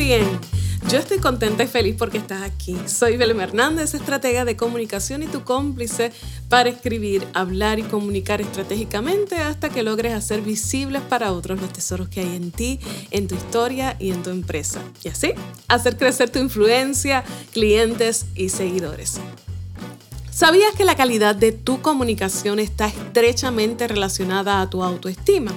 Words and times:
bien. 0.00 0.40
Yo 0.88 0.96
estoy 0.96 1.18
contenta 1.18 1.62
y 1.62 1.66
feliz 1.66 1.94
porque 1.98 2.16
estás 2.16 2.40
aquí. 2.40 2.74
Soy 2.86 3.18
Belén 3.18 3.38
Hernández, 3.38 3.92
estratega 3.92 4.46
de 4.46 4.56
comunicación 4.56 5.22
y 5.22 5.26
tu 5.26 5.44
cómplice 5.44 6.10
para 6.48 6.70
escribir, 6.70 7.28
hablar 7.34 7.78
y 7.78 7.82
comunicar 7.82 8.40
estratégicamente 8.40 9.36
hasta 9.36 9.68
que 9.68 9.82
logres 9.82 10.14
hacer 10.14 10.40
visibles 10.40 11.02
para 11.02 11.32
otros 11.32 11.60
los 11.60 11.70
tesoros 11.70 12.08
que 12.08 12.20
hay 12.20 12.34
en 12.34 12.50
ti, 12.50 12.80
en 13.10 13.28
tu 13.28 13.34
historia 13.34 13.96
y 13.98 14.10
en 14.10 14.22
tu 14.22 14.30
empresa. 14.30 14.80
Y 15.04 15.10
así, 15.10 15.34
hacer 15.68 15.98
crecer 15.98 16.30
tu 16.30 16.38
influencia, 16.38 17.22
clientes 17.52 18.24
y 18.34 18.48
seguidores. 18.48 19.20
¿Sabías 20.30 20.74
que 20.74 20.86
la 20.86 20.96
calidad 20.96 21.36
de 21.36 21.52
tu 21.52 21.82
comunicación 21.82 22.58
está 22.58 22.86
estrechamente 22.86 23.86
relacionada 23.86 24.62
a 24.62 24.70
tu 24.70 24.82
autoestima? 24.82 25.52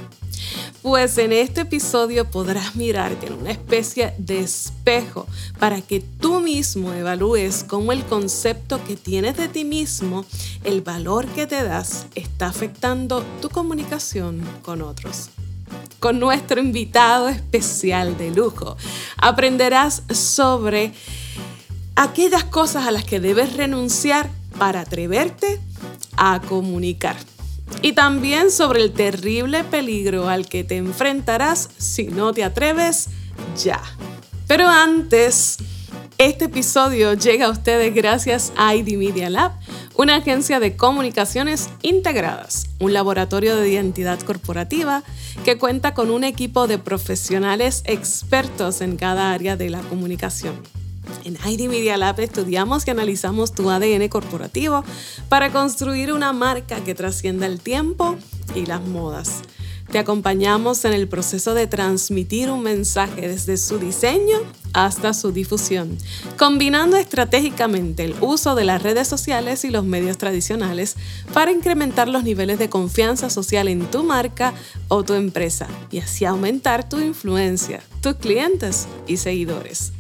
Pues 0.83 1.17
en 1.17 1.31
este 1.31 1.61
episodio 1.61 2.29
podrás 2.29 2.75
mirarte 2.75 3.27
en 3.27 3.33
una 3.35 3.51
especie 3.51 4.13
de 4.17 4.41
espejo 4.41 5.25
para 5.57 5.79
que 5.79 6.01
tú 6.01 6.41
mismo 6.41 6.91
evalúes 6.91 7.63
cómo 7.63 7.93
el 7.93 8.03
concepto 8.03 8.83
que 8.83 8.97
tienes 8.97 9.37
de 9.37 9.47
ti 9.47 9.63
mismo, 9.63 10.25
el 10.65 10.81
valor 10.81 11.25
que 11.27 11.47
te 11.47 11.63
das, 11.63 12.07
está 12.15 12.47
afectando 12.47 13.23
tu 13.41 13.47
comunicación 13.47 14.41
con 14.61 14.81
otros. 14.81 15.29
Con 16.01 16.19
nuestro 16.19 16.59
invitado 16.59 17.29
especial 17.29 18.17
de 18.17 18.31
lujo, 18.31 18.75
aprenderás 19.15 20.03
sobre 20.13 20.91
aquellas 21.95 22.43
cosas 22.43 22.87
a 22.87 22.91
las 22.91 23.05
que 23.05 23.21
debes 23.21 23.55
renunciar 23.55 24.29
para 24.59 24.81
atreverte 24.81 25.61
a 26.17 26.41
comunicar 26.41 27.15
y 27.81 27.93
también 27.93 28.51
sobre 28.51 28.81
el 28.81 28.93
terrible 28.93 29.63
peligro 29.63 30.29
al 30.29 30.47
que 30.47 30.63
te 30.63 30.77
enfrentarás 30.77 31.69
si 31.77 32.05
no 32.05 32.33
te 32.33 32.43
atreves 32.43 33.09
ya. 33.61 33.81
Pero 34.47 34.67
antes, 34.67 35.57
este 36.17 36.45
episodio 36.45 37.13
llega 37.13 37.47
a 37.47 37.49
ustedes 37.49 37.93
gracias 37.93 38.53
a 38.55 38.75
ID 38.75 38.97
Media 38.97 39.29
Lab, 39.29 39.51
una 39.95 40.15
agencia 40.15 40.59
de 40.59 40.75
comunicaciones 40.75 41.69
integradas, 41.81 42.67
un 42.79 42.93
laboratorio 42.93 43.55
de 43.55 43.69
identidad 43.69 44.19
corporativa 44.19 45.03
que 45.43 45.57
cuenta 45.57 45.93
con 45.93 46.11
un 46.11 46.23
equipo 46.23 46.67
de 46.67 46.77
profesionales 46.77 47.83
expertos 47.85 48.81
en 48.81 48.95
cada 48.95 49.31
área 49.31 49.57
de 49.57 49.69
la 49.69 49.81
comunicación. 49.81 50.55
En 51.23 51.37
ID 51.45 51.69
Media 51.69 51.97
Lab 51.97 52.19
estudiamos 52.19 52.87
y 52.87 52.91
analizamos 52.91 53.53
tu 53.53 53.69
ADN 53.69 54.07
corporativo 54.09 54.83
para 55.29 55.51
construir 55.51 56.11
una 56.11 56.33
marca 56.33 56.83
que 56.83 56.95
trascienda 56.95 57.45
el 57.45 57.59
tiempo 57.59 58.17
y 58.55 58.65
las 58.65 58.81
modas. 58.81 59.41
Te 59.91 59.99
acompañamos 59.99 60.85
en 60.85 60.93
el 60.93 61.07
proceso 61.07 61.53
de 61.53 61.67
transmitir 61.67 62.49
un 62.49 62.63
mensaje 62.63 63.27
desde 63.27 63.57
su 63.57 63.77
diseño 63.77 64.39
hasta 64.73 65.13
su 65.13 65.31
difusión, 65.31 65.97
combinando 66.35 66.97
estratégicamente 66.97 68.03
el 68.03 68.15
uso 68.19 68.55
de 68.55 68.63
las 68.63 68.81
redes 68.81 69.07
sociales 69.07 69.63
y 69.63 69.69
los 69.69 69.85
medios 69.85 70.17
tradicionales 70.17 70.95
para 71.31 71.51
incrementar 71.51 72.07
los 72.07 72.23
niveles 72.23 72.57
de 72.57 72.69
confianza 72.69 73.29
social 73.29 73.67
en 73.67 73.85
tu 73.91 74.03
marca 74.03 74.53
o 74.87 75.03
tu 75.03 75.13
empresa 75.13 75.67
y 75.91 75.99
así 75.99 76.25
aumentar 76.25 76.89
tu 76.89 76.99
influencia, 76.99 77.83
tus 78.01 78.15
clientes 78.15 78.87
y 79.05 79.17
seguidores. 79.17 79.93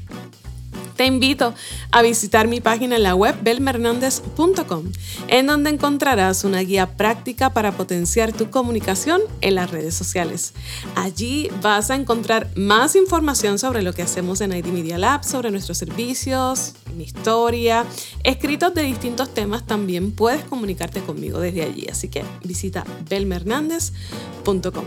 Te 0.95 1.05
invito 1.05 1.53
a 1.91 2.01
visitar 2.01 2.47
mi 2.47 2.61
página 2.61 2.95
en 2.95 3.03
la 3.03 3.15
web 3.15 3.35
belmernandez.com, 3.41 4.91
en 5.27 5.47
donde 5.47 5.71
encontrarás 5.71 6.43
una 6.43 6.59
guía 6.59 6.95
práctica 6.97 7.51
para 7.51 7.71
potenciar 7.71 8.31
tu 8.31 8.49
comunicación 8.49 9.21
en 9.41 9.55
las 9.55 9.71
redes 9.71 9.95
sociales. 9.95 10.53
Allí 10.95 11.49
vas 11.61 11.89
a 11.89 11.95
encontrar 11.95 12.49
más 12.55 12.95
información 12.95 13.57
sobre 13.57 13.81
lo 13.81 13.93
que 13.93 14.03
hacemos 14.03 14.41
en 14.41 14.53
ID 14.53 14.67
Media 14.67 14.97
Lab, 14.97 15.23
sobre 15.23 15.51
nuestros 15.51 15.77
servicios, 15.77 16.73
mi 16.95 17.03
historia, 17.03 17.85
escritos 18.23 18.73
de 18.73 18.83
distintos 18.83 19.33
temas. 19.33 19.65
También 19.65 20.11
puedes 20.11 20.43
comunicarte 20.43 21.01
conmigo 21.01 21.39
desde 21.39 21.63
allí, 21.63 21.87
así 21.89 22.07
que 22.07 22.23
visita 22.43 22.83
belmernandez.com. 23.09 24.85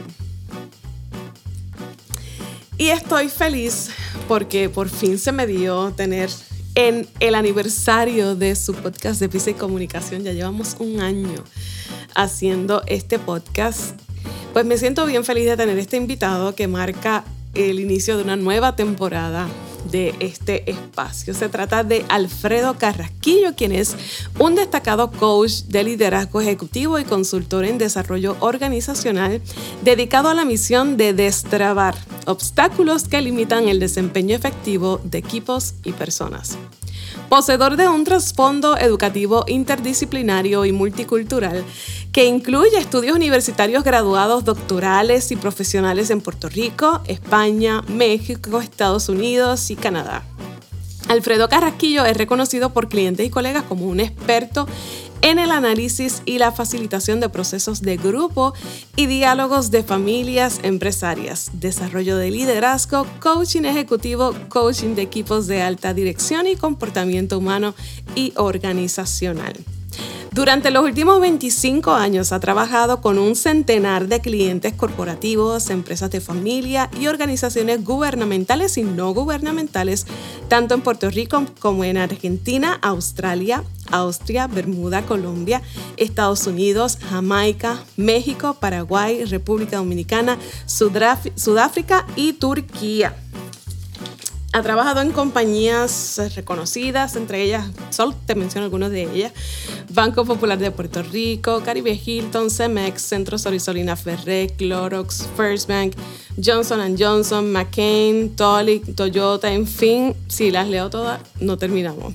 Y 2.78 2.88
estoy 2.90 3.28
feliz 3.28 3.90
porque 4.28 4.68
por 4.68 4.88
fin 4.88 5.18
se 5.18 5.32
me 5.32 5.46
dio 5.46 5.92
tener 5.92 6.28
en 6.74 7.08
el 7.20 7.34
aniversario 7.34 8.36
de 8.36 8.54
su 8.54 8.74
podcast 8.74 9.18
de 9.18 9.30
Pisa 9.30 9.50
y 9.50 9.54
Comunicación. 9.54 10.24
Ya 10.24 10.32
llevamos 10.32 10.76
un 10.78 11.00
año 11.00 11.42
haciendo 12.14 12.82
este 12.86 13.18
podcast. 13.18 13.98
Pues 14.52 14.66
me 14.66 14.76
siento 14.76 15.06
bien 15.06 15.24
feliz 15.24 15.46
de 15.46 15.56
tener 15.56 15.78
este 15.78 15.96
invitado 15.96 16.54
que 16.54 16.68
marca 16.68 17.24
el 17.54 17.80
inicio 17.80 18.18
de 18.18 18.24
una 18.24 18.36
nueva 18.36 18.76
temporada 18.76 19.48
de 19.90 20.14
este 20.20 20.70
espacio. 20.70 21.34
Se 21.34 21.48
trata 21.48 21.84
de 21.84 22.04
Alfredo 22.08 22.76
Carrasquillo, 22.78 23.54
quien 23.54 23.72
es 23.72 23.96
un 24.38 24.54
destacado 24.54 25.10
coach 25.10 25.62
de 25.68 25.84
liderazgo 25.84 26.40
ejecutivo 26.40 26.98
y 26.98 27.04
consultor 27.04 27.64
en 27.64 27.78
desarrollo 27.78 28.36
organizacional 28.40 29.40
dedicado 29.82 30.28
a 30.28 30.34
la 30.34 30.44
misión 30.44 30.96
de 30.96 31.12
destrabar 31.12 31.94
obstáculos 32.26 33.08
que 33.08 33.20
limitan 33.20 33.68
el 33.68 33.80
desempeño 33.80 34.36
efectivo 34.36 35.00
de 35.04 35.18
equipos 35.18 35.74
y 35.84 35.92
personas. 35.92 36.58
Poseedor 37.28 37.76
de 37.76 37.88
un 37.88 38.04
trasfondo 38.04 38.76
educativo 38.76 39.44
interdisciplinario 39.48 40.64
y 40.64 40.70
multicultural 40.70 41.64
que 42.12 42.26
incluye 42.26 42.78
estudios 42.78 43.16
universitarios 43.16 43.82
graduados, 43.82 44.44
doctorales 44.44 45.32
y 45.32 45.36
profesionales 45.36 46.10
en 46.10 46.20
Puerto 46.20 46.48
Rico, 46.48 47.02
España, 47.06 47.82
México, 47.88 48.60
Estados 48.60 49.08
Unidos 49.08 49.70
y 49.70 49.76
Canadá. 49.76 50.22
Alfredo 51.08 51.48
Carrasquillo 51.48 52.04
es 52.04 52.16
reconocido 52.16 52.70
por 52.70 52.88
clientes 52.88 53.26
y 53.26 53.30
colegas 53.30 53.64
como 53.64 53.86
un 53.86 54.00
experto 54.00 54.66
en 55.22 55.38
el 55.38 55.50
análisis 55.50 56.22
y 56.24 56.38
la 56.38 56.52
facilitación 56.52 57.20
de 57.20 57.28
procesos 57.28 57.82
de 57.82 57.96
grupo 57.96 58.54
y 58.96 59.06
diálogos 59.06 59.70
de 59.70 59.82
familias 59.82 60.60
empresarias, 60.62 61.50
desarrollo 61.54 62.16
de 62.16 62.30
liderazgo, 62.30 63.06
coaching 63.20 63.64
ejecutivo, 63.64 64.34
coaching 64.48 64.94
de 64.94 65.02
equipos 65.02 65.46
de 65.46 65.62
alta 65.62 65.94
dirección 65.94 66.46
y 66.46 66.56
comportamiento 66.56 67.38
humano 67.38 67.74
y 68.14 68.32
organizacional. 68.36 69.54
Durante 70.32 70.70
los 70.70 70.84
últimos 70.84 71.18
25 71.20 71.92
años 71.92 72.30
ha 72.30 72.40
trabajado 72.40 73.00
con 73.00 73.18
un 73.18 73.36
centenar 73.36 74.06
de 74.06 74.20
clientes 74.20 74.74
corporativos, 74.74 75.70
empresas 75.70 76.10
de 76.10 76.20
familia 76.20 76.90
y 77.00 77.06
organizaciones 77.06 77.82
gubernamentales 77.82 78.76
y 78.76 78.82
no 78.82 79.14
gubernamentales, 79.14 80.06
tanto 80.48 80.74
en 80.74 80.82
Puerto 80.82 81.08
Rico 81.08 81.42
como 81.58 81.84
en 81.84 81.96
Argentina, 81.96 82.78
Australia, 82.82 83.64
Austria, 83.90 84.46
Bermuda, 84.46 85.06
Colombia, 85.06 85.62
Estados 85.96 86.46
Unidos, 86.46 86.98
Jamaica, 87.08 87.82
México, 87.96 88.58
Paraguay, 88.60 89.24
República 89.24 89.78
Dominicana, 89.78 90.38
Sudáfrica 90.66 92.06
y 92.14 92.34
Turquía. 92.34 93.16
Ha 94.56 94.62
trabajado 94.62 95.02
en 95.02 95.12
compañías 95.12 96.18
reconocidas, 96.34 97.14
entre 97.16 97.42
ellas, 97.42 97.66
solo 97.90 98.14
te 98.24 98.34
menciono 98.34 98.64
algunas 98.64 98.90
de 98.90 99.02
ellas, 99.02 99.32
Banco 99.90 100.24
Popular 100.24 100.58
de 100.58 100.70
Puerto 100.70 101.02
Rico, 101.02 101.60
Caribe 101.62 102.00
Hilton, 102.02 102.50
Cemex, 102.50 103.02
Centro 103.02 103.36
Sorisolina 103.36 103.96
Ferré, 103.96 104.48
Clorox, 104.56 105.28
First 105.36 105.68
Bank, 105.68 105.92
Johnson 106.42 106.96
Johnson, 106.98 107.52
McCain, 107.52 108.34
Tolic, 108.34 108.94
Toyota, 108.94 109.52
en 109.52 109.66
fin, 109.66 110.14
si 110.26 110.50
las 110.50 110.66
leo 110.68 110.88
todas, 110.88 111.20
no 111.38 111.58
terminamos. 111.58 112.14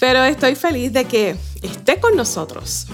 Pero 0.00 0.24
estoy 0.24 0.56
feliz 0.56 0.92
de 0.92 1.04
que 1.04 1.36
esté 1.62 2.00
con 2.00 2.16
nosotros 2.16 2.88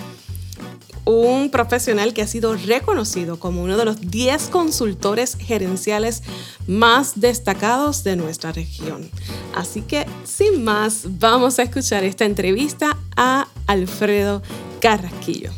un 1.05 1.51
profesional 1.51 2.15
que 2.15 2.23
ha 2.23 2.27
sido 2.27 2.57
reconocido 2.57 3.39
como 3.39 3.63
uno 3.63 3.77
de 3.77 3.85
los 3.85 4.01
10 4.11 4.49
consultores 4.49 5.37
gerenciales 5.39 6.23
más 6.67 7.21
destacados 7.21 8.05
de 8.05 8.17
nuestra 8.17 8.53
región. 8.53 9.11
Así 9.55 9.83
que, 9.83 10.07
sin 10.25 10.65
más, 10.65 11.03
vamos 11.19 11.59
a 11.59 11.65
escuchar 11.65 12.05
esta 12.05 12.25
entrevista 12.25 12.97
a 13.17 13.49
Alfredo 13.67 14.43
Carrasquillo. 14.81 15.51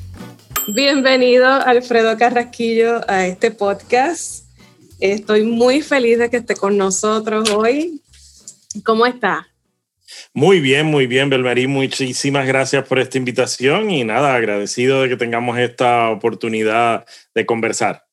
Bienvenido, 0.69 1.46
Alfredo 1.46 2.16
Carrasquillo, 2.19 3.00
a 3.08 3.26
este 3.26 3.52
podcast. 3.52 4.44
Estoy 4.98 5.44
muy 5.44 5.81
feliz 5.82 6.19
de 6.19 6.28
que 6.28 6.38
esté 6.38 6.56
con 6.56 6.76
nosotros 6.76 7.50
hoy. 7.50 8.02
¿Cómo 8.84 9.06
está? 9.06 9.46
Muy 10.32 10.61
bien, 10.61 10.87
muy 10.87 11.06
bien, 11.06 11.31
Belmerí. 11.31 11.67
Muchísimas 11.67 12.47
gracias 12.47 12.87
por 12.87 12.99
esta 12.99 13.19
invitación 13.19 13.91
y 13.91 14.05
nada, 14.05 14.35
agradecido 14.35 15.03
de 15.03 15.08
que 15.08 15.17
tengamos 15.17 15.58
esta 15.58 16.11
oportunidad 16.11 17.06
de 17.35 17.47
conversar. 17.47 18.06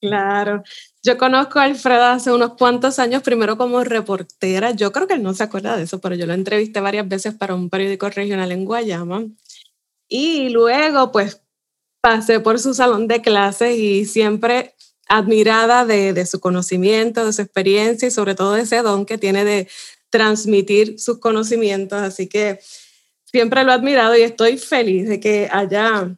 Claro. 0.00 0.62
Yo 1.02 1.16
conozco 1.16 1.58
a 1.58 1.64
Alfredo 1.64 2.04
hace 2.04 2.32
unos 2.32 2.54
cuantos 2.54 2.98
años, 2.98 3.22
primero 3.22 3.56
como 3.56 3.82
reportera. 3.82 4.72
Yo 4.72 4.92
creo 4.92 5.06
que 5.06 5.14
él 5.14 5.22
no 5.22 5.34
se 5.34 5.44
acuerda 5.44 5.76
de 5.76 5.84
eso, 5.84 6.00
pero 6.00 6.14
yo 6.14 6.26
lo 6.26 6.34
entrevisté 6.34 6.80
varias 6.80 7.08
veces 7.08 7.34
para 7.34 7.54
un 7.54 7.70
periódico 7.70 8.08
regional 8.10 8.52
en 8.52 8.64
Guayama. 8.64 9.24
Y 10.08 10.50
luego, 10.50 11.12
pues, 11.12 11.42
pasé 12.00 12.40
por 12.40 12.58
su 12.58 12.74
salón 12.74 13.08
de 13.08 13.22
clases 13.22 13.76
y 13.76 14.04
siempre 14.04 14.74
admirada 15.08 15.84
de, 15.86 16.12
de, 16.12 16.26
su 16.26 16.40
conocimiento, 16.40 17.24
de 17.24 17.32
su 17.32 17.42
experiencia 17.42 18.08
y 18.08 18.10
sobre 18.10 18.34
todo 18.34 18.54
de 18.54 18.62
ese 18.62 18.82
don 18.82 19.06
que 19.06 19.18
tiene 19.18 19.44
de 19.44 19.68
transmitir 20.10 20.98
sus 20.98 21.18
conocimientos. 21.18 22.00
Así 22.00 22.26
que 22.26 22.60
siempre 23.24 23.64
lo 23.64 23.72
he 23.72 23.74
admirado 23.74 24.16
y 24.16 24.22
estoy 24.22 24.58
feliz 24.58 25.08
de 25.08 25.20
que 25.20 25.48
haya 25.50 26.16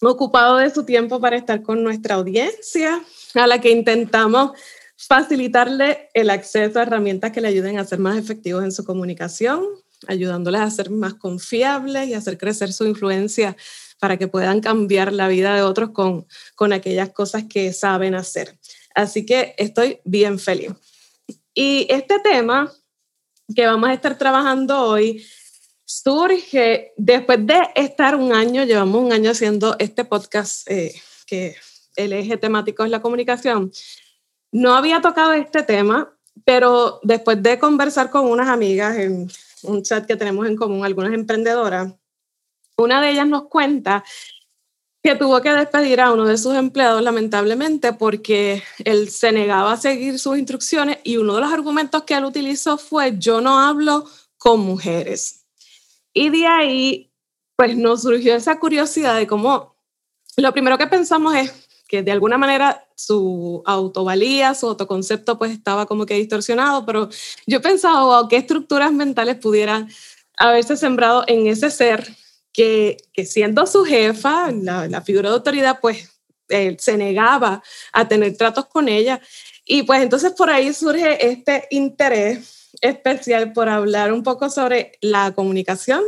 ocupado 0.00 0.58
de 0.58 0.70
su 0.70 0.84
tiempo 0.84 1.20
para 1.20 1.36
estar 1.36 1.62
con 1.62 1.82
nuestra 1.82 2.14
audiencia, 2.14 3.02
a 3.34 3.46
la 3.46 3.60
que 3.60 3.70
intentamos 3.70 4.52
facilitarle 4.96 6.10
el 6.14 6.30
acceso 6.30 6.78
a 6.78 6.82
herramientas 6.82 7.32
que 7.32 7.40
le 7.40 7.48
ayuden 7.48 7.78
a 7.78 7.84
ser 7.84 7.98
más 7.98 8.18
efectivos 8.18 8.64
en 8.64 8.72
su 8.72 8.84
comunicación, 8.84 9.64
ayudándoles 10.06 10.60
a 10.60 10.70
ser 10.70 10.90
más 10.90 11.14
confiables 11.14 12.08
y 12.08 12.14
hacer 12.14 12.38
crecer 12.38 12.72
su 12.72 12.86
influencia 12.86 13.56
para 13.98 14.16
que 14.16 14.28
puedan 14.28 14.60
cambiar 14.60 15.12
la 15.12 15.28
vida 15.28 15.54
de 15.54 15.62
otros 15.62 15.90
con, 15.90 16.26
con 16.54 16.72
aquellas 16.72 17.10
cosas 17.10 17.44
que 17.48 17.72
saben 17.72 18.14
hacer. 18.14 18.58
Así 18.94 19.26
que 19.26 19.54
estoy 19.58 20.00
bien 20.04 20.38
feliz. 20.38 20.70
Y 21.54 21.86
este 21.90 22.20
tema 22.20 22.72
que 23.54 23.66
vamos 23.66 23.88
a 23.88 23.94
estar 23.94 24.18
trabajando 24.18 24.82
hoy 24.82 25.24
surge 25.84 26.92
después 26.98 27.46
de 27.46 27.60
estar 27.74 28.14
un 28.14 28.32
año, 28.32 28.64
llevamos 28.64 29.02
un 29.02 29.12
año 29.12 29.30
haciendo 29.30 29.74
este 29.78 30.04
podcast 30.04 30.70
eh, 30.70 30.94
que 31.26 31.56
el 31.96 32.12
eje 32.12 32.36
temático 32.36 32.84
es 32.84 32.90
la 32.90 33.00
comunicación. 33.00 33.72
No 34.52 34.74
había 34.74 35.00
tocado 35.00 35.32
este 35.32 35.62
tema, 35.62 36.14
pero 36.44 37.00
después 37.02 37.42
de 37.42 37.58
conversar 37.58 38.10
con 38.10 38.26
unas 38.26 38.48
amigas 38.48 38.96
en 38.98 39.28
un 39.62 39.82
chat 39.82 40.06
que 40.06 40.16
tenemos 40.16 40.46
en 40.46 40.56
común, 40.56 40.84
algunas 40.84 41.14
emprendedoras, 41.14 41.94
una 42.76 43.00
de 43.00 43.10
ellas 43.10 43.26
nos 43.26 43.48
cuenta 43.48 44.04
que 45.02 45.14
tuvo 45.14 45.40
que 45.40 45.50
despedir 45.50 46.00
a 46.00 46.12
uno 46.12 46.26
de 46.26 46.38
sus 46.38 46.54
empleados 46.54 47.02
lamentablemente 47.02 47.92
porque 47.92 48.62
él 48.84 49.08
se 49.10 49.32
negaba 49.32 49.72
a 49.72 49.76
seguir 49.76 50.18
sus 50.18 50.36
instrucciones 50.36 50.98
y 51.04 51.16
uno 51.16 51.36
de 51.36 51.42
los 51.42 51.52
argumentos 51.52 52.02
que 52.02 52.14
él 52.14 52.24
utilizó 52.24 52.78
fue 52.78 53.14
yo 53.18 53.40
no 53.40 53.58
hablo 53.58 54.04
con 54.36 54.60
mujeres. 54.60 55.44
Y 56.12 56.30
de 56.30 56.46
ahí 56.46 57.12
pues 57.56 57.76
nos 57.76 58.02
surgió 58.02 58.34
esa 58.34 58.58
curiosidad 58.58 59.16
de 59.16 59.26
cómo 59.26 59.76
lo 60.36 60.52
primero 60.52 60.78
que 60.78 60.86
pensamos 60.86 61.34
es 61.34 61.52
que 61.88 62.02
de 62.02 62.12
alguna 62.12 62.38
manera 62.38 62.86
su 62.94 63.62
autovalía, 63.64 64.54
su 64.54 64.68
autoconcepto 64.68 65.38
pues 65.38 65.52
estaba 65.52 65.86
como 65.86 66.06
que 66.06 66.14
distorsionado, 66.14 66.84
pero 66.84 67.08
yo 67.46 67.62
pensaba, 67.62 68.04
wow, 68.04 68.28
qué 68.28 68.36
estructuras 68.36 68.92
mentales 68.92 69.36
pudieran 69.36 69.88
haberse 70.36 70.76
sembrado 70.76 71.24
en 71.26 71.46
ese 71.46 71.70
ser 71.70 72.16
que, 72.58 73.24
siendo 73.24 73.66
su 73.68 73.84
jefa, 73.84 74.50
la, 74.50 74.88
la, 74.88 75.00
figura 75.00 75.28
de 75.28 75.36
autoridad, 75.36 75.78
pues 75.80 76.10
se 76.48 76.96
negaba 76.96 77.62
a 77.92 78.08
tener 78.08 78.36
tratos 78.36 78.66
con 78.66 78.88
ella. 78.88 79.20
Y 79.64 79.84
pues 79.84 80.02
entonces 80.02 80.32
por 80.32 80.50
ahí 80.50 80.74
surge 80.74 81.24
este 81.24 81.68
interés 81.70 82.68
especial 82.80 83.52
por 83.52 83.68
hablar 83.68 84.12
un 84.12 84.24
poco 84.24 84.50
sobre 84.50 84.98
la 85.00 85.32
comunicación 85.36 86.02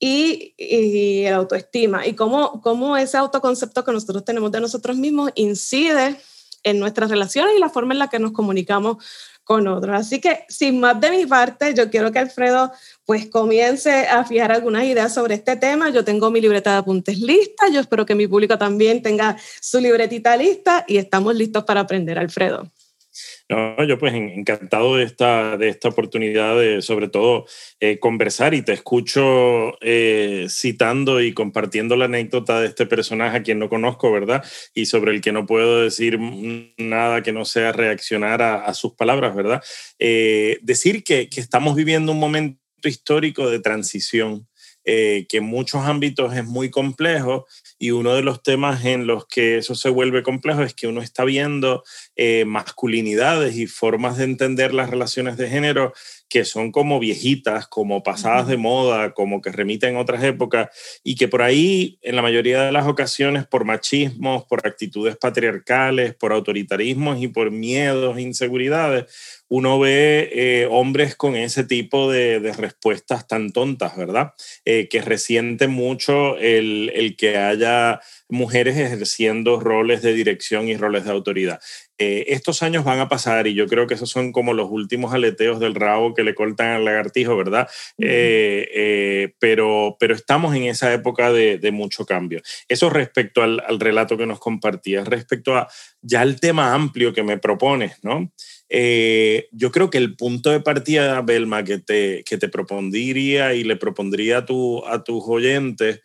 y, 0.00 0.52
y 0.58 1.24
la 1.26 1.36
autoestima 1.36 2.08
y 2.08 2.14
cómo, 2.14 2.60
cómo 2.60 2.96
ese 2.96 3.18
autoconcepto 3.18 3.84
que 3.84 3.92
nosotros 3.92 4.24
tenemos 4.24 4.50
de 4.50 4.60
nosotros 4.60 4.96
mismos 4.96 5.30
incide 5.36 6.16
en 6.64 6.80
nuestras 6.80 7.08
relaciones 7.08 7.54
y 7.56 7.60
la 7.60 7.68
forma 7.68 7.92
en 7.92 8.00
la 8.00 8.08
que 8.08 8.18
nos 8.18 8.32
comunicamos 8.32 8.96
con 9.44 9.68
otros. 9.68 9.96
Así 9.96 10.20
que 10.20 10.44
sin 10.48 10.80
más 10.80 11.00
de 11.00 11.10
mi 11.10 11.26
parte, 11.26 11.74
yo 11.74 11.90
quiero 11.90 12.12
que 12.12 12.18
Alfredo 12.18 12.72
pues 13.12 13.26
comience 13.26 13.90
a 13.90 14.24
fijar 14.24 14.52
algunas 14.52 14.84
ideas 14.84 15.12
sobre 15.12 15.34
este 15.34 15.54
tema. 15.56 15.90
Yo 15.90 16.02
tengo 16.02 16.30
mi 16.30 16.40
libreta 16.40 16.72
de 16.72 16.76
apuntes 16.78 17.18
lista, 17.18 17.68
yo 17.70 17.80
espero 17.80 18.06
que 18.06 18.14
mi 18.14 18.26
público 18.26 18.56
también 18.56 19.02
tenga 19.02 19.36
su 19.60 19.80
libretita 19.80 20.34
lista 20.34 20.86
y 20.88 20.96
estamos 20.96 21.34
listos 21.34 21.64
para 21.64 21.80
aprender, 21.80 22.18
Alfredo. 22.18 22.72
No, 23.50 23.84
yo 23.84 23.98
pues 23.98 24.14
encantado 24.14 24.96
de 24.96 25.04
esta, 25.04 25.58
de 25.58 25.68
esta 25.68 25.90
oportunidad 25.90 26.58
de 26.58 26.80
sobre 26.80 27.08
todo 27.08 27.44
eh, 27.80 27.98
conversar 27.98 28.54
y 28.54 28.62
te 28.62 28.72
escucho 28.72 29.76
eh, 29.82 30.46
citando 30.48 31.20
y 31.20 31.34
compartiendo 31.34 31.96
la 31.96 32.06
anécdota 32.06 32.62
de 32.62 32.68
este 32.68 32.86
personaje 32.86 33.36
a 33.36 33.42
quien 33.42 33.58
no 33.58 33.68
conozco, 33.68 34.10
¿verdad? 34.10 34.42
Y 34.72 34.86
sobre 34.86 35.12
el 35.12 35.20
que 35.20 35.32
no 35.32 35.44
puedo 35.44 35.82
decir 35.82 36.18
nada 36.78 37.22
que 37.22 37.32
no 37.32 37.44
sea 37.44 37.72
reaccionar 37.72 38.40
a, 38.40 38.72
sus 38.72 38.94
palabras, 38.94 39.36
¿verdad? 39.36 39.62
Eh, 39.98 40.58
decir 40.62 41.04
que, 41.04 41.28
que 41.28 41.40
estamos 41.40 41.76
viviendo 41.76 42.12
un 42.12 42.18
momento 42.18 42.61
histórico 42.88 43.48
de 43.50 43.60
transición 43.60 44.48
eh, 44.84 45.26
que 45.28 45.36
en 45.36 45.44
muchos 45.44 45.84
ámbitos 45.84 46.34
es 46.34 46.44
muy 46.44 46.68
complejo 46.68 47.46
y 47.78 47.92
uno 47.92 48.14
de 48.14 48.22
los 48.22 48.42
temas 48.42 48.84
en 48.84 49.06
los 49.06 49.28
que 49.28 49.58
eso 49.58 49.76
se 49.76 49.88
vuelve 49.88 50.24
complejo 50.24 50.62
es 50.62 50.74
que 50.74 50.88
uno 50.88 51.00
está 51.02 51.24
viendo 51.24 51.84
eh, 52.16 52.44
masculinidades 52.46 53.54
y 53.54 53.68
formas 53.68 54.16
de 54.16 54.24
entender 54.24 54.74
las 54.74 54.90
relaciones 54.90 55.36
de 55.36 55.48
género 55.48 55.92
que 56.32 56.46
son 56.46 56.72
como 56.72 56.98
viejitas, 56.98 57.66
como 57.66 58.02
pasadas 58.02 58.48
de 58.48 58.56
moda, 58.56 59.12
como 59.12 59.42
que 59.42 59.52
remiten 59.52 59.96
a 59.96 60.00
otras 60.00 60.24
épocas 60.24 60.70
y 61.04 61.14
que 61.14 61.28
por 61.28 61.42
ahí, 61.42 61.98
en 62.00 62.16
la 62.16 62.22
mayoría 62.22 62.62
de 62.62 62.72
las 62.72 62.86
ocasiones, 62.86 63.46
por 63.46 63.66
machismos, 63.66 64.44
por 64.44 64.66
actitudes 64.66 65.18
patriarcales, 65.18 66.14
por 66.14 66.32
autoritarismos 66.32 67.20
y 67.20 67.28
por 67.28 67.50
miedos, 67.50 68.16
e 68.16 68.22
inseguridades, 68.22 69.42
uno 69.48 69.78
ve 69.78 70.30
eh, 70.32 70.68
hombres 70.70 71.16
con 71.16 71.36
ese 71.36 71.64
tipo 71.64 72.10
de, 72.10 72.38
respuestas 72.56 73.26
tan 73.28 73.52
tontas, 73.52 73.94
¿verdad? 73.94 74.32
Eh, 74.64 74.88
que 74.88 75.02
resiente 75.02 75.68
mucho 75.68 76.38
el, 76.38 76.90
el, 76.94 77.14
que 77.14 77.36
haya 77.36 78.00
mujeres 78.30 78.78
ejerciendo 78.78 79.60
roles 79.60 80.00
de 80.00 80.14
dirección 80.14 80.68
y 80.68 80.78
roles 80.78 81.04
de 81.04 81.10
autoridad. 81.10 81.60
Eh, 81.98 82.24
estos 82.28 82.62
años 82.62 82.84
van 82.84 82.98
a 83.00 83.08
pasar 83.08 83.46
y 83.46 83.54
yo 83.54 83.66
creo 83.66 83.86
que 83.86 83.94
esos 83.94 84.10
son 84.10 84.32
como 84.32 84.54
los 84.54 84.70
últimos 84.70 85.12
aleteos 85.14 85.60
del 85.60 85.74
rabo 85.74 86.14
que 86.14 86.24
le 86.24 86.34
cortan 86.34 86.68
al 86.68 86.84
lagartijo, 86.84 87.36
¿verdad? 87.36 87.68
pero, 89.38 89.96
pero 90.00 90.14
estamos 90.14 90.54
en 90.56 90.64
esa 90.64 90.92
época 90.92 91.32
de, 91.32 91.58
de 91.58 91.70
mucho 91.70 92.04
cambio. 92.04 92.40
Eso 92.68 92.90
respecto 92.90 93.42
al, 93.42 93.62
al 93.66 93.78
relato 93.78 94.16
que 94.16 94.26
nos 94.26 94.40
compartías, 94.40 95.06
respecto 95.06 95.56
a 95.56 95.68
ya 96.00 96.22
el 96.22 96.40
tema 96.40 96.74
amplio 96.74 97.12
que 97.12 97.22
me 97.22 97.38
propones, 97.38 97.98
¿no? 98.02 98.32
Eh, 98.74 99.48
yo 99.52 99.70
creo 99.70 99.90
que 99.90 99.98
el 99.98 100.16
punto 100.16 100.50
de 100.50 100.60
partida, 100.60 101.20
Belma, 101.20 101.62
que 101.62 101.78
te, 101.78 102.24
que 102.24 102.38
te 102.38 102.48
propondría 102.48 103.52
y 103.52 103.64
le 103.64 103.76
propondría 103.76 104.38
a, 104.38 104.46
tu, 104.46 104.82
a 104.86 105.04
tus 105.04 105.22
oyentes, 105.26 106.00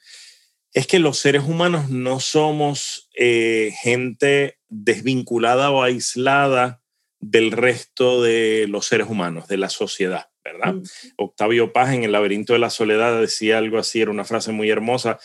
es 0.74 0.88
que 0.88 1.00
los 1.00 1.18
seres 1.18 1.44
humanos 1.44 1.90
no 1.90 2.20
somos 2.20 3.10
eh, 3.16 3.74
gente 3.82 4.60
desvinculada 4.70 5.72
o 5.72 5.82
aislada 5.84 6.82
del 7.20 7.52
resto 7.52 8.22
de 8.22 8.68
los 8.68 8.86
seres 8.86 9.08
humanos, 9.10 9.48
de 9.48 9.58
la 9.58 9.70
sociedad, 9.70 10.30
¿verdad? 10.44 10.76
Mm. 10.76 10.84
Octavio 11.18 11.74
Paz 11.74 11.94
en 11.94 12.04
El 12.04 12.12
laberinto 12.12 12.54
de 12.54 12.60
la 12.60 12.70
soledad 12.70 13.20
decía 13.20 13.58
algo 13.58 13.80
así, 13.80 14.02
era 14.02 14.12
una 14.12 14.26
frase 14.26 14.52
muy 14.52 14.70
hermosa, 14.70 15.20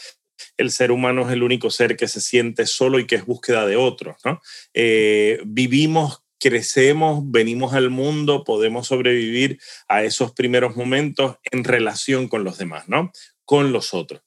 el 0.57 0.71
ser 0.71 0.91
humano 0.91 1.27
es 1.27 1.33
el 1.33 1.43
único 1.43 1.71
ser 1.71 1.97
que 1.97 2.09
se 2.09 2.21
siente 2.21 2.67
solo 2.67 2.99
y 2.99 3.07
que 3.07 3.17
es 3.17 3.27
búsqueda 3.27 3.67
de 3.67 3.77
otros, 3.77 4.17
¿no? 4.25 4.41
Eh, 4.75 5.41
vivimos 5.45 6.23
crecemos, 6.43 7.23
venimos 7.25 7.73
al 7.73 7.91
mundo, 7.91 8.43
podemos 8.43 8.89
sobrevivir 8.89 9.61
a 9.87 10.03
esos 10.03 10.33
primeros 10.33 10.75
momentos 10.75 11.37
en 11.53 11.63
relación 11.63 12.27
con 12.27 12.43
los 12.43 12.59
demás, 12.59 12.89
¿no? 12.89 13.13
Con 13.45 13.73
los 13.73 13.95
otros. 13.95 14.23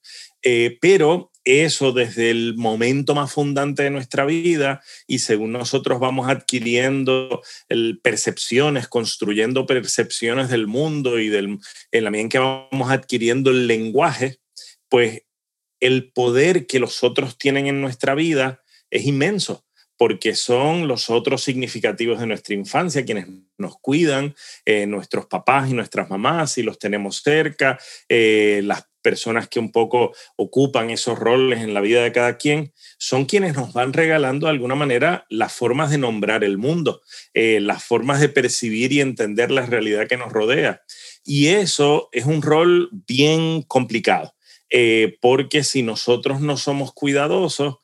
Eh, 0.48 0.78
pero 0.80 1.32
eso 1.42 1.90
desde 1.90 2.30
el 2.30 2.54
momento 2.56 3.16
más 3.16 3.32
fundante 3.32 3.82
de 3.82 3.90
nuestra 3.90 4.24
vida 4.24 4.80
y 5.08 5.18
según 5.18 5.50
nosotros 5.50 5.98
vamos 5.98 6.28
adquiriendo 6.28 7.42
percepciones, 8.00 8.86
construyendo 8.86 9.66
percepciones 9.66 10.48
del 10.48 10.68
mundo 10.68 11.18
y 11.18 11.30
del, 11.30 11.58
en 11.90 12.04
la 12.04 12.10
medida 12.12 12.22
en 12.22 12.28
que 12.28 12.38
vamos 12.38 12.92
adquiriendo 12.92 13.50
el 13.50 13.66
lenguaje, 13.66 14.38
pues 14.88 15.22
el 15.80 16.12
poder 16.12 16.68
que 16.68 16.78
los 16.78 17.02
otros 17.02 17.38
tienen 17.38 17.66
en 17.66 17.80
nuestra 17.80 18.14
vida 18.14 18.62
es 18.88 19.04
inmenso 19.04 19.66
porque 19.96 20.36
son 20.36 20.86
los 20.86 21.10
otros 21.10 21.42
significativos 21.42 22.20
de 22.20 22.26
nuestra 22.26 22.54
infancia, 22.54 23.04
quienes 23.04 23.26
nos 23.58 23.78
cuidan, 23.80 24.36
eh, 24.64 24.86
nuestros 24.86 25.26
papás 25.26 25.70
y 25.70 25.74
nuestras 25.74 26.10
mamás, 26.10 26.52
si 26.52 26.62
los 26.62 26.78
tenemos 26.78 27.22
cerca, 27.22 27.78
eh, 28.08 28.60
las 28.62 28.86
personas 29.06 29.46
que 29.46 29.60
un 29.60 29.70
poco 29.70 30.12
ocupan 30.34 30.90
esos 30.90 31.16
roles 31.16 31.60
en 31.60 31.74
la 31.74 31.80
vida 31.80 32.02
de 32.02 32.10
cada 32.10 32.38
quien, 32.38 32.72
son 32.98 33.24
quienes 33.24 33.54
nos 33.54 33.72
van 33.72 33.92
regalando 33.92 34.46
de 34.46 34.50
alguna 34.50 34.74
manera 34.74 35.26
las 35.30 35.52
formas 35.52 35.92
de 35.92 35.98
nombrar 35.98 36.42
el 36.42 36.58
mundo, 36.58 37.02
eh, 37.34 37.60
las 37.60 37.84
formas 37.84 38.20
de 38.20 38.28
percibir 38.28 38.92
y 38.92 39.00
entender 39.00 39.52
la 39.52 39.64
realidad 39.64 40.08
que 40.08 40.16
nos 40.16 40.32
rodea. 40.32 40.82
Y 41.24 41.46
eso 41.46 42.08
es 42.10 42.24
un 42.24 42.42
rol 42.42 42.90
bien 43.06 43.62
complicado, 43.62 44.34
porque 45.20 45.62
si 45.62 45.82
nosotros 45.82 46.40
no 46.40 46.56
somos 46.56 46.92
cuidadosos, 46.92 47.76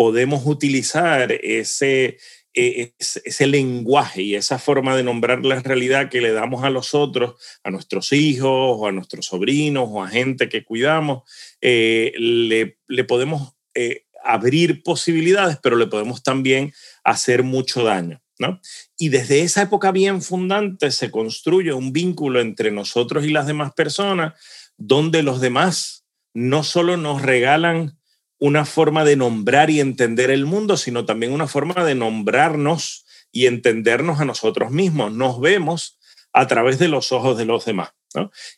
podemos 0.00 0.46
utilizar 0.46 1.30
ese, 1.30 2.16
ese, 2.54 3.46
lenguaje 3.46 4.22
y 4.22 4.34
esa 4.34 4.58
forma 4.58 4.96
de 4.96 5.04
nombrar 5.04 5.44
la 5.44 5.60
realidad 5.60 6.08
que 6.08 6.20
le 6.20 6.32
damos 6.32 6.64
a 6.64 6.70
los 6.70 6.94
otros, 6.94 7.34
a 7.62 7.70
nuestros 7.70 8.12
hijos 8.12 8.50
o 8.50 8.86
a 8.86 8.92
nuestros 8.92 9.26
sobrinos 9.26 9.88
o 9.88 10.02
a 10.02 10.08
gente 10.08 10.48
que 10.48 10.64
cuidamos, 10.64 11.22
eh, 11.60 12.12
le, 12.16 13.04
podemos 13.04 13.54
eh, 13.74 14.06
abrir 14.24 14.82
posibilidades, 14.82 15.58
pero 15.62 15.76
le 15.76 15.86
podemos 15.86 16.22
también 16.22 16.72
hacer 17.04 17.42
mucho 17.42 17.84
daño. 17.84 18.20
¿no? 18.38 18.60
Y 18.98 19.10
desde 19.10 19.42
esa 19.42 19.62
época 19.62 19.92
bien 19.92 20.22
fundante 20.22 20.90
se 20.90 21.10
construye 21.10 21.74
un 21.74 21.92
vínculo 21.92 22.40
entre 22.40 22.70
nosotros 22.70 23.26
y 23.26 23.30
las 23.30 23.46
demás 23.46 23.74
personas, 23.74 24.32
donde 24.78 25.22
los 25.22 25.40
demás 25.40 26.06
no 26.32 26.62
solo 26.62 26.96
nos 26.96 27.20
regalan 27.20 27.99
una 28.40 28.64
forma 28.64 29.04
de 29.04 29.16
nombrar 29.16 29.70
y 29.70 29.80
entender 29.80 30.30
el 30.30 30.46
mundo, 30.46 30.76
sino 30.76 31.04
también 31.04 31.32
una 31.32 31.46
forma 31.46 31.84
de 31.84 31.94
nombrarnos 31.94 33.04
y 33.30 33.46
entendernos 33.46 34.18
a 34.18 34.24
nosotros 34.24 34.72
mismos. 34.72 35.12
Nos 35.12 35.40
vemos 35.40 35.98
a 36.32 36.46
través 36.46 36.78
de 36.78 36.88
los 36.88 37.12
ojos 37.12 37.36
de 37.38 37.44
los 37.44 37.64
demás. 37.66 37.90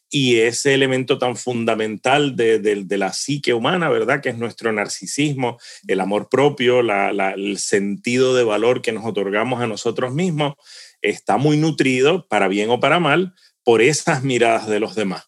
Y 0.08 0.38
ese 0.38 0.72
elemento 0.72 1.18
tan 1.18 1.36
fundamental 1.36 2.36
de, 2.36 2.86
la 2.88 3.12
psique 3.12 3.52
humana, 3.52 3.90
¿verdad? 3.90 4.22
Que 4.22 4.30
es 4.30 4.38
nuestro 4.38 4.72
narcisismo, 4.72 5.58
el 5.86 6.00
amor 6.00 6.28
propio, 6.30 6.80
el 6.80 7.58
sentido 7.58 8.34
de 8.34 8.44
valor 8.44 8.80
que 8.80 8.92
nos 8.92 9.04
otorgamos 9.04 9.60
a 9.60 9.66
nosotros 9.66 10.14
mismos, 10.14 10.54
está 11.02 11.36
muy 11.36 11.56
nutrido, 11.56 12.26
para 12.28 12.48
bien 12.48 12.70
o 12.70 12.80
para 12.80 12.98
mal, 12.98 13.34
por 13.62 13.82
esas 13.82 14.22
miradas 14.22 14.68
de 14.68 14.80
los 14.80 14.94
demás. 14.94 15.24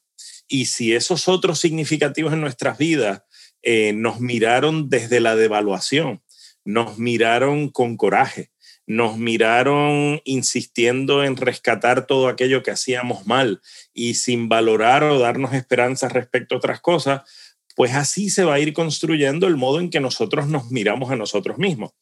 Y 0.48 0.66
si 0.66 0.94
esos 0.94 1.28
otros 1.28 1.58
significativos 1.58 2.32
en 2.32 2.40
nuestras 2.40 2.78
vidas 2.78 3.22
eh, 3.64 3.92
nos 3.94 4.20
miraron 4.20 4.90
desde 4.90 5.20
la 5.20 5.36
devaluación, 5.36 6.22
nos 6.64 6.98
miraron 6.98 7.70
con 7.70 7.96
coraje, 7.96 8.50
nos 8.86 9.16
miraron 9.16 10.20
insistiendo 10.24 11.24
en 11.24 11.36
rescatar 11.36 12.06
todo 12.06 12.28
aquello 12.28 12.62
que 12.62 12.70
hacíamos 12.70 13.26
mal 13.26 13.62
y 13.94 14.14
sin 14.14 14.48
valorar 14.48 15.02
o 15.04 15.18
darnos 15.18 15.54
esperanzas 15.54 16.12
respecto 16.12 16.54
a 16.54 16.58
otras 16.58 16.80
cosas, 16.80 17.22
pues 17.74 17.94
así 17.94 18.30
se 18.30 18.44
va 18.44 18.54
a 18.54 18.60
ir 18.60 18.72
construyendo 18.72 19.46
el 19.46 19.56
modo 19.56 19.80
en 19.80 19.90
que 19.90 20.00
nosotros 20.00 20.46
nos 20.46 20.70
miramos 20.70 21.10
a 21.10 21.16
nosotros 21.16 21.58
mismos. 21.58 21.92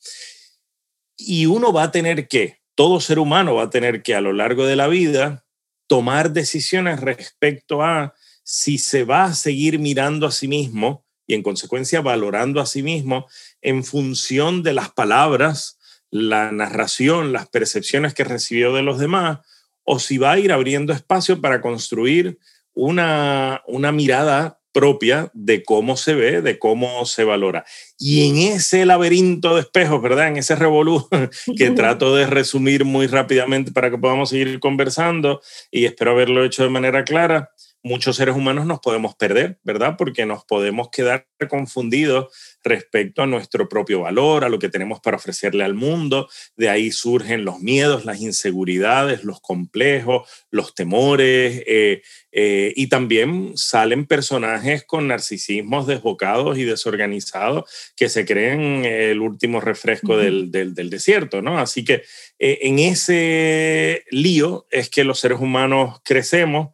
Y 1.17 1.47
uno 1.47 1.73
va 1.73 1.85
a 1.85 1.91
tener 1.93 2.27
que, 2.29 2.59
todo 2.75 3.01
ser 3.01 3.19
humano 3.19 3.55
va 3.55 3.65
a 3.65 3.71
tener 3.71 4.03
que 4.03 4.15
a 4.15 4.21
lo 4.21 4.33
largo 4.33 4.67
de 4.67 4.77
la 4.77 4.89
vida 4.89 5.47
tomar 5.87 6.33
decisiones 6.33 7.01
respecto 7.01 7.83
a 7.83 8.15
si 8.43 8.79
se 8.79 9.05
va 9.05 9.25
a 9.25 9.35
seguir 9.35 9.79
mirando 9.79 10.27
a 10.27 10.33
sí 10.33 10.49
mismo 10.49 11.02
y 11.27 11.35
en 11.35 11.43
consecuencia 11.43 12.01
valorando 12.01 12.61
a 12.61 12.67
sí 12.67 12.83
mismo 12.83 13.27
en 13.61 13.85
función 13.85 14.63
de 14.63 14.73
las 14.73 14.91
palabras 14.91 15.79
la 16.11 16.53
narración, 16.53 17.33
las 17.33 17.49
percepciones 17.49 18.13
que 18.13 18.25
recibió 18.25 18.75
de 18.75 18.83
los 18.83 18.99
demás, 18.99 19.39
o 19.83 19.99
si 19.99 20.19
va 20.19 20.33
a 20.33 20.39
ir 20.39 20.53
abriendo 20.53 20.93
espacio 20.93 21.41
para 21.41 21.61
construir 21.61 22.39
una, 22.75 23.63
una 23.67 23.93
mirada 23.93 24.61
propia 24.73 25.31
de 25.35 25.63
cómo 25.63 25.97
se 25.97 26.15
ve, 26.15 26.41
de 26.41 26.59
cómo 26.59 27.05
se 27.05 27.25
valora. 27.25 27.65
Y 27.99 28.29
en 28.29 28.39
ese 28.39 28.87
laberinto 28.87 29.55
de 29.55 29.61
espejos, 29.61 30.01
¿verdad? 30.03 30.29
En 30.29 30.39
ese 30.39 30.57
revolú 30.57 31.09
que 31.57 31.71
trato 31.71 32.17
de 32.17 32.27
resumir 32.27 32.85
muy 32.85 33.07
rápidamente 33.07 33.73
para 33.73 33.91
que 33.91 33.99
podamos 33.99 34.31
seguir 34.31 34.59
conversando 34.61 35.41
y 35.71 35.85
espero 35.85 36.13
haberlo 36.13 36.45
hecho 36.45 36.63
de 36.63 36.71
manera 36.71 37.05
clara, 37.05 37.51
muchos 37.83 38.17
seres 38.17 38.37
humanos 38.37 38.67
nos 38.67 38.81
podemos 38.81 39.15
perder, 39.15 39.59
¿verdad? 39.65 39.97
Porque 39.99 40.25
nos 40.25 40.45
podemos 40.45 40.89
quedar 40.91 41.27
confundidos 41.49 42.33
respecto 42.63 43.23
a 43.23 43.27
nuestro 43.27 43.69
propio 43.69 44.01
valor, 44.01 44.45
a 44.45 44.49
lo 44.49 44.59
que 44.59 44.69
tenemos 44.69 45.01
para 45.01 45.17
ofrecerle 45.17 45.65
al 45.65 45.75
mundo. 45.75 46.29
De 46.57 46.69
ahí 46.69 46.93
surgen 46.93 47.45
los 47.45 47.61
miedos, 47.61 48.05
las 48.05 48.21
inseguridades, 48.21 49.25
los 49.25 49.41
complejos, 49.41 50.29
los 50.51 50.75
temores 50.75 51.63
eh, 51.67 52.03
eh, 52.31 52.73
y 52.77 52.87
también 52.87 53.53
salen 53.57 54.07
personajes 54.07 54.85
con 54.85 55.09
narcisismos 55.09 55.87
desbocados 55.87 56.59
y 56.59 56.65
desorganizados 56.65 57.65
que 57.97 58.09
se 58.09 58.25
creen 58.25 58.85
el 58.85 59.21
último 59.21 59.61
refresco 59.61 60.17
del, 60.17 60.51
desierto, 60.53 61.43
¿no? 61.43 61.59
Así 61.59 61.85
que 61.85 62.03
eh, 62.39 62.59
en 62.63 62.79
ese 62.79 64.05
lío 64.11 64.67
es 64.71 64.89
que 64.89 65.05
los 65.05 65.19
seres 65.19 65.41
humanos 65.41 66.01
crecemos 66.05 66.71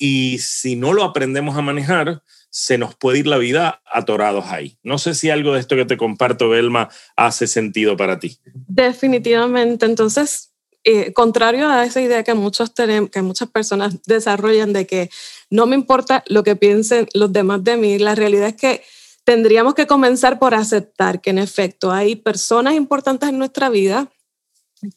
y 0.00 0.38
si 0.38 0.76
no 0.76 0.94
lo 0.94 1.04
aprendemos 1.04 1.56
a 1.58 1.62
manejar, 1.62 2.22
se 2.48 2.78
nos 2.78 2.96
puede 2.96 3.18
ir 3.18 3.26
la 3.26 3.36
vida 3.36 3.82
atorados 3.84 4.46
ahí. 4.46 4.78
No 4.82 4.96
sé 4.98 5.14
si 5.14 5.28
algo 5.28 5.52
de 5.52 5.60
esto 5.60 5.76
que 5.76 5.84
te 5.84 5.98
comparto, 5.98 6.48
Belma, 6.48 6.88
hace 7.16 7.46
sentido 7.46 7.98
para 7.98 8.18
ti. 8.18 8.38
Definitivamente. 8.66 9.84
Entonces, 9.84 10.52
eh, 10.84 11.12
contrario 11.12 11.68
a 11.68 11.84
esa 11.84 12.00
idea 12.00 12.24
que, 12.24 12.32
muchos 12.32 12.72
que 12.72 13.22
muchas 13.22 13.50
personas 13.50 14.02
desarrollan 14.06 14.72
de 14.72 14.86
que 14.86 15.10
no 15.50 15.66
me 15.66 15.76
importa 15.76 16.24
lo 16.26 16.42
que 16.44 16.56
piensen 16.56 17.06
los 17.12 17.30
demás 17.30 17.62
de 17.62 17.76
mí, 17.76 17.98
la 17.98 18.14
realidad 18.14 18.48
es 18.48 18.56
que 18.56 18.82
tendríamos 19.24 19.74
que 19.74 19.86
comenzar 19.86 20.38
por 20.38 20.54
aceptar 20.54 21.20
que 21.20 21.30
en 21.30 21.38
efecto 21.38 21.92
hay 21.92 22.16
personas 22.16 22.72
importantes 22.72 23.28
en 23.28 23.38
nuestra 23.38 23.68
vida 23.68 24.10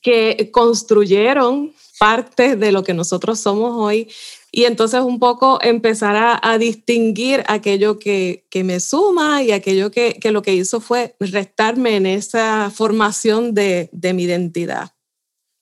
que 0.02 0.50
construyeron 0.54 1.74
parte 2.00 2.56
de 2.56 2.72
lo 2.72 2.86
que 2.86 2.94
nosotros 2.94 3.42
somos 3.42 3.74
hoy 3.76 4.08
y 4.56 4.66
entonces 4.66 5.02
un 5.02 5.18
poco 5.18 5.58
empezar 5.64 6.40
a, 6.42 6.58
distinguir 6.60 7.44
aquello 7.48 7.98
que, 7.98 8.46
me 8.64 8.80
suma 8.80 9.42
y 9.42 9.52
aquello 9.52 9.90
que, 9.90 10.20
lo 10.32 10.44
que 10.44 10.54
hizo 10.54 10.80
fue 10.80 11.16
restarme 11.20 11.96
en 11.96 12.06
esa 12.06 12.70
formación 12.70 13.56
de 13.56 13.90
mi 14.14 14.24
identidad. 14.24 14.93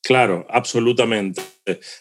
Claro, 0.04 0.48
absolutamente, 0.50 1.44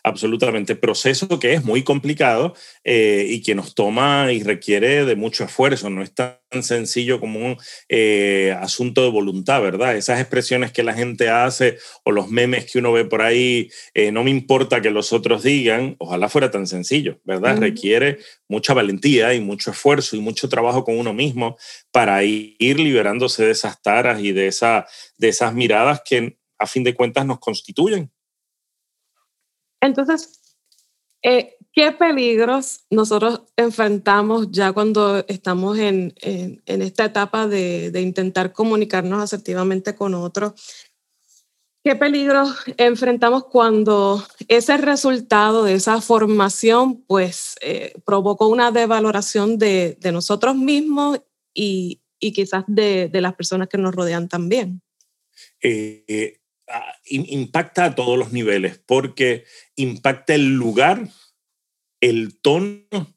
absolutamente. 0.02 0.74
Proceso 0.74 1.38
que 1.38 1.52
es 1.52 1.64
muy 1.64 1.84
complicado 1.84 2.54
eh, 2.82 3.26
y 3.28 3.42
que 3.42 3.54
nos 3.54 3.74
toma 3.74 4.32
y 4.32 4.42
requiere 4.42 5.04
de 5.04 5.16
mucho 5.16 5.44
esfuerzo. 5.44 5.90
No 5.90 6.02
es 6.02 6.14
tan 6.14 6.38
sencillo 6.62 7.20
como 7.20 7.38
un 7.40 7.58
eh, 7.90 8.56
asunto 8.58 9.02
de 9.02 9.10
voluntad, 9.10 9.60
¿verdad? 9.60 9.96
Esas 9.96 10.18
expresiones 10.18 10.72
que 10.72 10.82
la 10.82 10.94
gente 10.94 11.28
hace 11.28 11.76
o 12.02 12.10
los 12.10 12.30
memes 12.30 12.72
que 12.72 12.78
uno 12.78 12.90
ve 12.92 13.04
por 13.04 13.20
ahí, 13.20 13.70
eh, 13.92 14.10
no 14.12 14.24
me 14.24 14.30
importa 14.30 14.80
que 14.80 14.90
los 14.90 15.12
otros 15.12 15.42
digan, 15.42 15.96
ojalá 15.98 16.30
fuera 16.30 16.50
tan 16.50 16.66
sencillo, 16.66 17.20
¿verdad? 17.24 17.58
Requiere 17.58 18.18
mucha 18.48 18.72
valentía 18.72 19.34
y 19.34 19.40
mucho 19.40 19.72
esfuerzo 19.72 20.16
y 20.16 20.20
mucho 20.20 20.48
trabajo 20.48 20.84
con 20.84 20.98
uno 20.98 21.12
mismo 21.12 21.58
para 21.92 22.24
ir 22.24 22.80
liberándose 22.80 23.44
de 23.44 23.50
esas 23.50 23.82
taras 23.82 24.22
y 24.22 24.32
de, 24.32 24.46
esa, 24.46 24.86
de 25.18 25.28
esas 25.28 25.52
miradas 25.52 26.00
que 26.02 26.39
a 26.60 26.66
fin 26.66 26.84
de 26.84 26.94
cuentas 26.94 27.26
nos 27.26 27.40
constituyen. 27.40 28.12
Entonces, 29.80 30.40
eh, 31.22 31.56
¿qué 31.72 31.90
peligros 31.92 32.84
nosotros 32.90 33.42
enfrentamos 33.56 34.50
ya 34.50 34.72
cuando 34.72 35.24
estamos 35.26 35.78
en, 35.78 36.14
esta 36.66 37.06
etapa 37.06 37.48
de, 37.48 37.90
intentar 38.00 38.52
comunicarnos 38.52 39.22
asertivamente 39.22 39.94
con 39.94 40.14
otros? 40.14 40.52
¿Qué 41.82 41.96
peligros 41.96 42.56
enfrentamos 42.76 43.46
cuando 43.46 44.22
ese 44.48 44.76
resultado 44.76 45.64
de 45.64 45.74
esa 45.74 46.02
formación 46.02 47.02
pues 47.06 47.56
eh, 47.62 47.94
provocó 48.04 48.48
una 48.48 48.70
devaloración 48.70 49.56
de, 49.56 49.96
nosotros 50.12 50.56
mismos 50.56 51.22
y, 51.54 52.02
quizás 52.18 52.64
de, 52.66 53.08
las 53.14 53.34
personas 53.34 53.68
que 53.68 53.78
nos 53.78 53.94
rodean 53.94 54.28
también? 54.28 54.82
Eh, 55.62 56.39
impacta 57.06 57.84
a 57.86 57.94
todos 57.94 58.18
los 58.18 58.32
niveles, 58.32 58.78
porque 58.86 59.44
impacta 59.76 60.34
el 60.34 60.54
lugar, 60.54 61.08
el 62.00 62.40
tono, 62.40 63.16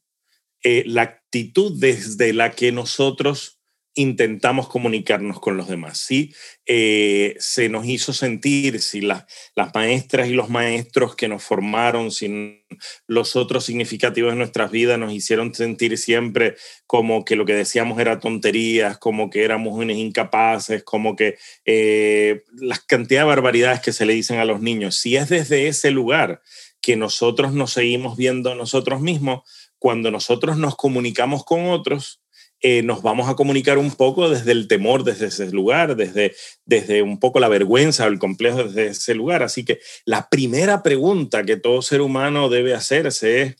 eh, 0.63 0.83
la 0.85 1.03
actitud 1.03 1.79
desde 1.79 2.33
la 2.33 2.51
que 2.51 2.71
nosotros 2.71 3.52
intentamos 3.95 4.67
comunicarnos 4.67 5.39
con 5.39 5.55
los 5.55 5.67
demás. 5.67 5.99
Si 5.99 6.33
eh, 6.65 7.35
se 7.39 7.69
nos 7.69 7.85
hizo 7.85 8.11
sentir, 8.11 8.79
si 8.81 9.01
las 9.01 9.25
maestras 9.73 10.29
y 10.29 10.33
los 10.33 10.49
maestros 10.49 11.15
que 11.15 11.27
nos 11.27 11.43
formaron, 11.43 12.11
si 12.11 12.63
los 13.07 13.35
otros 13.35 13.65
significativos 13.65 14.31
de 14.31 14.37
nuestras 14.37 14.71
vidas 14.71 14.97
nos 14.97 15.13
hicieron 15.13 15.53
sentir 15.53 15.97
siempre 15.97 16.55
como 16.87 17.23
que 17.23 17.35
lo 17.35 17.45
que 17.45 17.53
decíamos 17.53 17.99
era 17.99 18.19
tonterías, 18.19 18.97
como 18.97 19.29
que 19.29 19.43
éramos 19.43 19.77
unos 19.77 19.95
incapaces, 19.95 20.83
como 20.83 21.15
que 21.15 21.37
eh, 21.65 22.43
las 22.53 22.79
cantidad 22.79 23.21
de 23.21 23.27
barbaridades 23.27 23.81
que 23.81 23.93
se 23.93 24.05
le 24.05 24.13
dicen 24.13 24.39
a 24.39 24.45
los 24.45 24.61
niños, 24.61 24.95
si 24.95 25.15
es 25.15 25.29
desde 25.29 25.67
ese 25.67 25.91
lugar 25.91 26.41
que 26.81 26.95
nosotros 26.97 27.53
nos 27.53 27.71
seguimos 27.73 28.17
viendo 28.17 28.55
nosotros 28.55 29.01
mismos, 29.01 29.43
cuando 29.79 30.11
nosotros 30.11 30.57
nos 30.57 30.75
comunicamos 30.75 31.45
con 31.45 31.67
otros, 31.67 32.22
eh, 32.65 32.81
nos 32.81 33.01
vamos 33.01 33.27
a 33.27 33.35
comunicar 33.35 33.77
un 33.77 33.91
poco 33.91 34.29
desde 34.29 34.53
el 34.53 34.69
temor, 34.69 35.03
desde 35.03 35.25
ese 35.25 35.51
lugar, 35.51 35.97
desde, 35.97 36.33
desde 36.65 37.01
un 37.01 37.19
poco 37.19 37.41
la 37.41 37.49
vergüenza 37.49 38.05
o 38.05 38.07
el 38.07 38.19
complejo 38.19 38.63
desde 38.63 38.87
ese 38.87 39.13
lugar. 39.15 39.43
Así 39.43 39.65
que 39.65 39.81
la 40.05 40.29
primera 40.29 40.81
pregunta 40.81 41.43
que 41.43 41.57
todo 41.57 41.81
ser 41.81 41.99
humano 41.99 42.47
debe 42.47 42.73
hacerse 42.73 43.41
es, 43.41 43.55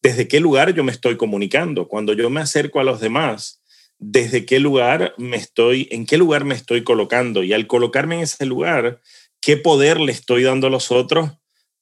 ¿desde 0.00 0.26
qué 0.26 0.40
lugar 0.40 0.72
yo 0.72 0.82
me 0.82 0.90
estoy 0.90 1.18
comunicando? 1.18 1.86
Cuando 1.86 2.14
yo 2.14 2.30
me 2.30 2.40
acerco 2.40 2.80
a 2.80 2.84
los 2.84 2.98
demás, 2.98 3.60
¿desde 3.98 4.46
qué 4.46 4.58
lugar 4.58 5.12
me 5.18 5.36
estoy, 5.36 5.86
en 5.90 6.06
qué 6.06 6.16
lugar 6.16 6.46
me 6.46 6.54
estoy 6.54 6.82
colocando? 6.82 7.42
Y 7.42 7.52
al 7.52 7.66
colocarme 7.66 8.14
en 8.14 8.22
ese 8.22 8.46
lugar, 8.46 9.02
¿qué 9.42 9.58
poder 9.58 10.00
le 10.00 10.12
estoy 10.12 10.44
dando 10.44 10.68
a 10.68 10.70
los 10.70 10.90
otros 10.90 11.30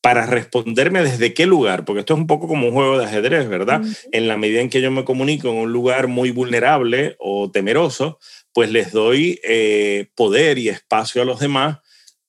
para 0.01 0.27
responderme 0.27 1.03
desde 1.03 1.35
qué 1.35 1.47
lugar, 1.47 1.85
porque 1.85 2.01
esto 2.01 2.15
es 2.15 2.21
un 2.21 2.27
poco 2.27 2.47
como 2.47 2.69
un 2.69 2.73
juego 2.73 2.99
de 2.99 3.05
ajedrez, 3.05 3.49
¿verdad? 3.49 3.83
En 4.13 4.29
la 4.29 4.37
medida 4.37 4.61
en 4.61 4.71
que 4.71 4.81
yo 4.81 4.91
me 4.91 5.05
comunico 5.05 5.49
en 5.49 5.57
un 5.57 5.73
lugar 5.73 6.07
muy 6.07 6.31
vulnerable 6.31 7.17
o 7.19 7.51
temeroso, 7.51 8.19
pues 8.53 8.71
les 8.71 8.93
doy 8.93 9.41
eh, 9.43 10.09
poder 10.15 10.59
y 10.59 10.69
espacio 10.69 11.23
a 11.23 11.25
los 11.25 11.41
demás 11.41 11.79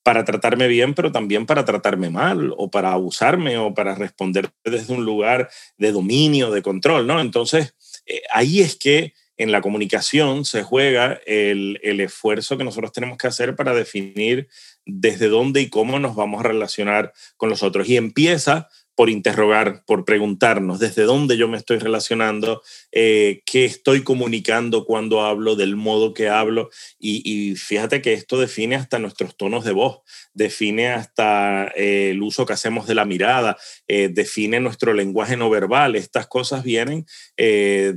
para 0.03 0.25
tratarme 0.25 0.67
bien, 0.67 0.95
pero 0.95 1.11
también 1.11 1.45
para 1.45 1.65
tratarme 1.65 2.09
mal 2.09 2.53
o 2.57 2.71
para 2.71 2.93
abusarme 2.93 3.57
o 3.57 3.73
para 3.73 3.93
responder 3.93 4.49
desde 4.63 4.93
un 4.93 5.05
lugar 5.05 5.49
de 5.77 5.91
dominio, 5.91 6.49
de 6.49 6.63
control, 6.63 7.05
¿no? 7.05 7.19
Entonces, 7.19 7.75
eh, 8.05 8.21
ahí 8.31 8.61
es 8.61 8.75
que 8.75 9.13
en 9.37 9.51
la 9.51 9.61
comunicación 9.61 10.43
se 10.43 10.63
juega 10.63 11.21
el, 11.25 11.79
el, 11.83 12.01
esfuerzo 12.01 12.57
que 12.57 12.63
nosotros 12.63 12.91
tenemos 12.91 13.17
que 13.17 13.27
hacer 13.27 13.55
para 13.55 13.73
definir 13.73 14.49
desde 14.91 15.27
dónde 15.27 15.61
y 15.61 15.69
cómo 15.69 15.99
nos 15.99 16.15
vamos 16.15 16.39
a 16.39 16.47
relacionar 16.47 17.13
con 17.37 17.49
los 17.49 17.63
otros. 17.63 17.87
Y 17.89 17.97
empieza 17.97 18.69
por 18.99 19.09
interrogar, 19.09 19.85
por 19.85 20.03
preguntarnos 20.03 20.77
desde 20.77 21.03
dónde 21.03 21.37
yo 21.37 21.47
me 21.47 21.55
estoy 21.55 21.77
relacionando, 21.77 22.61
eh, 22.91 23.43
qué 23.45 23.63
estoy 23.63 24.03
comunicando 24.03 24.83
cuando 24.83 25.21
hablo, 25.21 25.55
del 25.55 25.77
modo 25.77 26.13
que 26.13 26.27
hablo. 26.27 26.69
Y, 26.99 27.55
fíjate 27.55 28.01
que 28.01 28.11
esto 28.11 28.37
define 28.37 28.75
hasta 28.75 28.99
nuestros 28.99 29.37
tonos 29.37 29.63
de 29.63 29.71
voz, 29.71 29.99
define 30.33 30.89
hasta 30.89 31.71
eh, 31.77 32.09
el 32.09 32.21
uso 32.21 32.45
que 32.45 32.51
hacemos 32.51 32.87
de 32.87 32.95
la 32.95 33.05
mirada, 33.05 33.55
eh, 33.87 34.09
define 34.11 34.59
nuestro 34.59 34.91
lenguaje 34.91 35.37
no 35.37 35.49
verbal. 35.49 35.95
Estas 35.95 36.27
cosas 36.27 36.65
vienen 36.65 37.05
de 37.37 37.93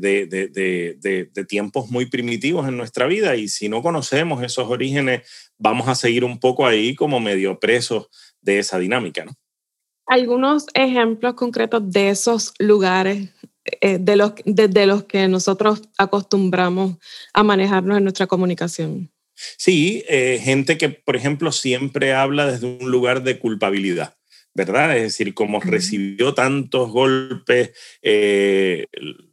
tiempos 1.48 1.90
muy 1.90 2.06
primitivos 2.06 2.68
en 2.68 2.76
nuestra 2.76 3.08
vida 3.08 3.34
y 3.34 3.48
si 3.48 3.68
no 3.68 3.82
conocemos 3.82 4.44
esos 4.44 4.68
orígenes, 4.68 5.22
vamos 5.62 5.88
a 5.88 5.94
seguir 5.94 6.24
un 6.24 6.38
poco 6.38 6.66
ahí 6.66 6.94
como 6.94 7.20
medio 7.20 7.58
presos 7.58 8.08
de 8.40 8.58
esa 8.58 8.78
dinámica, 8.78 9.24
¿no? 9.24 9.32
algunos 10.06 10.66
ejemplos 10.74 11.34
concretos 11.34 11.90
de 11.90 12.10
esos 12.10 12.52
lugares 12.58 13.30
eh, 13.80 13.98
de 13.98 14.16
los, 14.16 14.32
desde 14.44 14.86
los 14.86 15.04
que 15.04 15.28
nosotros 15.28 15.82
acostumbramos 15.96 16.96
a 17.32 17.42
manejarnos 17.42 17.98
en 17.98 18.04
nuestra 18.04 18.26
comunicación. 18.26 19.10
Sí, 19.34 20.04
eh, 20.08 20.40
gente 20.42 20.76
que, 20.76 20.90
por 20.90 21.16
ejemplo, 21.16 21.50
siempre 21.50 22.12
habla 22.12 22.50
desde 22.50 22.66
un 22.66 22.90
lugar 22.90 23.22
de 23.22 23.38
culpabilidad. 23.38 24.16
¿Verdad? 24.54 24.94
Es 24.98 25.04
decir, 25.04 25.32
como 25.32 25.60
recibió 25.60 26.34
tantos 26.34 26.90
golpes, 26.90 27.70
eh, 28.02 28.86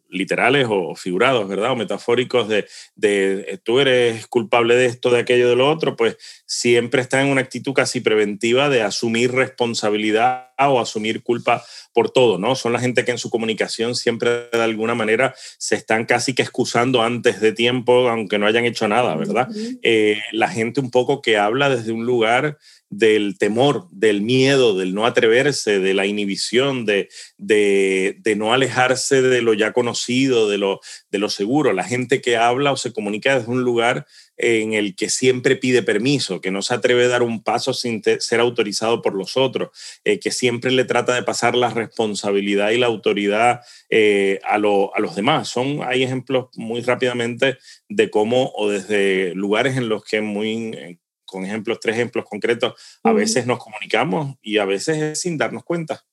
literales 0.10 0.68
o 0.70 0.96
figurados, 0.96 1.48
¿verdad? 1.48 1.72
O 1.72 1.76
metafóricos 1.76 2.48
de, 2.48 2.68
de, 2.96 3.46
eh, 3.48 3.58
tú 3.64 3.80
eres 3.80 4.28
culpable 4.28 4.76
de 4.76 4.88
esto, 4.88 5.10
de 5.12 5.20
aquello, 5.20 5.50
de 5.50 5.56
lo 5.56 5.70
otro, 5.70 5.96
pues 5.96 6.18
siempre 6.46 7.02
está 7.02 7.22
en 7.22 7.28
una 7.28 7.42
actitud 7.42 7.74
casi 7.74 8.02
preventiva 8.02 8.70
de 8.70 8.82
asumir 8.82 9.32
responsabilidad 9.32 10.50
o 10.58 10.80
asumir 10.80 11.24
culpa 11.24 11.64
por 11.94 12.10
todo, 12.10 12.38
¿no? 12.38 12.56
Son 12.56 12.74
la 12.74 12.80
gente 12.80 13.06
que 13.06 13.12
en 13.12 13.18
su 13.18 13.30
comunicación 13.30 13.96
siempre 13.96 14.50
de 14.52 14.62
alguna 14.62 14.96
manera 14.96 15.34
se 15.58 15.76
están 15.76 16.06
casi 16.06 16.34
que 16.34 16.42
excusando 16.42 17.02
antes 17.02 17.40
de 17.40 17.52
tiempo, 17.52 18.10
aunque 18.10 18.40
no 18.40 18.48
hayan 18.48 18.66
hecho 18.66 18.88
nada, 18.88 19.16
¿verdad? 19.16 19.48
Eh, 19.84 20.20
la 20.32 20.50
gente 20.50 20.82
un 20.82 20.92
poco 20.92 21.22
que 21.22 21.38
habla 21.38 21.70
desde 21.70 21.92
un 21.92 22.06
lugar 22.06 22.58
del 22.90 23.38
temor, 23.38 23.88
del 23.92 24.22
miedo, 24.22 24.76
del 24.76 24.96
no 24.96 25.06
atreverse, 25.06 25.80
de 25.80 25.94
la 25.94 26.06
inhibición, 26.06 26.86
de, 26.86 27.10
de, 27.38 28.36
no 28.36 28.54
alejarse 28.54 29.22
de 29.22 29.42
lo 29.42 29.54
ya 29.54 29.74
conocido, 29.74 30.50
de 30.50 30.58
lo, 30.58 30.82
de 31.12 31.20
lo 31.20 31.30
seguro. 31.30 31.74
La 31.74 31.84
gente 31.84 32.22
que 32.22 32.38
habla 32.38 32.72
o 32.72 32.78
se 32.78 32.92
comunica 32.92 33.38
desde 33.38 33.52
un 33.52 33.64
lugar 33.64 34.08
en 34.38 34.74
el 34.74 34.96
que 34.96 35.10
siempre 35.10 35.56
pide 35.56 35.84
permiso, 35.84 36.42
que 36.42 36.50
no 36.50 36.62
se 36.62 36.74
atreve 36.74 37.06
a 37.06 37.10
dar 37.10 37.24
un 37.24 37.44
paso 37.44 37.74
sin 37.74 38.02
ser 38.20 38.40
autorizado 38.40 39.02
por 39.02 39.14
los 39.14 39.38
otros, 39.38 39.70
eh, 40.06 40.20
que 40.20 40.32
siempre 40.32 40.72
le 40.72 40.86
trata 40.86 41.14
de 41.14 41.24
pasar 41.24 41.56
la 41.56 41.70
responsabilidad 41.70 42.72
y 42.72 42.78
la 42.78 42.88
autoridad 42.88 43.62
eh, 43.90 44.40
a, 44.44 44.56
a, 44.56 44.58
los 44.58 45.16
demás. 45.16 45.50
Son, 45.50 45.84
hay 45.84 46.04
ejemplos 46.04 46.48
muy 46.56 46.82
rápidamente 46.82 47.58
de 47.90 48.10
cómo 48.10 48.52
o 48.56 48.70
desde 48.70 49.36
lugares 49.36 49.78
en 49.78 49.90
los 49.90 50.04
que 50.06 50.22
muy 50.22 50.98
con 51.30 51.46
ejemplos, 51.46 51.80
tres 51.80 51.96
ejemplos 51.96 52.26
concretos, 52.26 52.74
a 53.04 53.14
veces 53.14 53.46
nos 53.46 53.60
comunicamos 53.60 54.36
y 54.42 54.58
a 54.58 54.66
veces 54.66 55.20
sin 55.20 55.38
darnos 55.38 55.64
cuenta. 55.64 56.04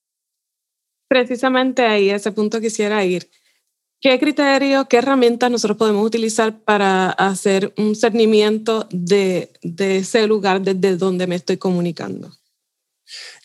Precisamente 1.09 1.83
ahí, 1.83 2.11
a 2.11 2.17
ese 2.17 2.33
punto 2.33 2.61
quisiera 2.61 3.05
ir. 3.05 3.31
¿Qué 4.01 4.19
criterio, 4.19 4.87
qué 4.89 4.99
herramientas 4.99 5.51
nosotros 5.51 5.79
podemos 5.79 6.05
utilizar 6.05 6.61
para 6.61 7.11
hacer 7.11 7.73
un 7.79 7.97
cernimiento 7.97 8.87
de, 8.91 9.51
de 9.63 9.99
ese 9.99 10.27
lugar 10.27 10.61
desde 10.61 10.97
donde 10.97 11.27
me 11.27 11.37
estoy 11.37 11.57
comunicando? 11.57 12.31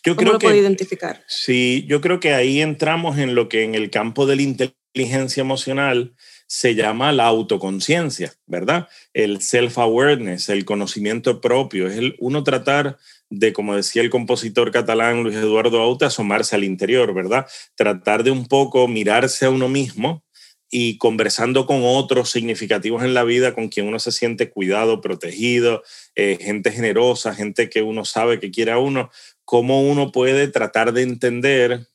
Yo 0.04 0.16
¿Cómo 0.16 0.18
creo 0.18 0.34
lo 0.34 0.40
que, 0.40 0.48
puedo 0.48 0.58
identificar? 0.58 1.24
Sí, 1.28 1.86
yo 1.88 2.02
creo 2.02 2.20
que 2.20 2.34
ahí 2.34 2.62
entramos 2.62 3.18
en 3.18 3.36
lo 3.36 3.48
que 3.48 3.64
en 3.64 3.76
el 3.76 3.90
campo 3.90 4.26
de 4.26 4.36
la 4.36 4.42
inteligencia 4.42 5.42
emocional 5.42 6.16
se 6.52 6.76
llama 6.76 7.14
la 7.14 7.28
autoconciencia, 7.28 8.34
¿verdad? 8.46 8.90
El 9.14 9.40
self-awareness, 9.40 10.50
el 10.50 10.66
conocimiento 10.66 11.40
propio, 11.40 11.88
es 11.88 11.96
el 11.96 12.18
uno 12.20 12.44
tratar 12.44 12.98
de, 13.30 13.54
como 13.54 13.74
decía 13.74 14.02
el 14.02 14.10
compositor 14.10 14.70
catalán 14.70 15.24
Luis 15.24 15.38
Eduardo 15.38 15.80
Aute, 15.80 16.04
asomarse 16.04 16.58
al 16.58 16.66
interior, 16.66 17.14
¿verdad? 17.14 17.48
Tratar 17.76 18.26
de 18.26 18.32
un 18.32 18.48
poco 18.50 18.90
mirarse 18.90 19.46
a 19.46 19.50
uno 19.50 19.70
mismo 19.70 20.26
y 20.70 20.98
conversando 20.98 21.66
con 21.66 21.84
otros 21.86 22.32
significativos 22.32 23.02
en 23.06 23.14
la 23.14 23.24
vida, 23.24 23.54
con 23.54 23.70
quien 23.70 23.88
uno 23.88 24.00
se 24.00 24.12
siente 24.12 24.50
cuidado, 24.50 25.00
protegido, 25.00 25.84
eh, 26.16 26.38
gente 26.42 26.74
generosa, 26.74 27.34
gente 27.34 27.70
que 27.70 27.82
uno 27.82 28.04
sabe 28.04 28.42
que 28.42 28.52
quiere 28.52 28.74
a 28.74 28.78
uno, 28.78 29.10
cómo 29.46 29.90
uno 29.90 30.12
puede 30.12 30.50
tratar 30.50 30.92
de 30.92 31.04
entender 31.04 31.88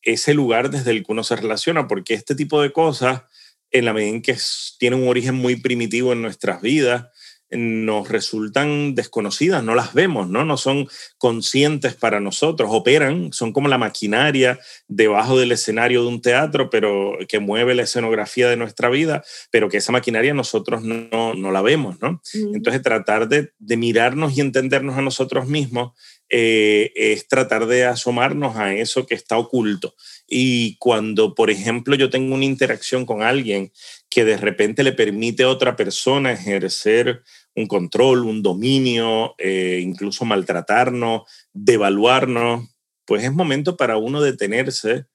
ese 0.00 0.32
lugar 0.32 0.70
desde 0.70 0.90
el 0.90 1.04
que 1.04 1.12
uno 1.12 1.22
se 1.22 1.36
relaciona, 1.36 1.86
porque 1.86 2.14
este 2.14 2.34
tipo 2.34 2.62
de 2.62 2.72
cosas 2.72 3.24
en 3.70 3.84
la 3.84 3.92
medida 3.92 4.10
en 4.10 4.22
que 4.22 4.36
tienen 4.78 5.02
un 5.02 5.08
origen 5.08 5.34
muy 5.34 5.56
primitivo 5.56 6.12
en 6.12 6.22
nuestras 6.22 6.60
vidas, 6.60 7.06
nos 7.50 8.08
resultan 8.08 8.94
desconocidas, 8.94 9.64
no 9.64 9.74
las 9.74 9.92
vemos, 9.92 10.28
¿no? 10.28 10.44
No 10.44 10.56
son 10.56 10.88
conscientes 11.18 11.94
para 11.94 12.20
nosotros, 12.20 12.70
operan, 12.72 13.32
son 13.32 13.52
como 13.52 13.68
la 13.68 13.78
maquinaria 13.78 14.60
debajo 14.86 15.38
del 15.38 15.52
escenario 15.52 16.02
de 16.02 16.08
un 16.08 16.22
teatro, 16.22 16.70
pero 16.70 17.18
que 17.28 17.40
mueve 17.40 17.74
la 17.74 17.82
escenografía 17.82 18.48
de 18.48 18.56
nuestra 18.56 18.88
vida, 18.88 19.24
pero 19.50 19.68
que 19.68 19.78
esa 19.78 19.90
maquinaria 19.90 20.32
nosotros 20.32 20.82
no, 20.82 21.34
no 21.34 21.50
la 21.50 21.62
vemos, 21.62 22.00
¿no? 22.00 22.22
Entonces 22.54 22.82
tratar 22.82 23.28
de, 23.28 23.50
de, 23.58 23.76
mirarnos 23.76 24.36
y 24.36 24.40
entendernos 24.40 24.96
a 24.96 25.02
nosotros 25.02 25.48
mismos 25.48 25.92
eh, 26.32 26.92
es 26.94 27.26
tratar 27.26 27.66
de 27.66 27.84
asomarnos 27.84 28.56
a 28.56 28.72
eso 28.74 29.04
que 29.06 29.16
está 29.16 29.36
oculto. 29.36 29.96
Y 30.32 30.76
cuando, 30.76 31.34
por 31.34 31.50
ejemplo, 31.50 31.96
yo 31.96 32.08
tengo 32.08 32.36
una 32.36 32.44
interacción 32.44 33.04
con 33.04 33.22
alguien 33.22 33.72
que 34.08 34.24
de 34.24 34.36
repente 34.36 34.84
le 34.84 34.92
permite 34.92 35.42
a 35.42 35.48
otra 35.48 35.74
persona 35.74 36.32
ejercer 36.32 37.24
un 37.56 37.66
control, 37.66 38.24
un 38.24 38.40
dominio, 38.40 39.34
eh, 39.38 39.80
incluso 39.82 40.24
maltratarnos, 40.24 41.22
devaluarnos, 41.52 42.70
pues 43.04 43.24
es 43.24 43.32
momento 43.32 43.76
para 43.76 43.96
uno 43.96 44.22
detenerse 44.22 45.06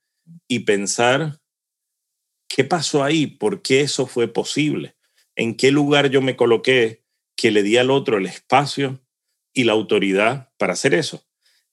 y 0.49 0.59
pensar, 0.59 1.39
¿qué 2.49 2.65
pasó 2.65 3.01
ahí? 3.01 3.25
¿Por 3.25 3.61
qué 3.61 3.79
eso 3.81 4.07
fue 4.07 4.27
posible? 4.27 4.97
¿En 5.37 5.55
qué 5.55 5.71
lugar 5.71 6.09
yo 6.09 6.21
me 6.21 6.35
coloqué 6.35 7.05
que 7.37 7.51
le 7.51 7.63
di 7.63 7.77
al 7.77 7.89
otro 7.89 8.17
el 8.17 8.25
espacio 8.25 9.01
y 9.53 9.63
la 9.63 9.71
autoridad 9.71 10.51
para 10.57 10.73
hacer 10.73 10.93
eso? 10.93 11.25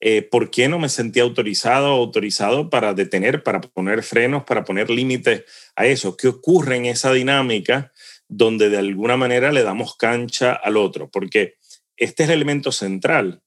Eh, 0.05 0.23
¿Por 0.23 0.51
qué 0.51 0.69
no 0.69 0.81
me 0.81 0.89
sentí 0.89 1.21
autorizado 1.21 1.95
o 1.95 1.99
autorizado 2.01 2.69
para 2.69 2.93
detener, 2.93 3.45
para 3.45 3.61
poner 3.61 4.03
frenos, 4.03 4.43
para 4.43 4.65
poner 4.65 4.91
límites 4.91 5.45
a 5.77 5.87
eso? 5.87 6.17
¿Qué 6.17 6.27
ocurre 6.27 6.75
en 6.75 6.87
esa 6.87 7.13
dinámica 7.13 7.93
donde 8.27 8.69
de 8.69 8.79
alguna 8.79 9.17
manera 9.17 9.53
le 9.53 9.63
damos 9.63 9.97
cancha 9.97 10.55
al 10.55 10.77
otro? 10.77 11.09
Porque 11.09 11.55
este 11.97 12.25
es 12.25 12.31
el 12.31 12.35
elemento 12.35 12.73
central. 12.73 13.43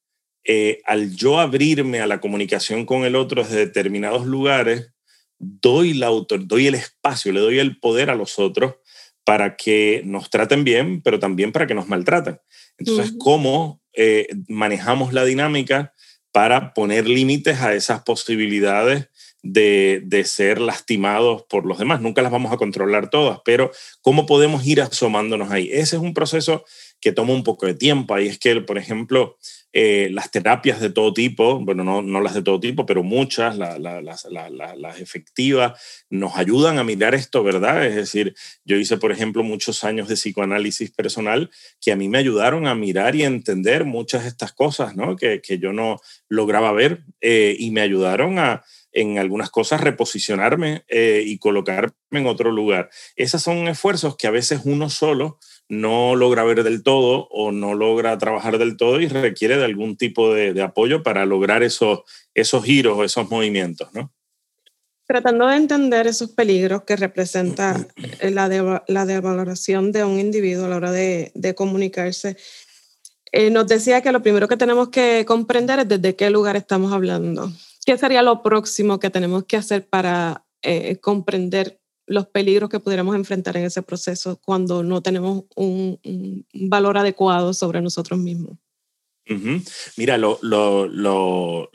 Eh, 0.45 0.79
al 0.85 1.13
yo 1.13 1.41
abrirme 1.41 1.99
a 1.99 2.07
la 2.07 2.21
comunicación 2.21 2.85
con 2.85 3.03
el 3.03 3.17
otro 3.17 3.43
desde 3.43 3.57
determinados 3.57 4.25
lugares, 4.25 4.93
doy, 5.37 5.93
la 5.93 6.07
autor 6.07 6.47
doy 6.47 6.67
el 6.67 6.75
espacio, 6.75 7.33
le 7.33 7.41
doy 7.41 7.59
el 7.59 7.81
poder 7.81 8.09
a 8.09 8.15
los 8.15 8.39
otros 8.39 8.75
para 9.25 9.57
que 9.57 10.03
nos 10.05 10.29
traten 10.29 10.63
bien, 10.63 11.01
pero 11.01 11.19
también 11.19 11.51
para 11.51 11.67
que 11.67 11.73
nos 11.73 11.89
maltraten. 11.89 12.39
Entonces, 12.77 13.13
¿cómo 13.19 13.81
eh, 13.91 14.29
manejamos 14.47 15.11
la 15.11 15.25
dinámica 15.25 15.91
para 16.35 16.73
poner 16.73 17.07
límites 17.07 17.61
a 17.61 17.73
esas 17.75 18.03
posibilidades 18.03 19.07
de, 19.41 20.01
de, 20.03 20.25
ser 20.25 20.59
lastimados 20.59 21.43
por 21.43 21.65
los 21.65 21.77
demás? 21.77 22.01
Nunca 22.01 22.21
las 22.21 22.29
vamos 22.29 22.51
a 22.51 22.57
controlar 22.57 23.09
todas, 23.09 23.39
pero 23.45 23.71
¿cómo 24.01 24.25
podemos 24.25 24.67
ir 24.67 24.81
asomándonos 24.81 25.49
ahí? 25.49 25.69
Ese 25.71 25.95
es 25.95 26.01
un 26.01 26.13
proceso 26.13 26.65
que 26.99 27.13
toma 27.13 27.31
un 27.31 27.45
poco 27.45 27.67
de 27.67 27.73
tiempo. 27.73 28.13
Ahí 28.15 28.27
es 28.27 28.37
que, 28.37 28.59
por 28.59 28.77
ejemplo, 28.77 29.37
eh, 29.77 30.07
las 30.09 30.31
terapias 30.31 30.79
de 30.79 30.89
todo 30.89 31.13
tipo, 31.13 31.59
bueno, 31.59 31.83
no, 31.83 32.01
no 32.01 32.21
las 32.21 32.33
de 32.33 32.41
todo 32.41 32.61
tipo, 32.61 32.85
pero 32.85 33.03
muchas, 33.03 33.57
las, 33.57 33.77
las, 33.77 35.01
efectivas, 35.01 35.77
nos 36.09 36.37
ayudan 36.37 36.79
a 36.79 36.85
mirar 36.85 37.13
esto, 37.13 37.43
¿verdad? 37.43 37.85
Es 37.85 37.95
decir, 37.95 38.33
yo 38.63 38.77
hice, 38.77 38.95
por 38.95 39.11
ejemplo, 39.11 39.43
muchos 39.43 39.83
años 39.83 40.07
de 40.07 40.15
psicoanálisis 40.15 40.91
personal 40.91 41.51
que 41.81 41.91
a 41.91 41.97
mí 41.97 42.07
me 42.07 42.19
ayudaron 42.19 42.67
a 42.67 42.73
mirar 42.73 43.17
y 43.17 43.23
entender 43.23 43.83
muchas 43.83 44.23
de 44.23 44.29
estas 44.29 44.53
cosas, 44.53 44.95
¿no? 44.95 45.17
Que, 45.17 45.41
que 45.41 45.59
yo 45.59 45.73
no 45.73 45.99
lograba 46.29 46.71
ver 46.71 47.03
eh, 47.19 47.57
y 47.59 47.71
me 47.71 47.81
ayudaron 47.81 48.39
a, 48.39 48.63
en 48.95 49.19
algunas 49.19 49.49
cosas, 49.49 49.81
reposicionarme 49.81 50.85
eh, 50.87 51.21
y 51.25 51.37
colocarme 51.37 51.91
en 52.11 52.27
otro 52.27 52.49
lugar. 52.49 52.89
Esos 53.17 53.41
son 53.41 53.67
esfuerzos 53.67 54.15
que 54.15 54.27
a 54.27 54.31
veces 54.31 54.61
uno 54.63 54.89
solo 54.89 55.37
no 55.67 56.15
logra 56.15 56.43
ver 56.43 56.63
del 56.63 56.83
todo 56.83 57.27
o 57.31 57.51
no 57.51 57.73
logra 57.73 58.17
trabajar 58.17 58.57
del 58.57 58.77
todo 58.77 59.01
y 59.01 59.07
requiere 59.07 59.57
de 59.57 59.65
algún 59.65 59.97
tipo 59.97 60.33
de, 60.33 60.61
apoyo 60.61 61.03
para 61.03 61.25
lograr 61.25 61.63
esos, 61.63 62.01
esos 62.33 62.63
giros 62.63 62.97
o 62.97 63.03
esos 63.03 63.29
movimientos, 63.29 63.89
¿no? 63.93 64.11
Tratando 65.07 65.47
de 65.47 65.57
entender 65.57 66.07
esos 66.07 66.31
peligros 66.31 66.83
que 66.83 66.95
representa 66.95 67.87
la, 68.21 68.49
de, 68.49 68.81
la 68.87 69.05
devaloración 69.05 69.91
de 69.91 70.03
un 70.03 70.19
individuo 70.19 70.65
a 70.65 70.69
la 70.69 70.77
hora 70.77 70.91
de, 70.91 71.53
comunicarse, 71.55 72.37
eh, 73.31 73.51
nos 73.51 73.67
decía 73.67 74.01
que 74.01 74.11
lo 74.11 74.23
primero 74.23 74.47
que 74.47 74.57
tenemos 74.57 74.89
que 74.89 75.23
comprender 75.27 75.79
es 75.79 75.87
desde 75.87 76.15
qué 76.15 76.31
lugar 76.31 76.55
estamos 76.55 76.91
hablando. 76.91 77.51
¿Qué 77.85 77.97
sería 77.99 78.23
lo 78.23 78.41
próximo 78.41 78.99
que 78.99 79.11
tenemos 79.11 79.45
que 79.45 79.57
hacer 79.57 79.87
para 79.87 80.43
eh, 80.63 80.97
comprender 80.97 81.79
los 82.07 82.27
peligros 82.27 82.69
que 82.69 82.79
pudiéramos 82.79 83.15
enfrentar 83.15 83.57
en 83.57 83.65
ese 83.65 83.81
proceso 83.81 84.39
cuando 84.43 84.83
no 84.83 85.01
tenemos 85.01 85.43
un, 85.55 85.99
valor 86.53 86.97
adecuado 86.97 87.53
sobre 87.53 87.81
nosotros 87.81 88.19
mismos. 88.19 88.57
Mira, 89.97 90.17
los 90.17 91.69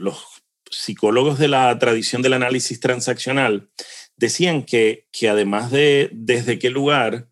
psicólogos 0.70 1.38
de 1.38 1.48
la 1.48 1.76
tradición 1.78 2.22
del 2.22 2.34
análisis 2.34 2.78
transaccional 2.78 3.70
decían 4.16 4.64
que, 4.64 5.08
que 5.10 5.28
además 5.28 5.70
de 5.70 6.10
desde 6.12 6.58
qué 6.58 6.70
lugar, 6.70 7.28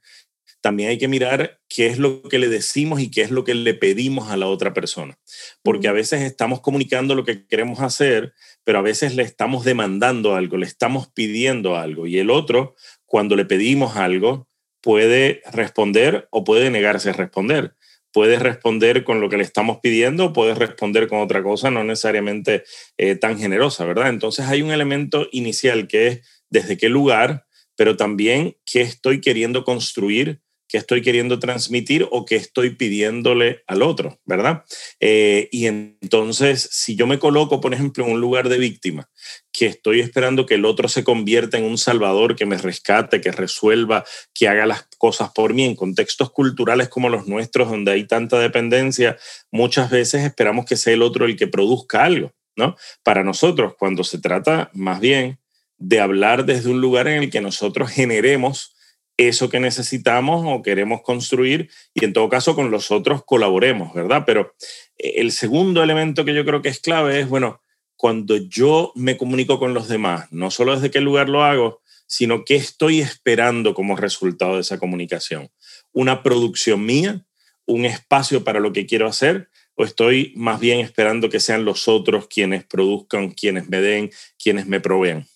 también 0.60 0.88
hay 0.90 0.98
que 0.98 1.06
mirar 1.06 1.60
qué 1.68 1.86
es 1.86 1.98
lo 1.98 2.22
que 2.22 2.38
le 2.38 2.48
decimos 2.48 3.00
y 3.00 3.10
qué 3.10 3.22
es 3.22 3.30
lo 3.30 3.44
que 3.44 3.54
le 3.54 3.74
pedimos 3.74 4.28
a 4.30 4.36
la 4.36 4.48
otra 4.48 4.74
persona. 4.74 5.18
Porque 5.62 5.86
a 5.86 5.92
veces 5.92 6.22
estamos 6.22 6.60
comunicando 6.60 7.14
lo 7.14 7.24
que 7.24 7.46
queremos 7.46 7.80
hacer, 7.80 8.34
pero 8.68 8.80
a 8.80 8.82
veces 8.82 9.14
le 9.16 9.22
estamos 9.22 9.64
demandando 9.64 10.34
algo, 10.34 10.58
le 10.58 10.66
estamos 10.66 11.08
pidiendo 11.08 11.78
algo 11.78 12.06
y 12.06 12.18
el 12.18 12.28
otro, 12.28 12.76
cuando 13.06 13.34
le 13.34 13.46
pedimos 13.46 13.96
algo, 13.96 14.46
puede 14.82 15.40
responder 15.50 16.28
o 16.30 16.44
puede 16.44 16.68
negarse 16.68 17.08
a 17.08 17.14
responder. 17.14 17.76
Puede 18.12 18.38
responder 18.38 19.04
con 19.04 19.22
lo 19.22 19.30
que 19.30 19.38
le 19.38 19.42
estamos 19.42 19.78
pidiendo 19.80 20.26
o 20.26 20.32
puede 20.34 20.54
responder 20.54 21.08
con 21.08 21.20
otra 21.20 21.42
cosa, 21.42 21.70
no 21.70 21.82
necesariamente 21.82 22.64
eh, 22.98 23.14
tan 23.14 23.38
generosa, 23.38 23.86
¿verdad? 23.86 24.10
Entonces 24.10 24.44
hay 24.44 24.60
un 24.60 24.70
elemento 24.70 25.28
inicial 25.32 25.88
que 25.88 26.06
es 26.06 26.42
desde 26.50 26.76
qué 26.76 26.90
lugar, 26.90 27.46
pero 27.74 27.96
también 27.96 28.58
qué 28.70 28.82
estoy 28.82 29.22
queriendo 29.22 29.64
construir 29.64 30.42
qué 30.68 30.76
estoy 30.76 31.00
queriendo 31.00 31.38
transmitir 31.38 32.06
o 32.10 32.26
qué 32.26 32.36
estoy 32.36 32.70
pidiéndole 32.70 33.62
al 33.66 33.82
otro, 33.82 34.20
¿verdad? 34.26 34.64
Eh, 35.00 35.48
y 35.50 35.66
entonces, 35.66 36.68
si 36.70 36.94
yo 36.94 37.06
me 37.06 37.18
coloco, 37.18 37.60
por 37.60 37.72
ejemplo, 37.72 38.04
en 38.04 38.12
un 38.12 38.20
lugar 38.20 38.50
de 38.50 38.58
víctima, 38.58 39.08
que 39.50 39.66
estoy 39.66 40.00
esperando 40.00 40.44
que 40.44 40.54
el 40.54 40.66
otro 40.66 40.88
se 40.88 41.02
convierta 41.04 41.56
en 41.56 41.64
un 41.64 41.78
salvador, 41.78 42.36
que 42.36 42.46
me 42.46 42.58
rescate, 42.58 43.20
que 43.20 43.32
resuelva, 43.32 44.04
que 44.34 44.46
haga 44.46 44.66
las 44.66 44.86
cosas 44.98 45.30
por 45.30 45.54
mí, 45.54 45.64
en 45.64 45.74
contextos 45.74 46.30
culturales 46.30 46.88
como 46.90 47.08
los 47.08 47.26
nuestros, 47.26 47.70
donde 47.70 47.92
hay 47.92 48.06
tanta 48.06 48.38
dependencia, 48.38 49.16
muchas 49.50 49.90
veces 49.90 50.22
esperamos 50.22 50.66
que 50.66 50.76
sea 50.76 50.92
el 50.92 51.02
otro 51.02 51.24
el 51.24 51.36
que 51.36 51.48
produzca 51.48 52.04
algo, 52.04 52.32
¿no? 52.56 52.76
Para 53.02 53.24
nosotros, 53.24 53.74
cuando 53.78 54.04
se 54.04 54.18
trata 54.18 54.70
más 54.74 55.00
bien 55.00 55.40
de 55.78 56.00
hablar 56.00 56.44
desde 56.44 56.70
un 56.70 56.80
lugar 56.80 57.08
en 57.08 57.22
el 57.22 57.30
que 57.30 57.40
nosotros 57.40 57.90
generemos 57.90 58.74
eso 59.18 59.50
que 59.50 59.60
necesitamos 59.60 60.44
o 60.46 60.62
queremos 60.62 61.02
construir 61.02 61.68
y 61.92 62.04
en 62.04 62.12
todo 62.12 62.28
caso 62.28 62.54
con 62.54 62.70
los 62.70 62.90
otros 62.92 63.24
colaboremos, 63.24 63.92
¿verdad? 63.92 64.22
Pero 64.24 64.54
eh, 64.96 65.14
el 65.16 65.32
segundo 65.32 65.82
elemento 65.82 66.24
que 66.24 66.34
yo 66.34 66.44
creo 66.44 66.62
que 66.62 66.68
es 66.68 66.80
clave 66.80 67.20
es, 67.20 67.28
bueno, 67.28 67.60
cuando 67.96 68.36
yo 68.36 68.92
me 68.94 69.16
comunico 69.16 69.58
con 69.58 69.74
los 69.74 69.88
demás, 69.88 70.28
no 70.30 70.52
solo 70.52 70.74
desde 70.74 70.92
qué 70.92 71.00
lugar 71.00 71.28
lo 71.28 71.42
hago, 71.42 71.82
sino 72.06 72.44
qué 72.44 72.54
estoy 72.54 73.00
esperando 73.00 73.74
como 73.74 73.96
resultado 73.96 74.54
de 74.54 74.60
esa 74.60 74.78
comunicación. 74.78 75.50
Una 75.92 76.22
producción 76.22 76.86
mía, 76.86 77.24
un 77.66 77.84
espacio 77.84 78.44
para 78.44 78.60
lo 78.60 78.72
que 78.72 78.86
quiero 78.86 79.08
hacer, 79.08 79.50
o 79.74 79.84
estoy 79.84 80.32
más 80.36 80.60
bien 80.60 80.78
esperando 80.78 81.28
que 81.28 81.40
sean 81.40 81.64
los 81.64 81.88
otros 81.88 82.28
quienes 82.28 82.64
produzcan, 82.64 83.30
quienes 83.30 83.68
me 83.68 83.80
den, 83.80 84.10
quienes 84.42 84.66
me 84.66 84.80
proveen. 84.80 85.26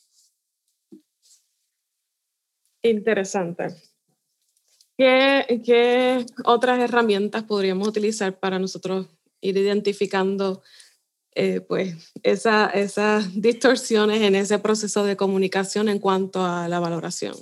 Interesante. 2.83 3.75
¿Qué, 4.97 6.27
otras 6.45 6.81
herramientas 6.81 7.45
podríamos 7.45 7.89
utilizar 7.89 8.39
para 8.39 8.59
nosotros 8.59 9.07
ir 9.41 9.57
identificando 9.57 10.63
eh, 11.35 11.61
pues 11.61 12.13
esas 12.23 13.41
distorsiones 13.41 14.21
en 14.23 14.35
ese 14.35 14.59
proceso 14.59 15.05
de 15.05 15.17
comunicación 15.17 15.89
en 15.89 15.99
cuanto 15.99 16.45
a 16.45 16.69
la 16.69 16.79
valoración? 16.79 17.35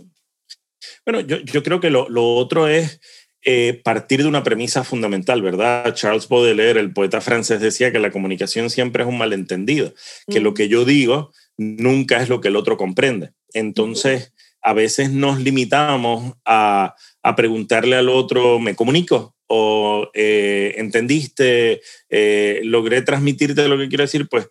Bueno, 1.05 1.21
yo, 1.21 1.63
creo 1.63 1.81
que 1.81 1.91
lo, 1.91 2.07
otro 2.37 2.69
es 2.69 3.01
eh, 3.43 3.81
partir 3.85 4.23
de 4.23 4.29
una 4.29 4.43
premisa 4.43 4.85
fundamental, 4.85 5.43
¿verdad? 5.43 5.95
Charles 5.95 6.29
Baudelaire, 6.29 6.81
el 6.81 6.93
poeta 6.93 7.21
francés, 7.21 7.61
decía 7.61 7.93
que 7.93 7.99
la 7.99 8.11
comunicación 8.11 8.71
siempre 8.71 9.03
es 9.03 9.09
un 9.09 9.19
malentendido, 9.19 9.95
que 10.29 10.41
lo 10.41 10.55
que 10.55 10.69
yo 10.69 10.85
digo 10.85 11.33
nunca 11.57 12.23
es 12.23 12.29
lo 12.29 12.41
que 12.41 12.49
el 12.49 12.57
otro 12.57 12.77
comprende. 12.77 13.33
Entonces, 13.53 14.33
a 14.63 14.73
veces 14.73 15.11
nos 15.11 15.41
limitamos 15.41 16.35
a, 16.45 16.95
preguntarle 17.37 17.97
al 17.97 18.09
otro, 18.09 18.59
¿me 18.59 18.75
comunico? 18.75 19.37
¿O 19.47 20.11
eh, 20.15 20.75
entendiste? 20.77 21.81
Eh, 22.09 22.61
¿Logré 22.65 23.03
transmitirte 23.03 23.69
lo 23.69 23.79
que 23.79 23.89
quiero 23.89 24.05
decir? 24.05 24.29
Pues 24.29 24.49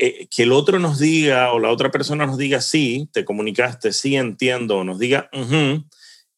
eh, 0.00 0.26
que 0.34 0.44
el 0.44 0.52
otro 0.52 0.78
nos 0.78 0.98
diga 0.98 1.52
o 1.52 1.58
la 1.58 1.70
otra 1.70 1.90
persona 1.90 2.26
nos 2.26 2.38
diga, 2.38 2.60
sí, 2.60 3.08
te 3.12 3.24
comunicaste, 3.24 3.92
sí, 3.92 4.16
entiendo, 4.16 4.78
o 4.78 4.84
nos 4.84 4.98
diga, 4.98 5.30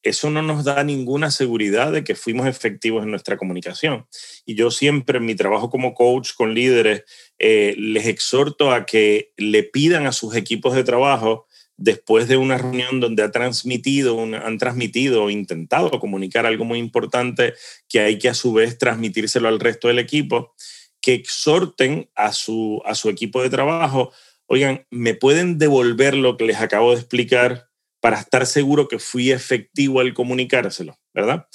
eso 0.02 0.30
no 0.30 0.40
nos 0.42 0.64
da 0.64 0.82
ninguna 0.82 1.30
seguridad 1.30 1.92
de 1.92 2.04
que 2.04 2.14
fuimos 2.14 2.46
efectivos 2.46 3.02
en 3.02 3.10
nuestra 3.10 3.36
comunicación. 3.36 4.06
Y 4.46 4.54
yo 4.54 4.70
siempre 4.70 5.18
en 5.18 5.26
mi 5.26 5.34
trabajo 5.34 5.68
como 5.68 5.94
coach 5.94 6.30
con 6.36 6.54
líderes 6.54 7.04
les 7.38 8.06
exhorto 8.06 8.72
a 8.72 8.86
que 8.86 9.32
le 9.36 9.62
pidan 9.62 10.06
a 10.06 10.12
sus 10.12 10.34
equipos 10.36 10.74
de 10.74 10.84
trabajo 10.84 11.46
después 11.80 12.28
de 12.28 12.36
una 12.36 12.58
reunión 12.58 13.00
donde 13.00 13.22
ha 13.22 13.30
transmitido, 13.30 14.20
han 14.22 14.58
transmitido 14.58 15.24
o 15.24 15.30
intentado 15.30 15.90
comunicar 15.98 16.44
algo 16.44 16.66
muy 16.66 16.78
importante 16.78 17.54
que 17.88 18.00
hay 18.00 18.18
que 18.18 18.28
a 18.28 18.34
su 18.34 18.52
vez 18.52 18.76
transmitírselo 18.76 19.48
al 19.48 19.58
resto 19.58 19.88
del 19.88 19.98
equipo, 19.98 20.54
que 21.00 21.14
exhorten 21.14 22.10
a 22.14 22.34
su, 22.34 22.82
a 22.84 22.94
su 22.94 23.08
equipo 23.08 23.42
de 23.42 23.48
trabajo, 23.48 24.12
oigan, 24.46 24.86
¿me 24.90 25.14
pueden 25.14 25.56
devolver 25.56 26.14
lo 26.14 26.36
que 26.36 26.44
les 26.44 26.58
acabo 26.58 26.90
de 26.90 27.00
explicar 27.00 27.70
para 28.00 28.20
estar 28.20 28.44
seguro 28.44 28.86
que 28.86 28.98
fui 28.98 29.30
efectivo 29.30 30.00
al 30.00 30.12
comunicárselo, 30.12 30.98
¿verdad? 31.14 31.46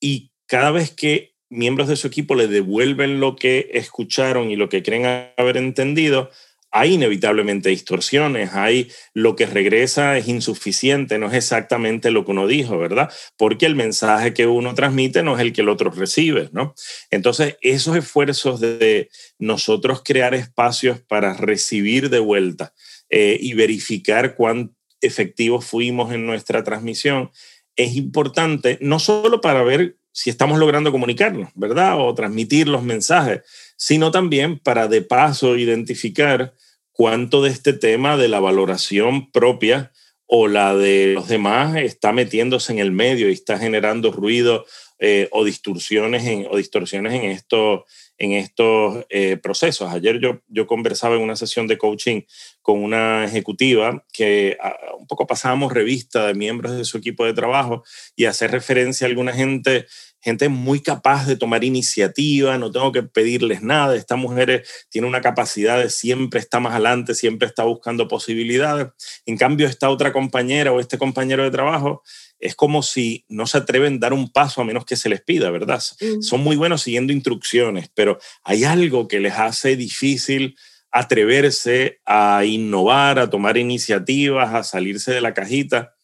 Y 0.00 0.32
cada 0.46 0.70
vez 0.70 0.90
que 0.90 1.34
miembros 1.50 1.88
de 1.88 1.96
su 1.96 2.06
equipo 2.06 2.34
le 2.34 2.48
devuelven 2.48 3.20
lo 3.20 3.36
que 3.36 3.68
escucharon 3.74 4.50
y 4.50 4.56
lo 4.56 4.70
que 4.70 4.82
creen 4.82 5.32
haber 5.36 5.58
entendido, 5.58 6.30
hay 6.78 6.94
inevitablemente 6.94 7.70
distorsiones, 7.70 8.52
hay 8.52 8.90
lo 9.14 9.34
que 9.34 9.46
regresa 9.46 10.18
es 10.18 10.28
insuficiente, 10.28 11.18
no 11.18 11.28
es 11.28 11.34
exactamente 11.34 12.10
lo 12.10 12.24
que 12.24 12.32
uno 12.32 12.46
dijo, 12.46 12.78
¿verdad? 12.78 13.10
Porque 13.38 13.64
el 13.64 13.74
mensaje 13.74 14.34
que 14.34 14.46
uno 14.46 14.74
transmite 14.74 15.22
no 15.22 15.36
es 15.36 15.40
el 15.40 15.54
que 15.54 15.62
el 15.62 15.70
otro 15.70 15.90
recibe, 15.90 16.50
¿no? 16.52 16.74
Entonces, 17.10 17.56
esos 17.62 17.96
esfuerzos 17.96 18.60
de 18.60 19.08
nosotros 19.38 20.02
crear 20.04 20.34
espacios 20.34 21.00
para 21.00 21.32
recibir 21.32 22.10
de 22.10 22.18
vuelta 22.18 22.74
eh, 23.08 23.38
y 23.40 23.54
verificar 23.54 24.34
cuán 24.34 24.74
efectivos 25.00 25.64
fuimos 25.64 26.12
en 26.12 26.26
nuestra 26.26 26.62
transmisión 26.62 27.30
es 27.74 27.96
importante, 27.96 28.76
no 28.82 28.98
solo 28.98 29.40
para 29.40 29.62
ver 29.62 29.96
si 30.12 30.30
estamos 30.30 30.58
logrando 30.58 30.92
comunicarnos, 30.92 31.50
¿verdad? 31.54 31.98
O 31.98 32.14
transmitir 32.14 32.68
los 32.68 32.82
mensajes, 32.82 33.42
sino 33.76 34.10
también 34.10 34.58
para 34.58 34.88
de 34.88 35.02
paso 35.02 35.56
identificar 35.56 36.54
cuánto 36.96 37.42
de 37.42 37.50
este 37.50 37.74
tema 37.74 38.16
de 38.16 38.28
la 38.28 38.40
valoración 38.40 39.30
propia 39.30 39.92
o 40.24 40.48
la 40.48 40.74
de 40.74 41.12
los 41.12 41.28
demás 41.28 41.76
está 41.76 42.12
metiéndose 42.12 42.72
en 42.72 42.78
el 42.78 42.90
medio 42.90 43.28
y 43.28 43.32
está 43.32 43.58
generando 43.58 44.10
ruido 44.10 44.64
eh, 44.98 45.28
o 45.30 45.44
distorsiones 45.44 46.24
en, 46.24 46.46
o 46.50 46.56
distorsiones 46.56 47.12
en, 47.12 47.24
esto, 47.24 47.84
en 48.16 48.32
estos 48.32 49.04
eh, 49.10 49.36
procesos. 49.36 49.92
Ayer 49.92 50.18
yo, 50.20 50.40
yo 50.48 50.66
conversaba 50.66 51.16
en 51.16 51.22
una 51.22 51.36
sesión 51.36 51.66
de 51.66 51.76
coaching 51.76 52.22
con 52.62 52.82
una 52.82 53.26
ejecutiva 53.26 54.04
que 54.10 54.56
ah, 54.60 54.74
un 54.98 55.06
poco 55.06 55.26
pasábamos 55.26 55.72
revista 55.72 56.26
de 56.26 56.34
miembros 56.34 56.76
de 56.76 56.86
su 56.86 56.96
equipo 56.96 57.26
de 57.26 57.34
trabajo 57.34 57.84
y 58.16 58.24
hacer 58.24 58.50
referencia 58.52 59.06
a 59.06 59.10
alguna 59.10 59.34
gente 59.34 59.86
gente 60.26 60.48
muy 60.48 60.80
capaz 60.80 61.24
de 61.24 61.36
tomar 61.36 61.62
iniciativa, 61.62 62.58
no 62.58 62.72
tengo 62.72 62.90
que 62.90 63.04
pedirles 63.04 63.62
nada, 63.62 63.94
esta 63.94 64.16
mujer 64.16 64.64
tiene 64.88 65.06
una 65.06 65.20
capacidad 65.20 65.78
de 65.78 65.88
siempre 65.88 66.40
está 66.40 66.58
más 66.58 66.72
adelante, 66.72 67.14
siempre 67.14 67.46
está 67.46 67.62
buscando 67.62 68.08
posibilidades. 68.08 68.88
En 69.24 69.36
cambio, 69.36 69.68
esta 69.68 69.88
otra 69.88 70.12
compañera 70.12 70.72
o 70.72 70.80
este 70.80 70.98
compañero 70.98 71.44
de 71.44 71.52
trabajo 71.52 72.02
es 72.40 72.56
como 72.56 72.82
si 72.82 73.24
no 73.28 73.46
se 73.46 73.58
atreven 73.58 73.94
a 73.94 73.98
dar 73.98 74.12
un 74.14 74.32
paso 74.32 74.60
a 74.60 74.64
menos 74.64 74.84
que 74.84 74.96
se 74.96 75.08
les 75.08 75.22
pida, 75.22 75.48
¿verdad? 75.52 75.80
Mm. 76.00 76.22
Son 76.22 76.40
muy 76.40 76.56
buenos 76.56 76.82
siguiendo 76.82 77.12
instrucciones, 77.12 77.88
pero 77.94 78.18
hay 78.42 78.64
algo 78.64 79.06
que 79.06 79.20
les 79.20 79.34
hace 79.34 79.76
difícil 79.76 80.56
atreverse 80.90 82.00
a 82.04 82.44
innovar, 82.44 83.20
a 83.20 83.30
tomar 83.30 83.56
iniciativas, 83.58 84.52
a 84.52 84.64
salirse 84.64 85.12
de 85.12 85.20
la 85.20 85.34
cajita. 85.34 85.94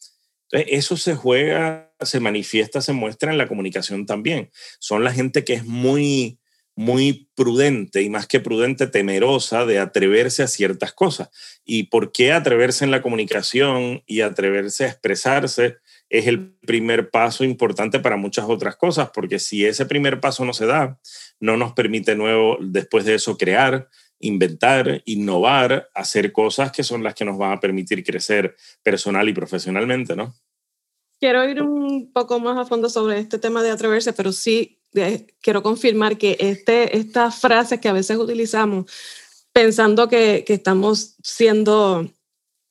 Entonces, 0.45 0.69
eso 0.79 0.97
se 0.97 1.17
juega, 1.17 1.92
se 2.05 2.21
manifiesta, 2.21 2.81
se 2.81 2.93
muestra 2.93 3.33
en 3.33 3.39
la 3.39 3.49
comunicación 3.49 4.07
también. 4.07 4.51
Son 4.79 5.05
la 5.05 5.13
gente 5.13 5.45
que 5.45 5.55
es 5.55 5.65
muy, 5.65 6.39
muy 6.75 7.29
prudente 7.35 8.03
y 8.03 8.11
más 8.11 8.27
que 8.27 8.41
prudente, 8.41 8.87
temerosa 8.87 9.67
de 9.67 9.79
atreverse 9.79 10.43
a 10.43 10.49
ciertas 10.49 10.93
cosas. 10.93 11.31
¿Y 11.65 11.85
por 11.85 12.13
qué 12.13 12.33
atreverse 12.33 12.85
en 12.85 12.91
la 12.91 13.03
comunicación 13.03 14.03
y 14.07 14.21
atreverse 14.21 14.85
a 14.85 14.89
expresarse? 14.89 15.79
es 16.13 16.27
el 16.27 16.53
primer 16.67 17.09
paso 17.11 17.43
importante 17.43 17.99
para 17.99 18.19
muchas 18.19 18.45
otras 18.47 18.77
cosas, 18.77 19.11
porque 19.15 19.39
si 19.39 19.65
ese 19.65 19.87
primer 19.87 20.21
paso 20.21 20.45
no 20.45 20.53
se 20.53 20.67
da, 20.67 21.01
no 21.41 21.57
nos 21.57 21.73
permite 21.73 22.15
nuevo 22.15 22.59
después 22.61 23.07
de 23.07 23.15
eso 23.15 23.39
crear, 23.39 23.89
inventar, 24.21 25.03
innovar, 25.07 25.89
hacer 25.95 26.31
cosas 26.31 26.71
que 26.71 26.85
son 26.85 27.03
las 27.03 27.15
que 27.15 27.25
nos 27.25 27.39
van 27.39 27.53
a 27.53 27.61
permitir 27.61 28.05
crecer 28.05 28.55
personal 28.83 29.27
y 29.27 29.33
profesionalmente, 29.33 30.15
¿no? 30.15 30.35
Quiero 31.23 31.49
ir 31.49 31.63
un 31.63 32.13
poco 32.13 32.41
más 32.41 32.59
a 32.59 32.65
fondo 32.65 32.89
sobre 32.89 33.21
este 33.21 33.39
tema 33.39 33.63
de 33.63 33.71
atreverse, 33.71 34.13
pero 34.13 34.33
sí 34.33 34.81
eh, 34.93 35.25
quiero 35.41 35.63
confirmar 35.63 36.19
que 36.19 36.37
este, 36.41 36.97
estas 36.97 37.37
frases 37.39 37.79
que 37.79 37.89
a 37.89 37.93
veces 37.93 38.17
utilizamos 38.17 38.91
pensando 39.53 40.09
que, 40.09 40.43
que 40.45 40.55
estamos 40.55 41.15
siendo 41.23 42.11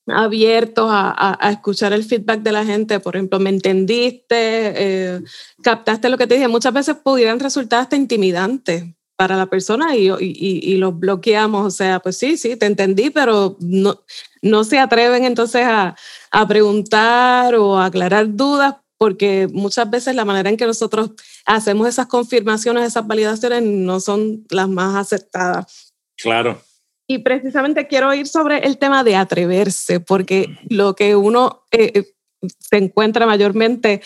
abiertos 0.06 0.90
a, 0.92 1.38
escuchar 1.50 1.94
el 1.94 2.04
feedback 2.04 2.42
de 2.42 2.52
la 2.52 2.66
gente. 2.66 3.00
Por 3.00 3.16
ejemplo, 3.16 3.40
me 3.40 3.52
entendiste, 3.52 4.26
eh, 4.36 5.22
captaste 5.64 6.10
lo 6.10 6.18
que 6.18 6.28
te 6.28 6.34
dije. 6.34 6.50
Muchas 6.50 6.74
veces 6.74 6.98
pudieran 7.02 7.40
resultar 7.40 7.80
hasta 7.80 7.96
intimidantes 7.96 8.84
para 9.22 9.38
la 9.38 9.46
persona 9.46 9.96
y, 9.96 10.10
y, 10.20 10.78
los 10.78 10.98
bloqueamos. 10.98 11.68
O 11.68 11.70
sea, 11.70 12.00
pues 12.00 12.18
sí, 12.18 12.38
sí, 12.38 12.56
te 12.56 12.66
entendí, 12.66 13.12
pero 13.12 13.56
no, 13.60 14.02
no 14.42 14.64
se 14.64 14.80
atreven 14.80 15.26
entonces 15.26 15.62
a, 15.64 15.96
a 16.32 16.48
preguntar 16.48 17.54
o 17.54 17.78
a 17.78 17.86
aclarar 17.86 18.36
dudas 18.36 18.78
porque 18.98 19.48
muchas 19.54 19.88
veces 19.92 20.16
la 20.16 20.26
manera 20.26 20.50
en 20.50 20.58
que 20.58 20.66
nosotros 20.66 21.12
hacemos 21.46 21.88
esas 21.88 22.08
confirmaciones, 22.08 22.88
esas 22.88 23.06
validaciones 23.06 23.62
no 23.62 24.00
son 24.00 24.44
las 24.50 24.68
más 24.68 24.96
aceptadas. 24.96 25.94
Claro. 26.18 26.60
Y 27.08 27.20
precisamente 27.20 27.86
quiero 27.86 28.12
ir 28.16 28.28
sobre 28.28 28.58
el 28.66 28.80
tema 28.80 29.04
de 29.04 29.18
atreverse, 29.18 30.00
porque 30.00 30.48
lo 30.68 30.96
que 30.96 31.16
uno 31.16 31.64
eh, 31.70 31.92
eh, 31.94 32.16
se 32.58 32.78
encuentra 32.78 33.28
mayormente 33.28 34.02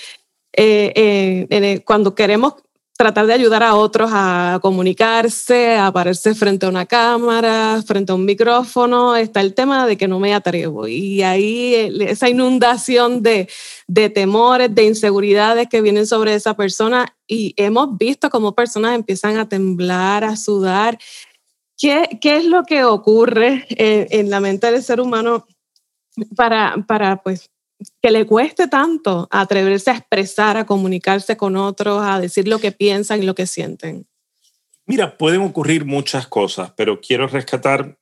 eh, 0.52 1.82
cuando 1.86 2.16
queremos 2.16 2.56
tratar 2.98 3.28
de 3.28 3.34
ayudar 3.34 3.62
a 3.62 3.76
otros 3.76 4.10
a 4.14 4.60
comunicarse, 4.62 5.76
a 5.76 5.88
aparecerse 5.88 6.34
frente 6.34 6.66
a 6.66 6.70
una 6.70 6.86
cámara, 6.86 7.82
frente 7.86 8.12
a 8.12 8.16
un 8.16 8.24
micrófono, 8.24 9.16
está 9.16 9.42
el 9.42 9.54
tema 9.54 9.86
de 9.86 9.98
que 9.98 10.08
no 10.08 10.20
me 10.20 10.34
atrevo. 10.34 10.88
Y 10.88 11.22
ahí 11.22 11.76
esa 12.02 12.30
inundación 12.30 13.22
de, 13.22 13.50
de 13.88 14.10
temores, 14.10 14.74
de 14.74 14.86
inseguridades 14.86 15.68
que 15.68 15.82
vienen 15.82 16.08
sobre 16.08 16.36
esa 16.36 16.56
persona. 16.56 17.18
Y 17.28 17.54
hemos 17.58 17.98
visto 17.98 18.30
cómo 18.30 18.56
personas 18.56 18.96
empiezan 18.96 19.38
a 19.38 19.50
temblar, 19.50 20.24
a 20.24 20.38
sudar. 20.38 20.98
¿Qué, 21.78 22.18
¿Qué, 22.22 22.38
es 22.38 22.46
lo 22.46 22.64
que 22.64 22.86
ocurre 22.86 23.66
en, 23.70 24.30
la 24.30 24.40
mente 24.40 24.72
del 24.72 24.82
ser 24.82 25.02
humano 25.02 25.46
para, 26.38 26.76
para 26.88 27.18
pues, 27.18 27.50
que 28.02 28.12
le 28.12 28.26
cueste 28.26 28.68
tanto 28.68 29.28
atreverse 29.32 29.92
a 29.92 29.98
expresar, 29.98 30.58
a 30.58 30.66
comunicarse 30.66 31.38
con 31.38 31.56
otros, 31.56 32.02
a 32.02 32.20
decir 32.20 32.48
lo 32.48 32.60
que 32.60 32.72
piensan 32.72 33.22
y 33.22 33.26
lo 33.26 33.36
que 33.36 33.48
sienten? 33.48 34.08
Mira, 34.86 35.18
pueden 35.18 35.42
ocurrir 35.42 35.86
muchas 35.86 36.28
cosas, 36.28 36.72
pero 36.78 37.02
quiero 37.02 37.28
rescatar 37.28 37.98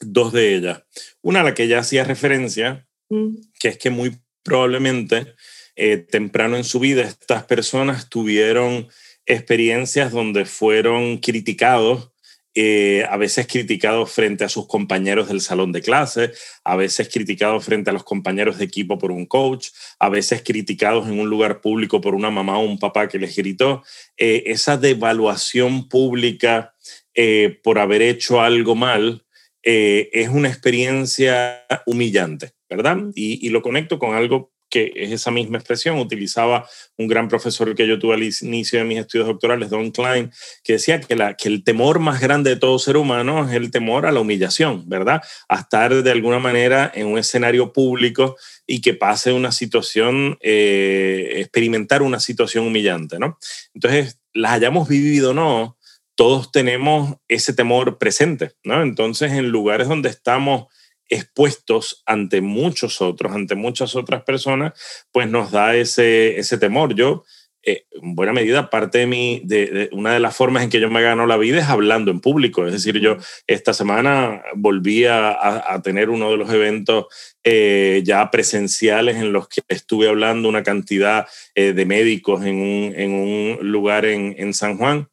dos 0.00 0.32
de 0.32 0.54
ellas. 0.56 0.82
Una 1.20 1.40
a 1.40 1.44
la 1.44 1.54
que 1.54 1.68
ya 1.68 1.80
hacía 1.80 2.04
referencia, 2.04 2.88
mm. 3.08 3.34
que 3.58 3.68
es 3.68 3.78
que 3.78 3.90
muy 3.90 4.18
probablemente 4.42 5.34
eh, 5.76 5.96
temprano 5.96 6.56
en 6.56 6.64
su 6.64 6.80
vida 6.80 7.02
estas 7.02 7.44
personas 7.44 8.08
tuvieron 8.08 8.88
experiencias 9.26 10.12
donde 10.12 10.44
fueron 10.44 11.18
criticados 11.18 12.11
eh, 12.54 13.06
a 13.08 13.16
veces 13.16 13.46
criticados 13.46 14.12
frente 14.12 14.44
a 14.44 14.48
sus 14.48 14.66
compañeros 14.66 15.28
del 15.28 15.40
salón 15.40 15.72
de 15.72 15.80
clase, 15.80 16.32
a 16.64 16.76
veces 16.76 17.08
criticados 17.08 17.64
frente 17.64 17.90
a 17.90 17.92
los 17.92 18.04
compañeros 18.04 18.58
de 18.58 18.64
equipo 18.64 18.98
por 18.98 19.10
un 19.10 19.26
coach, 19.26 19.68
a 19.98 20.08
veces 20.08 20.42
criticados 20.42 21.08
en 21.08 21.18
un 21.18 21.30
lugar 21.30 21.60
público 21.60 22.00
por 22.00 22.14
una 22.14 22.30
mamá 22.30 22.58
o 22.58 22.64
un 22.64 22.78
papá 22.78 23.08
que 23.08 23.18
les 23.18 23.34
gritó. 23.34 23.82
Eh, 24.18 24.44
esa 24.46 24.76
devaluación 24.76 25.88
pública 25.88 26.74
eh, 27.14 27.58
por 27.62 27.78
haber 27.78 28.02
hecho 28.02 28.40
algo 28.40 28.74
mal 28.74 29.24
es 29.64 30.28
una 30.28 30.48
experiencia 30.48 31.64
humillante, 31.86 32.50
¿verdad? 32.68 32.98
Y 33.14 33.48
lo 33.50 33.62
conecto 33.62 33.96
con 33.96 34.12
algo 34.12 34.51
que 34.72 34.90
es 34.96 35.12
esa 35.12 35.30
misma 35.30 35.58
expresión, 35.58 35.98
utilizaba 35.98 36.66
un 36.96 37.06
gran 37.06 37.28
profesor 37.28 37.74
que 37.74 37.86
yo 37.86 37.98
tuve 37.98 38.14
al 38.14 38.22
inicio 38.22 38.78
de 38.78 38.86
mis 38.86 38.98
estudios 38.98 39.28
doctorales, 39.28 39.68
Don 39.68 39.90
Klein, 39.90 40.32
que 40.64 40.72
decía 40.72 40.98
que, 40.98 41.14
la, 41.14 41.34
que 41.34 41.48
el 41.48 41.62
temor 41.62 41.98
más 41.98 42.22
grande 42.22 42.48
de 42.48 42.56
todo 42.56 42.78
ser 42.78 42.96
humano 42.96 43.46
es 43.46 43.54
el 43.54 43.70
temor 43.70 44.06
a 44.06 44.12
la 44.12 44.20
humillación, 44.20 44.88
¿verdad? 44.88 45.20
A 45.50 45.60
estar 45.60 46.02
de 46.02 46.10
alguna 46.10 46.38
manera 46.38 46.90
en 46.94 47.06
un 47.06 47.18
escenario 47.18 47.70
público 47.70 48.36
y 48.66 48.80
que 48.80 48.94
pase 48.94 49.34
una 49.34 49.52
situación, 49.52 50.38
eh, 50.40 51.32
experimentar 51.34 52.00
una 52.00 52.18
situación 52.18 52.66
humillante, 52.66 53.18
¿no? 53.18 53.38
Entonces, 53.74 54.20
las 54.32 54.52
hayamos 54.52 54.88
vivido 54.88 55.32
o 55.32 55.34
no, 55.34 55.76
todos 56.14 56.50
tenemos 56.50 57.16
ese 57.28 57.52
temor 57.52 57.98
presente, 57.98 58.52
¿no? 58.64 58.82
Entonces, 58.82 59.32
en 59.32 59.50
lugares 59.50 59.86
donde 59.86 60.08
estamos 60.08 60.72
expuestos 61.12 62.02
ante 62.06 62.40
muchos 62.40 63.02
otros, 63.02 63.32
ante 63.32 63.54
muchas 63.54 63.94
otras 63.94 64.22
personas, 64.24 64.72
pues 65.12 65.28
nos 65.28 65.50
da 65.50 65.76
ese, 65.76 66.38
ese 66.38 66.56
temor. 66.56 66.94
Yo, 66.94 67.24
eh, 67.64 67.84
en 67.90 68.14
buena 68.14 68.32
medida, 68.32 68.70
parte 68.70 68.98
de, 68.98 69.06
mi, 69.06 69.42
de, 69.44 69.90
una 69.92 70.14
de 70.14 70.20
las 70.20 70.34
formas 70.34 70.64
en 70.64 70.70
que 70.70 70.80
yo 70.80 70.90
me 70.90 71.02
gano 71.02 71.26
la 71.26 71.36
vida 71.36 71.58
es 71.60 71.68
hablando 71.68 72.10
en 72.10 72.20
público. 72.20 72.66
Es 72.66 72.72
decir, 72.72 72.98
yo 72.98 73.18
esta 73.46 73.74
semana 73.74 74.42
volví 74.56 75.04
a, 75.04 75.80
tener 75.84 76.08
uno 76.08 76.30
de 76.30 76.38
los 76.38 76.50
eventos 76.50 77.06
eh, 77.44 78.02
ya 78.04 78.30
presenciales 78.30 79.16
en 79.16 79.32
los 79.32 79.48
que 79.48 79.60
estuve 79.68 80.08
hablando 80.08 80.48
una 80.48 80.62
cantidad 80.62 81.26
eh, 81.54 81.74
de 81.74 81.84
médicos 81.84 82.42
en 82.44 82.56
un, 82.56 82.94
en 82.96 83.12
un 83.12 83.70
lugar 83.70 84.06
en, 84.06 84.34
en 84.38 84.54
San 84.54 84.78
Juan 84.78 85.08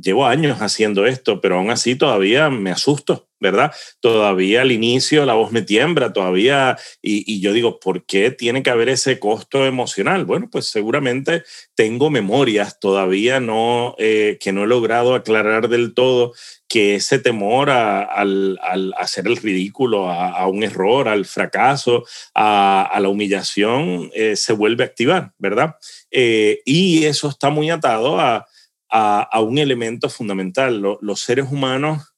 llevo 0.00 0.26
años 0.26 0.58
haciendo 0.60 1.06
esto, 1.06 1.40
pero 1.40 1.56
aún 1.56 1.70
así 1.70 1.96
todavía 1.96 2.50
me 2.50 2.70
asusto, 2.70 3.28
¿verdad? 3.40 3.72
Todavía 4.00 4.62
al 4.62 4.72
inicio 4.72 5.24
la 5.24 5.34
voz 5.34 5.52
me 5.52 5.62
tiembla, 5.62 6.12
todavía, 6.12 6.76
y, 7.02 7.40
yo 7.40 7.52
digo, 7.52 7.80
¿por 7.80 8.04
qué 8.04 8.30
tiene 8.30 8.62
que 8.62 8.70
haber 8.70 8.88
ese 8.88 9.18
costo 9.18 9.66
emocional? 9.66 10.24
Bueno, 10.24 10.48
pues 10.50 10.66
seguramente 10.66 11.44
tengo 11.74 12.10
memorias 12.10 12.78
todavía 12.78 13.40
no, 13.40 13.94
eh, 13.98 14.38
que 14.40 14.52
no 14.52 14.64
he 14.64 14.66
logrado 14.66 15.14
aclarar 15.14 15.68
del 15.68 15.94
todo 15.94 16.32
que 16.68 16.96
ese 16.96 17.18
temor 17.18 17.70
a, 17.70 18.02
al, 18.02 18.58
hacer 18.98 19.26
el 19.28 19.36
ridículo, 19.36 20.10
a, 20.10 20.46
un 20.48 20.64
error, 20.64 21.08
al 21.08 21.24
fracaso, 21.24 22.04
a, 22.34 22.98
la 23.00 23.08
humillación, 23.08 24.10
eh, 24.14 24.34
se 24.34 24.52
vuelve 24.52 24.82
a 24.82 24.88
activar, 24.88 25.32
¿verdad? 25.38 25.76
Eh, 26.10 26.62
y 26.64 27.04
eso 27.04 27.28
está 27.28 27.50
muy 27.50 27.70
atado 27.70 28.18
a 28.18 28.46
a, 28.90 29.40
un 29.40 29.58
elemento 29.58 30.08
fundamental. 30.08 30.80
los 31.00 31.20
seres 31.20 31.46
humanos, 31.50 32.14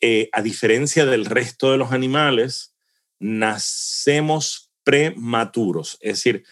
eh, 0.00 0.28
a 0.32 0.42
diferencia 0.42 1.06
del 1.06 1.26
resto 1.26 1.70
de 1.72 1.78
los 1.78 1.92
animales, 1.92 2.74
nacemos 3.18 4.70
prematuros. 4.82 5.98
Es 6.00 6.18
decir, 6.18 6.44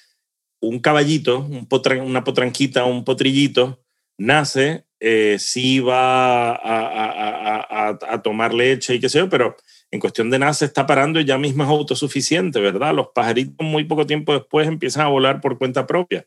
un 0.60 0.80
caballito, 0.80 1.40
una 1.40 2.24
potranquita, 2.24 2.84
un 2.84 3.04
potrillito, 3.04 3.82
nace, 4.16 4.84
eh, 5.00 5.36
sí 5.38 5.80
va 5.80 6.54
a, 6.54 8.20
tomar 8.22 8.52
leche 8.52 8.96
y 8.96 9.00
qué 9.00 9.08
sé 9.08 9.18
yo, 9.18 9.28
pero 9.28 9.56
en 9.90 10.00
cuestión 10.00 10.28
de 10.28 10.38
nace 10.38 10.64
está 10.64 10.86
parando 10.86 11.20
y 11.20 11.24
ya 11.24 11.38
mismo 11.38 11.62
es 11.62 11.70
autosuficiente, 11.70 12.60
¿verdad? 12.60 12.94
Los 12.94 13.08
pajaritos 13.14 13.64
muy 13.64 13.84
poco 13.84 14.06
tiempo 14.06 14.34
después 14.34 14.66
empiezan 14.66 15.06
a 15.06 15.08
volar 15.08 15.40
por 15.40 15.56
cuenta 15.56 15.86
propia. 15.86 16.26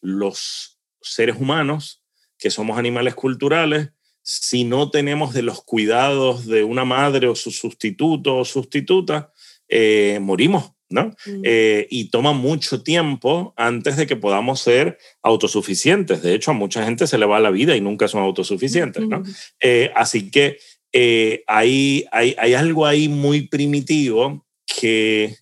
Los 0.00 0.78
seres 1.02 1.36
humanos 1.38 2.05
que 2.38 2.50
somos 2.50 2.78
animales 2.78 3.14
culturales, 3.14 3.90
si 4.22 4.64
no 4.64 4.90
tenemos 4.90 5.34
de 5.34 5.42
los 5.42 5.62
cuidados 5.62 6.46
de 6.46 6.64
una 6.64 6.84
madre 6.84 7.28
o 7.28 7.36
su 7.36 7.52
sustituto 7.52 8.36
o 8.36 8.44
sustituta, 8.44 9.32
eh, 9.68 10.18
morimos, 10.20 10.72
¿no? 10.88 11.14
Mm. 11.26 11.42
Eh, 11.44 11.86
y 11.90 12.10
toma 12.10 12.32
mucho 12.32 12.82
tiempo 12.82 13.54
antes 13.56 13.96
de 13.96 14.08
que 14.08 14.16
podamos 14.16 14.60
ser 14.60 14.98
autosuficientes. 15.22 16.22
De 16.22 16.34
hecho, 16.34 16.50
a 16.50 16.54
mucha 16.54 16.84
gente 16.84 17.06
se 17.06 17.18
le 17.18 17.26
va 17.26 17.38
la 17.38 17.50
vida 17.50 17.76
y 17.76 17.80
nunca 17.80 18.08
son 18.08 18.22
autosuficientes, 18.22 19.06
¿no? 19.06 19.22
Eh, 19.60 19.92
así 19.94 20.30
que 20.30 20.58
hay, 21.46 22.06
hay, 22.10 22.34
hay 22.38 22.54
algo 22.54 22.86
ahí 22.86 23.08
muy 23.08 23.48
primitivo 23.48 24.46
que 24.66 25.36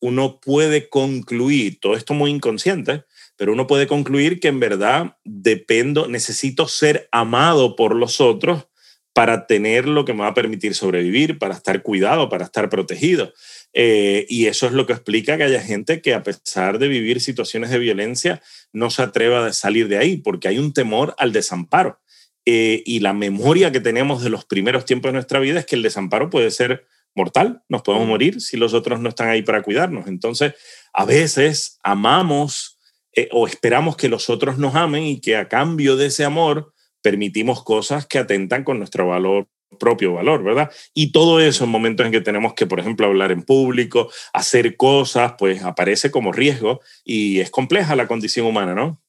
uno 0.00 0.40
puede 0.40 0.88
concluir, 0.88 1.80
todo 1.80 1.96
esto 1.96 2.14
muy 2.14 2.30
inconsciente, 2.30 3.04
pero 3.36 3.52
uno 3.52 3.66
puede 3.66 3.86
concluir 3.86 4.40
que 4.40 4.48
en 4.48 4.60
verdad 4.60 5.16
dependo, 5.24 6.08
necesito 6.08 6.68
ser 6.68 7.08
amado 7.12 7.76
por 7.76 7.94
los 7.94 8.20
otros 8.20 8.66
para 9.12 9.46
tener 9.46 9.86
lo 9.86 10.04
que 10.04 10.14
me 10.14 10.20
va 10.20 10.28
a 10.28 10.34
permitir 10.34 10.74
sobrevivir, 10.74 11.38
para 11.38 11.54
estar 11.54 11.82
cuidado, 11.82 12.28
para 12.28 12.44
estar 12.44 12.70
protegido. 12.70 13.32
Eh, 13.74 14.26
y 14.28 14.46
eso 14.46 14.66
es 14.66 14.72
lo 14.72 14.86
que 14.86 14.92
explica 14.92 15.36
que 15.36 15.44
haya 15.44 15.60
gente 15.60 16.00
que 16.00 16.14
a 16.14 16.22
pesar 16.22 16.78
de 16.78 16.88
vivir 16.88 17.20
situaciones 17.20 17.70
de 17.70 17.78
violencia 17.78 18.42
no 18.72 18.90
se 18.90 19.02
atreva 19.02 19.46
a 19.46 19.52
salir 19.52 19.88
de 19.88 19.98
ahí, 19.98 20.16
porque 20.16 20.48
hay 20.48 20.58
un 20.58 20.72
temor 20.72 21.14
al 21.18 21.32
desamparo. 21.32 22.00
Eh, 22.44 22.82
y 22.86 23.00
la 23.00 23.12
memoria 23.12 23.70
que 23.70 23.80
tenemos 23.80 24.22
de 24.22 24.30
los 24.30 24.44
primeros 24.44 24.84
tiempos 24.84 25.10
de 25.10 25.14
nuestra 25.14 25.38
vida 25.38 25.60
es 25.60 25.66
que 25.66 25.76
el 25.76 25.82
desamparo 25.82 26.28
puede 26.30 26.50
ser 26.50 26.86
mortal, 27.14 27.62
nos 27.68 27.82
podemos 27.82 28.08
morir 28.08 28.40
si 28.40 28.56
los 28.56 28.74
otros 28.74 29.00
no 29.00 29.10
están 29.10 29.28
ahí 29.28 29.42
para 29.42 29.62
cuidarnos. 29.62 30.06
Entonces, 30.06 30.54
a 30.92 31.04
veces 31.04 31.78
amamos 31.82 32.71
eh, 33.14 33.28
o 33.32 33.46
esperamos 33.46 33.96
que 33.96 34.08
los 34.08 34.30
otros 34.30 34.58
nos 34.58 34.74
amen 34.74 35.04
y 35.04 35.20
que 35.20 35.36
a 35.36 35.48
cambio 35.48 35.96
de 35.96 36.06
ese 36.06 36.24
amor 36.24 36.72
permitimos 37.02 37.62
cosas 37.62 38.06
que 38.06 38.18
atentan 38.18 38.64
con 38.64 38.78
nuestro 38.78 39.08
valor 39.08 39.48
propio 39.78 40.12
valor, 40.14 40.42
¿verdad? 40.42 40.70
Y 40.94 41.12
todo 41.12 41.40
eso 41.40 41.64
en 41.64 41.70
momentos 41.70 42.06
en 42.06 42.12
que 42.12 42.20
tenemos 42.20 42.54
que, 42.54 42.66
por 42.66 42.80
ejemplo, 42.80 43.06
hablar 43.06 43.32
en 43.32 43.42
público, 43.42 44.10
hacer 44.32 44.76
cosas, 44.76 45.34
pues 45.38 45.62
aparece 45.62 46.10
como 46.10 46.32
riesgo 46.32 46.80
y 47.04 47.40
es 47.40 47.50
compleja 47.50 47.96
la 47.96 48.06
condición 48.06 48.46
humana, 48.46 48.74
¿no? 48.74 49.00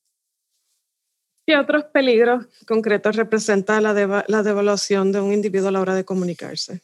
¿Qué 1.45 1.57
otros 1.57 1.83
peligros 1.93 2.45
concretos 2.65 3.17
representa 3.17 3.81
la, 3.81 4.23
la 4.27 4.43
devaluación 4.43 5.11
de 5.11 5.19
un 5.19 5.33
individuo 5.33 5.67
a 5.67 5.71
la 5.71 5.81
hora 5.81 5.95
de 5.95 6.05
comunicarse? 6.05 6.81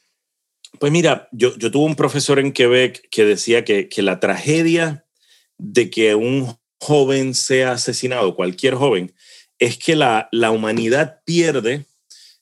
Pues 0.77 0.91
mira, 0.91 1.29
yo, 1.31 1.57
yo 1.57 1.71
tuve 1.71 1.85
un 1.85 1.95
profesor 1.95 2.39
en 2.39 2.51
Quebec 2.51 3.07
que 3.09 3.25
decía 3.25 3.63
que, 3.63 3.87
que 3.87 4.01
la 4.01 4.19
tragedia 4.19 5.05
de 5.57 5.89
que 5.89 6.13
un 6.15 6.58
joven 6.79 7.33
sea 7.33 7.73
asesinado, 7.73 8.35
cualquier 8.35 8.75
joven, 8.75 9.13
es 9.59 9.77
que 9.77 9.95
la, 9.95 10.29
la 10.31 10.51
humanidad 10.51 11.21
pierde 11.25 11.85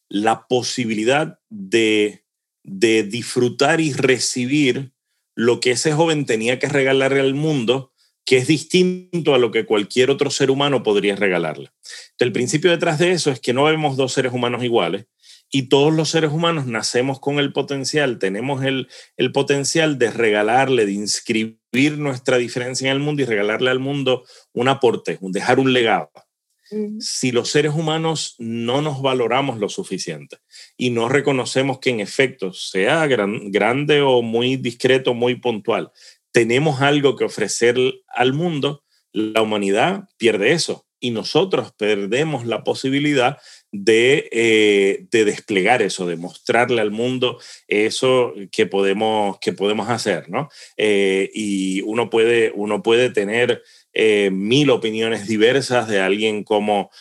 la 0.10 0.48
posibilidad 0.48 1.40
de, 1.50 2.24
de 2.64 3.04
disfrutar 3.04 3.82
y 3.82 3.94
recibir 3.94 4.92
lo 5.36 5.60
que 5.60 5.72
ese 5.72 5.94
joven 5.94 6.26
tenía 6.26 6.60
que 6.60 6.70
regalarle 6.70 7.20
al 7.20 7.34
mundo, 7.34 7.94
que 8.26 8.38
es 8.38 8.48
distinto 8.48 9.34
a 9.34 9.38
lo 9.38 9.52
que 9.52 9.66
cualquier 9.66 10.10
otro 10.10 10.30
ser 10.30 10.52
humano 10.52 10.84
podría 10.84 11.16
regalarle. 11.16 11.72
el 12.20 12.32
principio 12.32 12.72
detrás 12.72 13.00
de 13.00 13.12
eso 13.12 13.32
es 13.32 13.40
que 13.40 13.54
no 13.54 13.64
vemos 13.66 13.98
dos 13.98 14.14
seres 14.14 14.34
humanos 14.34 14.64
iguales, 14.64 15.06
y 15.50 15.70
todos 15.70 15.94
los 15.94 16.10
seres 16.10 16.32
humanos 16.32 16.66
nacemos 16.66 17.20
con 17.20 17.40
el 17.40 17.54
potencial, 17.54 18.20
tenemos 18.20 18.64
el, 18.64 18.88
el 19.16 19.32
potencial 19.32 19.98
de 19.98 20.12
regalarle, 20.12 20.86
de 20.86 20.92
inscribir 20.92 21.98
nuestra 21.98 22.38
diferencia 22.38 22.90
en 22.90 22.98
el 22.98 23.04
mundo 23.04 23.22
y 23.22 23.26
regalarle 23.26 23.70
al 23.70 23.80
mundo 23.80 24.26
un 24.54 24.68
aporte, 24.68 25.18
un 25.22 25.32
dejar 25.32 25.60
un 25.60 25.74
legado. 25.74 26.12
Si 27.00 27.32
los 27.32 27.50
seres 27.50 27.74
humanos 27.74 28.36
no 28.40 28.82
nos 28.82 29.02
valoramos 29.02 29.58
lo 29.58 29.70
suficiente 29.70 30.40
y 30.76 30.90
no 30.90 31.08
reconocemos 31.08 31.80
que 31.80 31.92
en 31.92 32.02
efecto, 32.02 32.52
sea 32.52 33.08
grande 33.08 34.02
o 34.02 34.22
muy 34.22 34.58
discreto, 34.58 35.14
muy 35.14 35.36
puntual, 35.36 35.92
tenemos 36.34 36.82
algo 36.82 37.16
que 37.16 37.24
ofrecer 37.24 37.78
al 38.10 38.34
mundo, 38.34 38.84
la 39.14 39.42
humanidad 39.42 40.10
pierde 40.18 40.52
eso 40.52 40.86
y 41.00 41.12
nosotros 41.12 41.72
perdemos 41.72 42.46
la 42.46 42.64
posibilidad 42.64 43.38
eh, 43.72 45.06
de, 45.12 45.26
desplegar 45.26 45.82
eso, 45.82 46.08
de 46.08 46.16
mostrarle 46.16 46.82
al 46.82 46.92
mundo 46.92 47.40
eso 47.68 48.34
que 48.52 48.66
podemos, 48.66 49.40
que 49.40 49.54
podemos 49.54 49.90
hacer, 49.90 50.30
¿no? 50.30 50.50
Eh, 50.78 51.30
y 51.34 51.82
uno 51.82 52.10
puede, 52.10 52.52
uno 52.56 52.82
puede 52.82 53.10
tener 53.10 53.62
eh, 53.94 54.30
mil 54.32 54.70
opiniones 54.70 55.28
diversas 55.28 55.88
de 55.88 56.00
alguien 56.00 56.44
como 56.44 56.92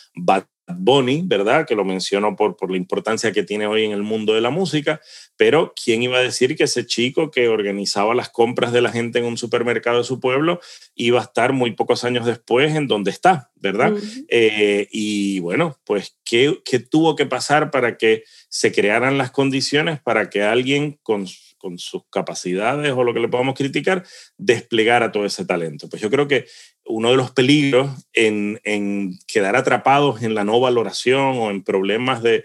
Bonnie, 0.67 1.21
¿verdad? 1.25 1.65
Que 1.65 1.75
lo 1.75 1.85
menciono 1.85 2.35
por, 2.35 2.57
por 2.57 2.69
la 2.69 2.77
importancia 2.77 3.31
que 3.31 3.43
tiene 3.43 3.67
hoy 3.67 3.85
en 3.85 3.91
el 3.91 4.03
mundo 4.03 4.33
de 4.33 4.41
la 4.41 4.49
música, 4.49 4.99
pero 5.37 5.73
¿quién 5.81 6.03
iba 6.03 6.17
a 6.17 6.21
decir 6.21 6.55
que 6.57 6.65
ese 6.65 6.85
chico 6.85 7.31
que 7.31 7.47
organizaba 7.47 8.13
las 8.13 8.29
compras 8.29 8.73
de 8.73 8.81
la 8.81 8.91
gente 8.91 9.19
en 9.19 9.25
un 9.25 9.37
supermercado 9.37 9.99
de 9.99 10.03
su 10.03 10.19
pueblo 10.19 10.59
iba 10.95 11.19
a 11.19 11.23
estar 11.23 11.53
muy 11.53 11.71
pocos 11.71 12.03
años 12.03 12.25
después 12.25 12.75
en 12.75 12.87
donde 12.87 13.11
está, 13.11 13.51
¿verdad? 13.55 13.93
Eh, 14.27 14.87
y 14.91 15.39
bueno, 15.39 15.77
pues 15.85 16.17
¿qué, 16.25 16.59
¿qué 16.65 16.79
tuvo 16.79 17.15
que 17.15 17.25
pasar 17.25 17.71
para 17.71 17.97
que 17.97 18.23
se 18.49 18.71
crearan 18.71 19.17
las 19.17 19.31
condiciones 19.31 20.01
para 20.01 20.29
que 20.29 20.43
alguien 20.43 20.99
con 21.01 21.27
con 21.57 21.79
sus 21.79 22.03
capacidades 22.09 22.93
o 22.93 23.03
lo 23.03 23.13
que 23.13 23.19
le 23.19 23.27
podamos 23.27 23.55
criticar, 23.55 24.05
desplegara 24.37 25.11
todo 25.11 25.25
ese 25.25 25.45
talento. 25.45 25.89
Pues 25.89 26.01
yo 26.01 26.09
creo 26.09 26.27
que 26.27 26.45
uno 26.87 27.11
de 27.11 27.17
los 27.17 27.31
peligros 27.31 27.89
en, 28.13 29.19
quedar 29.27 29.55
atrapados 29.55 30.21
en 30.21 30.35
la 30.35 30.43
no 30.43 30.59
valoración 30.59 31.37
o 31.37 31.49
en 31.49 31.63
problemas 31.63 32.23
de, 32.23 32.43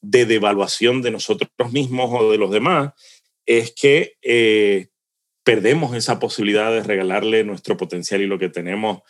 devaluación 0.00 1.02
de 1.02 1.10
nosotros 1.10 1.50
mismos 1.72 2.10
o 2.12 2.30
de 2.30 2.38
los 2.38 2.50
demás 2.50 2.92
es 3.46 3.72
que 3.72 4.16
eh, 4.22 4.88
perdemos 5.42 5.96
esa 5.96 6.18
posibilidad 6.18 6.70
de 6.70 6.82
regalarle 6.82 7.44
nuestro 7.44 7.76
potencial 7.76 8.20
y 8.20 8.26
lo 8.26 8.38
que 8.38 8.48
tenemos 8.48 9.02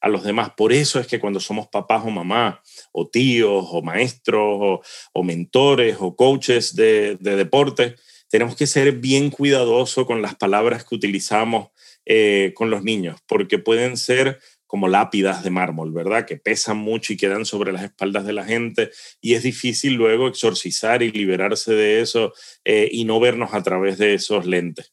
a 0.00 0.08
los 0.08 0.22
demás. 0.22 0.50
Por 0.56 0.72
eso 0.72 1.00
es 1.00 1.06
que 1.06 1.20
cuando 1.20 1.40
somos 1.40 1.68
papás 1.68 2.02
o 2.04 2.10
mamás, 2.10 2.56
o 2.92 3.08
tíos, 3.08 3.66
o 3.70 3.82
maestros, 3.82 4.80
o, 5.12 5.22
mentores, 5.22 5.96
o 6.00 6.14
coaches 6.14 6.74
de, 6.74 7.16
de 7.20 7.36
deporte, 7.36 7.96
tenemos 8.28 8.56
que 8.56 8.66
ser 8.66 8.92
bien 8.92 9.30
cuidadosos 9.30 10.06
con 10.06 10.22
las 10.22 10.34
palabras 10.34 10.84
que 10.84 10.94
utilizamos 10.94 11.68
eh, 12.06 12.52
con 12.54 12.70
los 12.70 12.84
niños, 12.84 13.20
porque 13.26 13.58
pueden 13.58 13.96
ser 13.96 14.38
como 14.66 14.88
lápidas 14.88 15.44
de 15.44 15.50
mármol, 15.50 15.92
¿verdad? 15.92 16.26
Que 16.26 16.36
pesan 16.36 16.78
mucho 16.78 17.12
y 17.12 17.16
quedan 17.16 17.44
sobre 17.44 17.72
las 17.72 17.84
espaldas 17.84 18.26
de 18.26 18.32
la 18.32 18.44
gente 18.44 18.90
y 19.20 19.34
es 19.34 19.44
difícil 19.44 19.94
luego 19.94 20.26
exorcizar 20.26 21.02
y 21.02 21.12
liberarse 21.12 21.72
de 21.74 22.00
eso 22.00 22.32
eh, 22.64 22.88
y 22.90 23.04
no 23.04 23.20
vernos 23.20 23.54
a 23.54 23.62
través 23.62 23.98
de 23.98 24.14
esos 24.14 24.46
lentes. 24.46 24.92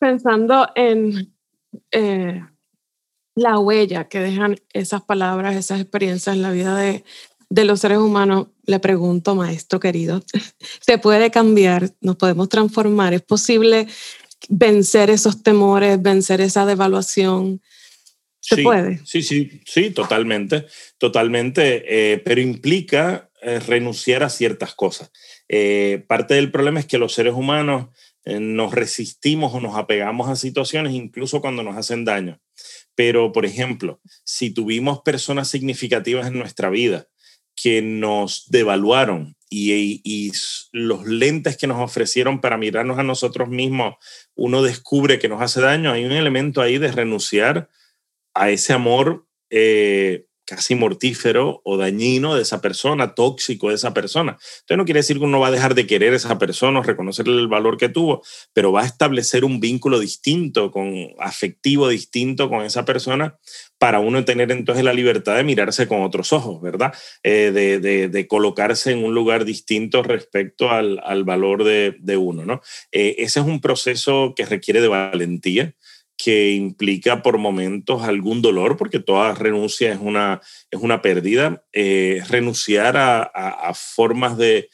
Pensando 0.00 0.68
en 0.74 1.32
eh, 1.92 2.42
la 3.36 3.58
huella 3.58 4.08
que 4.08 4.18
dejan 4.18 4.56
esas 4.72 5.02
palabras, 5.02 5.54
esas 5.54 5.80
experiencias 5.80 6.34
en 6.34 6.42
la 6.42 6.50
vida 6.50 6.76
de, 6.76 7.04
de 7.50 7.64
los 7.64 7.80
seres 7.80 7.98
humanos, 7.98 8.48
le 8.64 8.80
pregunto, 8.80 9.36
maestro 9.36 9.78
querido, 9.78 10.22
¿se 10.80 10.98
puede 10.98 11.30
cambiar? 11.30 11.92
¿Nos 12.00 12.16
podemos 12.16 12.48
transformar? 12.48 13.14
¿Es 13.14 13.22
posible 13.22 13.86
vencer 14.48 15.10
esos 15.10 15.42
temores, 15.42 16.00
vencer 16.00 16.40
esa 16.40 16.66
devaluación. 16.66 17.60
¿Se 18.40 18.62
puede? 18.62 19.00
Sí, 19.04 19.22
sí, 19.22 19.60
sí, 19.64 19.90
totalmente, 19.90 20.66
totalmente, 20.98 21.84
eh, 21.88 22.18
pero 22.18 22.40
implica 22.40 23.30
eh, 23.42 23.58
renunciar 23.58 24.22
a 24.22 24.28
ciertas 24.28 24.74
cosas. 24.74 25.10
Eh, 25.48 26.04
parte 26.06 26.34
del 26.34 26.52
problema 26.52 26.80
es 26.80 26.86
que 26.86 26.98
los 26.98 27.12
seres 27.12 27.34
humanos 27.34 27.88
nos 28.28 28.74
resistimos 28.74 29.54
o 29.54 29.60
nos 29.60 29.76
apegamos 29.76 30.28
a 30.28 30.34
situaciones 30.34 30.94
incluso 30.94 31.40
cuando 31.40 31.62
nos 31.62 31.76
hacen 31.76 32.04
daño. 32.04 32.40
Pero, 32.96 33.30
por 33.30 33.46
ejemplo, 33.46 34.00
si 34.24 34.50
tuvimos 34.50 35.02
personas 35.02 35.46
significativas 35.46 36.26
en 36.26 36.36
nuestra 36.36 36.68
vida 36.68 37.06
que 37.54 37.82
nos 37.82 38.46
devaluaron 38.48 39.35
y, 39.56 40.32
los 40.72 41.06
lentes 41.06 41.56
que 41.56 41.66
nos 41.66 41.80
ofrecieron 41.80 42.40
para 42.40 42.58
mirarnos 42.58 42.98
a 42.98 43.02
nosotros 43.02 43.48
mismos, 43.48 43.94
uno 44.34 44.62
descubre 44.62 45.18
que 45.18 45.28
nos 45.28 45.40
hace 45.40 45.60
daño, 45.60 45.92
hay 45.92 46.04
un 46.04 46.12
elemento 46.12 46.60
ahí 46.60 46.78
de 46.78 46.92
renunciar 46.92 47.68
a 48.34 48.50
ese 48.50 48.72
amor 48.72 49.26
eh, 49.50 50.26
casi 50.46 50.74
mortífero 50.74 51.60
o 51.64 51.76
dañino 51.76 52.34
de 52.34 52.42
esa 52.42 52.60
persona, 52.60 53.14
tóxico 53.14 53.68
de 53.68 53.74
esa 53.74 53.92
persona. 53.92 54.32
Entonces 54.32 54.76
no 54.78 54.84
quiere 54.84 55.00
decir 55.00 55.18
que 55.18 55.24
uno 55.24 55.40
va 55.40 55.48
a 55.48 55.50
dejar 55.50 55.74
de 55.74 55.86
querer 55.86 56.12
a 56.12 56.16
esa 56.16 56.38
persona 56.38 56.80
o 56.80 56.82
reconocerle 56.82 57.38
el 57.38 57.48
valor 57.48 57.76
que 57.76 57.88
tuvo, 57.88 58.22
pero 58.52 58.72
va 58.72 58.82
a 58.82 58.86
establecer 58.86 59.44
un 59.44 59.60
vínculo 59.60 59.98
distinto, 59.98 60.70
con, 60.70 61.08
afectivo 61.18 61.88
distinto 61.88 62.48
con 62.48 62.64
esa 62.64 62.84
persona 62.84 63.36
para 63.78 64.00
uno 64.00 64.24
tener 64.24 64.50
entonces 64.52 64.84
la 64.84 64.94
libertad 64.94 65.36
de 65.36 65.44
mirarse 65.44 65.86
con 65.86 66.02
otros 66.02 66.32
ojos, 66.32 66.62
¿verdad? 66.62 66.94
Eh, 67.22 67.50
de, 67.52 68.26
colocarse 68.28 68.92
en 68.92 69.04
un 69.04 69.14
lugar 69.14 69.44
distinto 69.44 70.02
respecto 70.02 70.70
al, 70.70 71.24
valor 71.24 71.64
de, 71.64 72.16
uno, 72.16 72.44
¿no? 72.44 72.62
Eh, 72.92 73.16
ese 73.18 73.40
es 73.40 73.46
un 73.46 73.60
proceso 73.60 74.32
que 74.34 74.46
requiere 74.46 74.80
de 74.80 74.88
valentía 74.88 75.74
que 76.16 76.52
implica 76.52 77.22
por 77.22 77.38
momentos 77.38 78.02
algún 78.02 78.42
dolor, 78.42 78.76
porque 78.76 79.00
toda 79.00 79.34
renuncia 79.34 79.92
es 79.92 79.98
una, 80.00 80.40
es 80.70 80.80
una 80.80 81.02
pérdida, 81.02 81.64
eh, 81.72 82.22
renunciar 82.28 82.96
a, 82.96 83.72
formas 83.74 84.36
de 84.38 84.68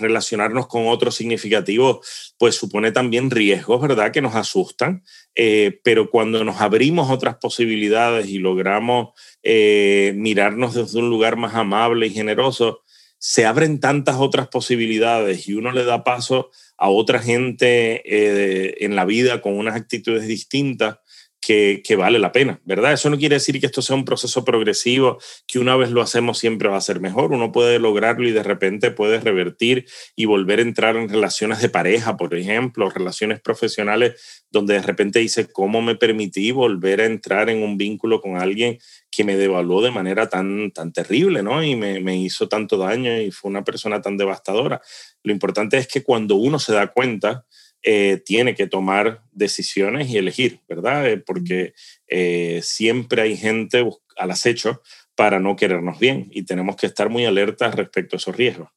relacionarnos 0.00 0.66
con 0.66 0.88
otros 0.88 1.14
significativos, 1.14 2.34
pues 2.36 2.56
supone 2.56 2.90
también 2.90 3.30
riesgos, 3.30 3.80
¿verdad?, 3.80 4.10
que 4.10 4.20
nos 4.20 4.34
asustan, 4.34 5.04
eh, 5.36 5.80
pero 5.84 6.10
cuando 6.10 6.42
nos 6.42 6.60
abrimos 6.60 7.10
otras 7.10 7.36
posibilidades 7.36 8.26
y 8.26 8.38
logramos 8.38 9.10
eh, 9.42 10.12
mirarnos 10.16 10.74
desde 10.74 10.98
un 10.98 11.08
lugar 11.08 11.36
más 11.36 11.54
amable 11.54 12.08
y 12.08 12.10
generoso, 12.10 12.82
se 13.18 13.46
abren 13.46 13.78
tantas 13.78 14.16
otras 14.16 14.48
posibilidades 14.48 15.48
y 15.48 15.54
uno 15.54 15.70
le 15.70 15.84
da 15.84 16.02
paso 16.02 16.50
a 16.82 16.88
otra 16.88 17.20
gente 17.20 18.02
eh, 18.04 18.84
en 18.84 18.96
la 18.96 19.04
vida 19.04 19.40
con 19.40 19.56
unas 19.56 19.76
actitudes 19.76 20.26
distintas 20.26 20.96
que, 21.42 21.96
vale 21.96 22.20
la 22.20 22.30
pena, 22.30 22.60
¿verdad? 22.64 22.92
Eso 22.92 23.10
no 23.10 23.18
quiere 23.18 23.34
decir 23.34 23.58
que 23.58 23.66
esto 23.66 23.82
sea 23.82 23.96
un 23.96 24.04
proceso 24.04 24.44
progresivo, 24.44 25.18
que 25.46 25.58
una 25.58 25.76
vez 25.76 25.90
lo 25.90 26.00
hacemos 26.00 26.38
siempre 26.38 26.68
va 26.68 26.76
a 26.76 26.80
ser 26.80 27.00
mejor. 27.00 27.32
Uno 27.32 27.50
puede 27.50 27.80
lograrlo 27.80 28.28
y 28.28 28.32
de 28.32 28.44
repente 28.44 28.92
puede 28.92 29.18
revertir 29.18 29.86
y 30.14 30.26
volver 30.26 30.60
a 30.60 30.62
entrar 30.62 30.96
en 30.96 31.08
relaciones 31.08 31.60
de 31.60 31.68
pareja, 31.68 32.16
por 32.16 32.32
ejemplo, 32.34 32.88
relaciones 32.90 33.40
profesionales, 33.40 34.44
donde 34.50 34.74
de 34.74 34.82
repente 34.82 35.18
dice, 35.18 35.50
¿cómo 35.50 35.82
me 35.82 35.96
permití 35.96 36.52
volver 36.52 37.00
a 37.00 37.06
entrar 37.06 37.50
en 37.50 37.62
un 37.62 37.76
vínculo 37.76 38.20
con 38.20 38.36
alguien 38.36 38.78
que 39.10 39.24
me 39.24 39.36
devaluó 39.36 39.82
de 39.82 39.90
manera 39.90 40.28
tan, 40.28 40.70
tan 40.70 40.92
terrible, 40.92 41.42
¿no? 41.42 41.62
Y 41.62 41.74
me, 41.74 41.98
me 42.00 42.16
hizo 42.16 42.48
tanto 42.48 42.78
daño 42.78 43.20
y 43.20 43.32
fue 43.32 43.50
una 43.50 43.64
persona 43.64 44.00
tan 44.00 44.16
devastadora. 44.16 44.80
Lo 45.24 45.32
importante 45.32 45.76
es 45.76 45.88
que 45.88 46.04
cuando 46.04 46.36
uno 46.36 46.60
se 46.60 46.72
da 46.72 46.86
cuenta, 46.86 47.44
eh, 47.84 48.22
tiene 48.24 48.54
que 48.54 48.68
tomar 48.68 49.22
decisiones 49.32 50.08
y 50.08 50.16
elegir, 50.16 50.60
¿verdad? 50.68 51.08
Eh, 51.08 51.18
porque 51.18 51.74
eh, 52.06 52.60
siempre 52.62 53.22
hay 53.22 53.36
gente 53.36 53.84
al 54.16 54.30
acecho 54.30 54.82
para 55.16 55.40
no 55.40 55.56
querernos 55.56 55.98
bien 55.98 56.28
y 56.30 56.44
tenemos 56.44 56.76
que 56.76 56.86
estar 56.86 57.08
muy 57.08 57.24
alertas 57.24 57.74
respecto 57.74 58.14
a 58.14 58.18
esos 58.18 58.36
riesgos. 58.36 58.68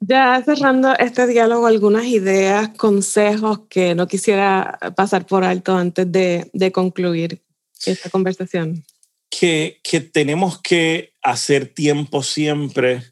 Ya 0.00 0.42
cerrando 0.44 0.94
este 0.98 1.26
diálogo, 1.26 1.66
algunas 1.66 2.04
ideas, 2.04 2.70
consejos 2.76 3.60
que 3.70 3.94
no 3.94 4.06
quisiera 4.06 4.78
pasar 4.94 5.24
por 5.26 5.42
alto 5.42 5.74
antes 5.74 6.10
de, 6.12 6.50
de 6.52 6.72
concluir 6.72 7.40
esta 7.86 8.10
conversación. 8.10 8.84
Que, 9.30 9.80
que 9.82 10.00
tenemos 10.00 10.60
que 10.60 11.14
hacer 11.22 11.66
tiempo 11.66 12.22
siempre 12.22 13.02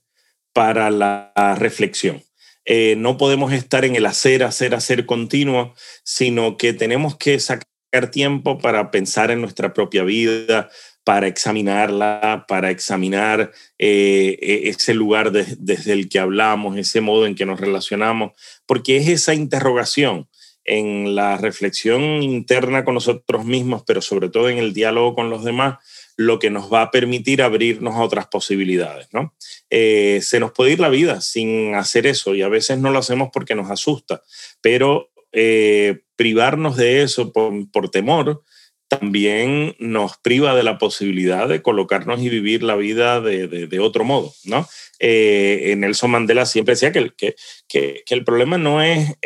para 0.53 0.91
la 0.91 1.33
reflexión 1.59 2.23
eh, 2.71 2.97
no 2.99 3.17
podemos 3.17 3.55
estar 3.55 3.87
en 3.87 3.97
el 3.97 4.05
hacer, 4.05 4.45
hacer, 4.45 4.75
hacer 4.75 5.07
continuo, 5.07 5.75
sino 6.05 6.59
que 6.59 6.75
tenemos 6.75 7.17
que 7.17 7.41
sacar 7.41 8.11
tiempo 8.11 8.59
para 8.59 8.91
pensar 8.91 9.31
en 9.31 9.41
nuestra 9.41 9.73
propia 9.73 10.05
vida, 10.05 10.69
para 11.03 11.29
examinarla, 11.29 12.45
para 12.47 12.71
examinar 12.71 13.53
eh, 13.79 14.39
e-, 14.43 14.69
ese 14.69 14.93
lugar 14.93 15.33
desde 15.33 15.95
el 15.95 16.11
que 16.11 16.19
hablamos, 16.19 16.77
ese 16.77 17.01
modo 17.01 17.25
en 17.25 17.35
que 17.35 17.47
nos 17.47 17.59
relacionamos, 17.59 18.33
porque 18.67 18.99
es 18.99 19.09
esa 19.09 19.33
interrogación 19.33 20.29
en 20.69 21.15
la 21.15 21.39
reflexión 21.39 22.23
interna 22.23 22.85
con 22.85 22.95
nosotros 22.95 23.45
mismos, 23.45 23.83
pero 23.87 24.03
sobre 24.03 24.29
todo 24.29 24.51
en 24.51 24.59
el 24.59 24.75
diálogo 24.75 25.15
con 25.15 25.31
los 25.31 25.43
demás, 25.43 25.79
lo 26.17 26.39
que 26.39 26.51
nos 26.51 26.73
va 26.73 26.83
a 26.83 26.91
permitir 26.91 27.43
abrirnos 27.43 27.95
a 27.95 28.03
otras 28.03 28.27
posibilidades, 28.27 29.09
¿no? 29.13 29.35
Eh, 29.71 30.21
se 30.23 30.41
nos 30.41 30.53
puede 30.53 30.73
ir 30.73 30.81
la 30.81 30.91
vida 30.91 31.21
sin 31.21 31.75
hacer 31.75 32.07
eso 32.07 32.35
y 32.35 32.43
a 32.43 32.49
veces 32.49 32.79
no 32.79 32.91
lo 32.91 32.99
hacemos 32.99 33.31
porque 33.33 33.55
nos 33.55 33.71
asusta, 33.71 34.23
pero 34.61 35.11
eh, 35.33 36.01
privarnos 36.17 36.77
de 36.77 37.03
eso 37.03 37.33
por, 37.33 37.91
temor 37.91 38.43
también 38.89 39.77
nos 39.79 40.17
priva 40.17 40.55
de 40.57 40.63
la 40.63 40.79
posibilidad 40.79 41.47
de 41.47 41.63
colocarnos 41.63 42.21
y 42.21 42.29
vivir 42.29 42.63
la 42.63 42.75
vida 42.75 43.21
de, 43.21 43.81
otro 43.81 44.05
modo, 44.05 44.35
¿no? 44.45 44.67
Eh, 44.99 45.75
Nelson 45.77 46.11
Mandela 46.11 46.47
siempre 46.47 46.73
decía 46.73 46.91
que 46.91 46.99
el, 46.99 47.15
que, 47.15 47.37
que, 47.69 48.03
el 48.09 48.25
problema 48.25 48.59
no, 48.59 48.83
es, 48.83 49.17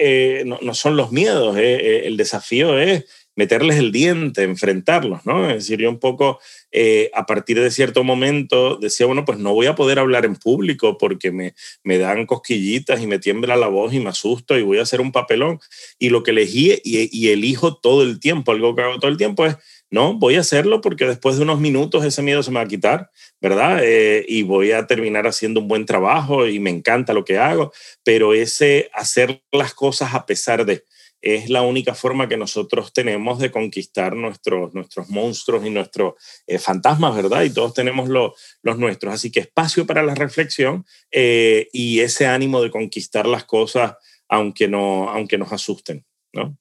no, 0.44 0.58
no, 0.60 0.74
son 0.74 0.96
los 0.96 1.12
miedos, 1.12 1.56
el 1.56 2.16
desafío 2.16 2.78
es 2.78 3.04
meterles 3.34 3.76
el 3.76 3.92
diente, 3.92 4.42
enfrentarlos, 4.42 5.24
¿no? 5.24 5.48
Es 5.48 5.56
decir, 5.56 5.80
yo 5.80 5.88
un 5.88 5.98
poco 5.98 6.38
eh, 6.70 7.10
a 7.14 7.24
partir 7.24 7.60
de 7.60 7.70
cierto 7.70 8.04
momento 8.04 8.76
decía, 8.76 9.06
bueno, 9.06 9.24
pues 9.24 9.38
no 9.38 9.54
voy 9.54 9.66
a 9.66 9.74
poder 9.74 9.98
hablar 9.98 10.24
en 10.24 10.36
público 10.36 10.98
porque 10.98 11.32
me, 11.32 11.54
me 11.82 11.98
dan 11.98 12.26
cosquillitas 12.26 13.00
y 13.00 13.06
me 13.06 13.18
tiembla 13.18 13.56
la 13.56 13.68
voz 13.68 13.94
y 13.94 14.00
me 14.00 14.10
asusto 14.10 14.58
y 14.58 14.62
voy 14.62 14.78
a 14.78 14.82
hacer 14.82 15.00
un 15.00 15.12
papelón. 15.12 15.60
Y 15.98 16.10
lo 16.10 16.22
que 16.22 16.32
elegí 16.32 16.80
y, 16.84 17.28
elijo 17.28 17.76
todo 17.76 18.02
el 18.02 18.20
tiempo, 18.20 18.52
algo 18.52 18.74
que 18.74 18.82
hago 18.82 18.98
todo 18.98 19.10
el 19.10 19.16
tiempo 19.16 19.46
es, 19.46 19.56
no, 19.90 20.14
voy 20.14 20.36
a 20.36 20.40
hacerlo 20.40 20.80
porque 20.80 21.06
después 21.06 21.36
de 21.36 21.42
unos 21.42 21.60
minutos 21.60 22.04
ese 22.04 22.22
miedo 22.22 22.42
se 22.42 22.50
me 22.50 22.56
va 22.56 22.62
a 22.62 22.68
quitar, 22.68 23.10
¿verdad? 23.40 23.80
Eh, 23.82 24.24
y 24.28 24.42
voy 24.42 24.72
a 24.72 24.86
terminar 24.86 25.26
haciendo 25.26 25.60
un 25.60 25.68
buen 25.68 25.86
trabajo 25.86 26.46
y 26.46 26.58
me 26.60 26.70
encanta 26.70 27.12
lo 27.12 27.24
que 27.24 27.38
hago, 27.38 27.72
pero 28.02 28.32
ese 28.34 28.90
hacer 28.94 29.42
las 29.52 29.74
cosas 29.74 30.14
a 30.14 30.24
pesar 30.24 30.64
de, 30.64 30.84
es 31.22 31.48
la 31.48 31.62
única 31.62 31.94
forma 31.94 32.28
que 32.28 32.36
nosotros 32.36 32.92
tenemos 32.92 33.38
de 33.38 33.52
conquistar 33.52 34.16
nuestros, 34.16 34.74
nuestros 34.74 35.08
monstruos 35.08 35.64
y 35.64 35.70
nuestros 35.70 36.14
eh, 36.48 36.58
fantasmas, 36.58 37.14
¿verdad? 37.14 37.44
Y 37.44 37.50
todos 37.50 37.72
tenemos 37.72 38.08
los 38.08 38.78
nuestros. 38.78 39.14
Así 39.14 39.30
que 39.30 39.40
espacio 39.40 39.86
para 39.86 40.02
la 40.02 40.16
reflexión 40.16 40.84
eh, 41.12 41.68
y 41.72 42.00
ese 42.00 42.26
ánimo 42.26 42.60
de 42.60 42.72
conquistar 42.72 43.26
las 43.26 43.44
cosas 43.44 43.94
aunque, 44.28 44.66
no, 44.66 45.08
aunque 45.10 45.38
nos 45.38 45.52
asusten, 45.52 46.04
¿no? 46.32 46.58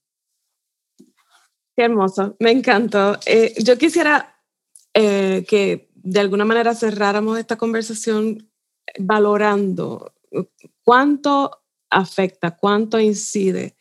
Qué 1.75 1.83
hermoso, 1.83 2.35
me 2.39 2.51
encantó. 2.51 3.17
Eh, 3.25 3.55
yo 3.63 3.77
quisiera 3.77 4.37
que 4.93 5.89
de 5.93 6.19
alguna 6.19 6.43
manera 6.43 6.75
cerráramos 6.75 7.39
esta 7.39 7.55
conversación 7.57 8.51
valorando 8.99 10.13
cuánto 10.83 11.63
afecta, 11.89 12.57
cuánto 12.57 12.99
incide 12.99 13.77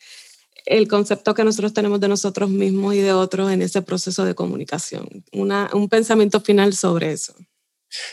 el 0.71 0.87
concepto 0.87 1.35
que 1.35 1.43
nosotros 1.43 1.75
tenemos 1.75 2.01
de 2.01 2.07
nosotros 2.07 2.49
mismos 2.49 2.95
y 2.95 3.01
de 3.01 3.13
otros 3.13 3.51
en 3.51 3.61
ese 3.61 3.83
proceso 3.83 4.25
de 4.25 4.37
comunicación. 4.37 5.25
un 5.33 5.89
pensamiento 5.89 6.41
final 6.41 6.75
sobre 6.75 7.13
eso. 7.13 7.35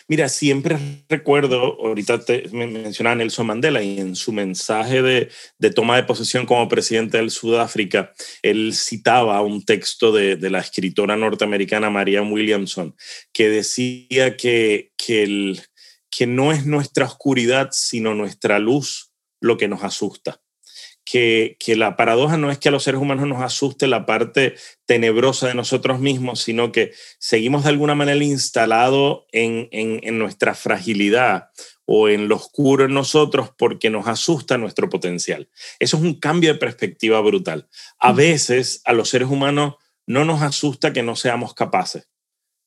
Mira, 0.08 0.28
siempre 0.28 0.80
recuerdo, 1.08 1.78
ahorita 1.80 2.26
te 2.26 2.50
mencionaba 2.52 3.18
Nelson 3.18 3.46
Mandela 3.46 3.84
y 3.84 4.00
en 4.00 4.16
su 4.16 4.32
mensaje 4.32 5.04
de, 5.04 5.30
toma 5.76 5.98
de 5.98 6.04
posesión 6.04 6.48
como 6.48 6.68
presidente 6.68 7.18
del 7.18 7.30
Sudáfrica, 7.30 8.12
él 8.42 8.74
citaba 8.74 9.40
un 9.42 9.64
texto 9.64 10.12
de, 10.12 10.38
la 10.50 10.60
escritora 10.60 11.16
norteamericana 11.16 11.92
Marianne 11.92 12.32
Williamson 12.32 12.96
que 13.32 13.50
decía 13.50 14.36
que, 14.36 14.94
que, 14.98 15.62
que 16.10 16.26
no 16.26 16.52
es 16.52 16.66
nuestra 16.66 17.06
oscuridad, 17.06 17.70
sino 17.72 18.16
nuestra 18.16 18.58
luz 18.58 19.12
lo 19.40 19.58
que 19.58 19.68
nos 19.68 19.84
asusta 19.84 20.42
que, 21.10 21.58
la 21.78 21.96
paradoja 21.96 22.36
no 22.36 22.52
es 22.52 22.58
que 22.58 22.68
a 22.68 22.72
los 22.72 22.84
seres 22.84 23.00
humanos 23.00 23.28
nos 23.28 23.42
asuste 23.42 23.88
la 23.88 24.06
parte 24.06 24.56
tenebrosa 24.86 25.48
de 25.48 25.56
nosotros 25.56 26.00
mismos, 26.00 26.42
sino 26.42 26.74
que 26.74 26.94
seguimos 27.18 27.64
de 27.64 27.70
alguna 27.70 27.96
manera 27.96 28.22
instalados 28.22 29.24
en, 29.32 29.70
nuestra 30.18 30.54
fragilidad 30.54 31.50
o 31.86 32.10
en 32.10 32.28
lo 32.28 32.36
oscuro 32.36 32.84
en 32.84 32.94
nosotros 32.94 33.52
porque 33.58 33.90
nos 33.90 34.08
asusta 34.08 34.58
nuestro 34.58 34.90
potencial. 34.90 35.50
Eso 35.80 35.96
es 35.96 36.04
un 36.04 36.20
cambio 36.20 36.52
de 36.52 36.60
perspectiva 36.60 37.22
brutal. 37.22 37.70
A 38.00 38.12
veces 38.12 38.82
a 38.84 38.92
los 38.92 39.08
seres 39.08 39.30
humanos 39.30 39.76
no 40.06 40.26
nos 40.26 40.42
asusta 40.42 40.92
que 40.92 41.04
no 41.04 41.16
seamos 41.16 41.54
capaces. 41.54 42.10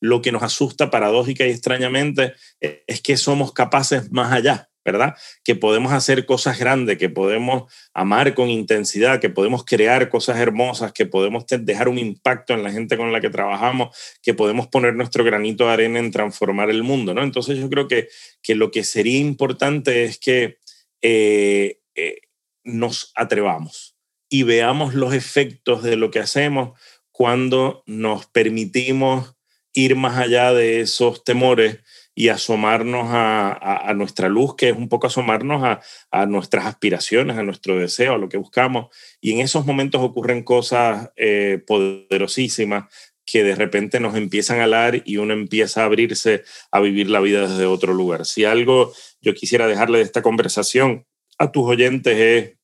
Lo 0.00 0.22
que 0.22 0.32
nos 0.32 0.42
asusta 0.42 0.90
paradójica 0.90 1.46
y 1.46 1.50
extrañamente 1.50 2.32
es 2.58 3.02
que 3.02 3.18
somos 3.18 3.52
capaces 3.52 4.10
más 4.10 4.32
allá 4.32 4.69
¿verdad? 4.84 5.14
Que 5.44 5.54
podemos 5.54 5.92
hacer 5.92 6.26
cosas 6.26 6.58
grandes, 6.58 6.98
que 6.98 7.08
podemos 7.08 7.72
amar 7.92 8.34
con 8.34 8.48
intensidad, 8.48 9.20
que 9.20 9.30
podemos 9.30 9.64
crear 9.64 10.08
cosas 10.08 10.38
hermosas, 10.38 10.92
que 10.92 11.06
podemos 11.06 11.44
dejar 11.46 11.88
un 11.88 11.98
impacto 11.98 12.54
en 12.54 12.62
la 12.62 12.72
gente 12.72 12.96
con 12.96 13.12
la 13.12 13.20
que 13.20 13.30
trabajamos, 13.30 13.96
que 14.22 14.34
podemos 14.34 14.68
poner 14.68 14.94
nuestro 14.94 15.24
granito 15.24 15.66
de 15.66 15.72
arena 15.72 15.98
en 15.98 16.10
transformar 16.10 16.70
el 16.70 16.82
mundo, 16.82 17.14
¿no? 17.14 17.22
Entonces 17.22 17.58
yo 17.58 17.68
creo 17.68 17.88
que, 17.88 18.08
que 18.42 18.54
lo 18.54 18.70
que 18.70 18.84
sería 18.84 19.18
importante 19.18 20.04
es 20.04 20.18
que 20.18 20.58
eh, 21.02 21.80
eh, 21.94 22.20
nos 22.64 23.12
atrevamos 23.14 23.96
y 24.28 24.44
veamos 24.44 24.94
los 24.94 25.12
efectos 25.12 25.82
de 25.82 25.96
lo 25.96 26.10
que 26.10 26.20
hacemos 26.20 26.78
cuando 27.10 27.82
nos 27.86 28.26
permitimos 28.26 29.34
ir 29.74 29.96
más 29.96 30.18
allá 30.18 30.52
de 30.52 30.80
esos 30.80 31.24
temores 31.24 31.78
y 32.14 32.28
asomarnos 32.28 33.06
a, 33.10 33.92
nuestra 33.94 34.28
luz, 34.28 34.56
que 34.56 34.70
es 34.70 34.76
un 34.76 34.88
poco 34.88 35.06
asomarnos 35.06 35.62
a, 36.10 36.26
nuestras 36.26 36.66
aspiraciones, 36.66 37.38
a 37.38 37.42
nuestro 37.42 37.78
deseo, 37.78 38.14
a 38.14 38.18
lo 38.18 38.28
que 38.28 38.36
buscamos. 38.36 38.94
Y 39.20 39.32
en 39.32 39.40
esos 39.40 39.66
momentos 39.66 40.02
ocurren 40.02 40.42
cosas 40.42 41.10
eh, 41.16 41.62
poderosísimas 41.66 42.92
que 43.24 43.44
de 43.44 43.54
repente 43.54 44.00
nos 44.00 44.16
empiezan 44.16 44.60
a 44.60 44.64
alar 44.64 45.02
y 45.04 45.18
uno 45.18 45.32
empieza 45.32 45.82
a 45.82 45.84
abrirse 45.84 46.42
a 46.72 46.80
vivir 46.80 47.08
la 47.08 47.20
vida 47.20 47.48
desde 47.48 47.66
otro 47.66 47.94
lugar. 47.94 48.26
Si 48.26 48.44
algo 48.44 48.92
yo 49.20 49.34
quisiera 49.34 49.68
dejarle 49.68 49.98
de 49.98 50.04
esta 50.04 50.22
conversación 50.22 51.06
a 51.38 51.52
tus 51.52 51.64
oyentes 51.64 52.18
es 52.18 52.60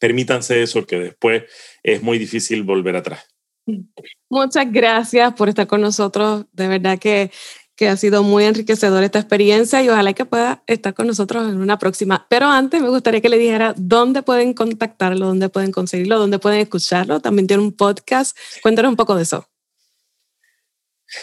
permítanse 0.00 0.62
eso, 0.62 0.86
que 0.86 0.98
después 0.98 1.44
es 1.84 2.02
muy 2.02 2.18
difícil 2.18 2.64
volver 2.64 2.96
atrás. 2.96 3.28
Muchas 4.28 4.72
gracias 4.72 5.32
por 5.34 5.48
estar 5.48 5.66
con 5.68 5.80
nosotros. 5.80 6.46
De 6.52 6.66
verdad 6.66 6.98
que, 6.98 7.30
que 7.80 7.88
ha 7.88 7.96
sido 7.96 8.22
muy 8.22 8.44
enriquecedora 8.44 9.06
esta 9.06 9.20
experiencia 9.20 9.82
y 9.82 9.88
ojalá 9.88 10.12
que 10.12 10.26
pueda 10.26 10.62
estar 10.66 10.92
con 10.92 11.06
nosotros 11.06 11.48
en 11.48 11.62
una 11.62 11.78
próxima. 11.78 12.26
Pero 12.28 12.46
antes 12.46 12.82
me 12.82 12.90
gustaría 12.90 13.22
que 13.22 13.30
le 13.30 13.38
dijera 13.38 13.72
dónde 13.74 14.20
pueden 14.20 14.52
contactarlo, 14.52 15.28
dónde 15.28 15.48
pueden 15.48 15.72
conseguirlo, 15.72 16.18
dónde 16.18 16.38
pueden 16.38 16.60
escucharlo. 16.60 17.20
También 17.20 17.46
tiene 17.46 17.62
un 17.62 17.72
podcast. 17.72 18.36
Cuéntanos 18.62 18.90
un 18.90 18.96
poco 18.96 19.14
de 19.14 19.22
eso. 19.22 19.49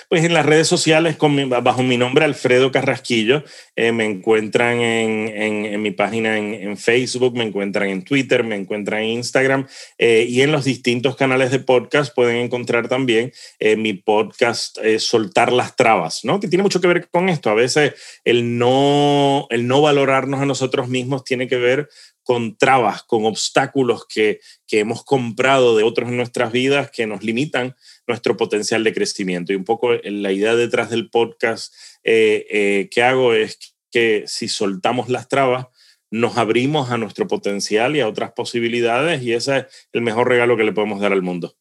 Pues 0.09 0.23
en 0.23 0.33
las 0.33 0.45
redes 0.45 0.67
sociales, 0.67 1.17
bajo 1.19 1.83
mi 1.83 1.97
nombre, 1.97 2.25
Alfredo 2.25 2.71
Carrasquillo, 2.71 3.43
eh, 3.75 3.91
me 3.91 4.05
encuentran 4.05 4.81
en, 4.81 5.81
mi 5.81 5.91
página 5.91 6.37
en, 6.37 6.77
Facebook, 6.77 7.35
me 7.35 7.45
encuentran 7.45 7.89
en 7.89 8.03
Twitter, 8.03 8.43
me 8.43 8.55
encuentran 8.55 9.03
en 9.03 9.09
Instagram 9.09 9.67
eh, 9.97 10.25
y 10.27 10.41
en 10.41 10.51
los 10.51 10.65
distintos 10.65 11.15
canales 11.15 11.51
de 11.51 11.59
podcast 11.59 12.13
pueden 12.13 12.37
encontrar 12.37 12.87
también 12.87 13.31
eh, 13.59 13.75
mi 13.75 13.93
podcast 13.93 14.77
Soltar 14.99 15.51
las 15.51 15.75
Trabas, 15.75 16.23
¿no? 16.23 16.39
que 16.39 16.47
tiene 16.47 16.63
mucho 16.63 16.81
que 16.81 16.87
ver 16.87 17.09
con 17.09 17.29
esto. 17.29 17.49
A 17.49 17.53
veces 17.53 17.93
el 18.23 18.57
no, 18.57 19.47
el 19.49 19.67
no 19.67 19.81
valorarnos 19.81 20.41
a 20.41 20.45
nosotros 20.45 20.87
mismos 20.87 21.23
tiene 21.23 21.47
que 21.47 21.57
ver 21.57 21.89
con 22.27 22.57
trabas, 22.57 23.03
con 23.03 23.23
obstáculos 23.23 24.05
que, 24.05 24.41
que 24.67 24.79
hemos 24.79 25.05
comprado 25.05 25.77
de 25.77 25.83
otros 25.83 26.09
en 26.09 26.17
nuestras 26.17 26.51
vidas 26.51 26.91
que 26.91 27.07
nos 27.07 27.23
limitan 27.23 27.73
nuestro 28.07 28.37
potencial 28.37 28.83
de 28.83 28.93
crecimiento. 28.93 29.53
Y 29.53 29.55
un 29.55 29.65
poco 29.65 29.93
la 29.93 30.31
idea 30.31 30.55
detrás 30.55 30.89
del 30.89 31.09
podcast 31.09 31.73
eh, 32.03 32.45
eh, 32.49 32.89
que 32.89 33.03
hago 33.03 33.33
es 33.33 33.75
que 33.91 34.23
si 34.27 34.47
soltamos 34.47 35.09
las 35.09 35.27
trabas, 35.27 35.67
nos 36.09 36.37
abrimos 36.37 36.89
a 36.89 36.97
nuestro 36.97 37.27
potencial 37.27 37.95
y 37.95 37.99
a 37.99 38.07
otras 38.07 38.31
posibilidades 38.31 39.21
y 39.23 39.33
ese 39.33 39.57
es 39.57 39.65
el 39.91 40.01
mejor 40.01 40.29
regalo 40.29 40.55
que 40.55 40.63
le 40.63 40.71
podemos 40.71 41.01
dar 41.01 41.11
al 41.11 41.21
mundo. 41.21 41.55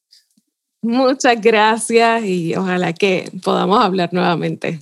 Muchas 0.83 1.41
gracias 1.41 2.25
y 2.25 2.55
ojalá 2.55 2.93
que 2.93 3.31
podamos 3.43 3.83
hablar 3.83 4.13
nuevamente. 4.13 4.79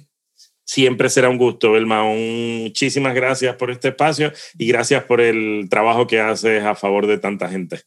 Siempre 0.67 1.09
será 1.09 1.29
un 1.29 1.39
gusto, 1.39 1.73
Belma. 1.73 2.03
Muchísimas 2.05 3.15
gracias 3.15 3.57
por 3.57 3.71
este 3.71 3.89
espacio 3.89 4.33
y 4.59 4.67
gracias 4.67 5.05
por 5.05 5.21
el 5.21 5.67
trabajo 5.71 6.07
que 6.07 6.21
haces 6.21 6.63
a 6.63 6.75
favor 6.75 7.07
de 7.07 7.19
tanta 7.19 7.49
gente. 7.49 7.83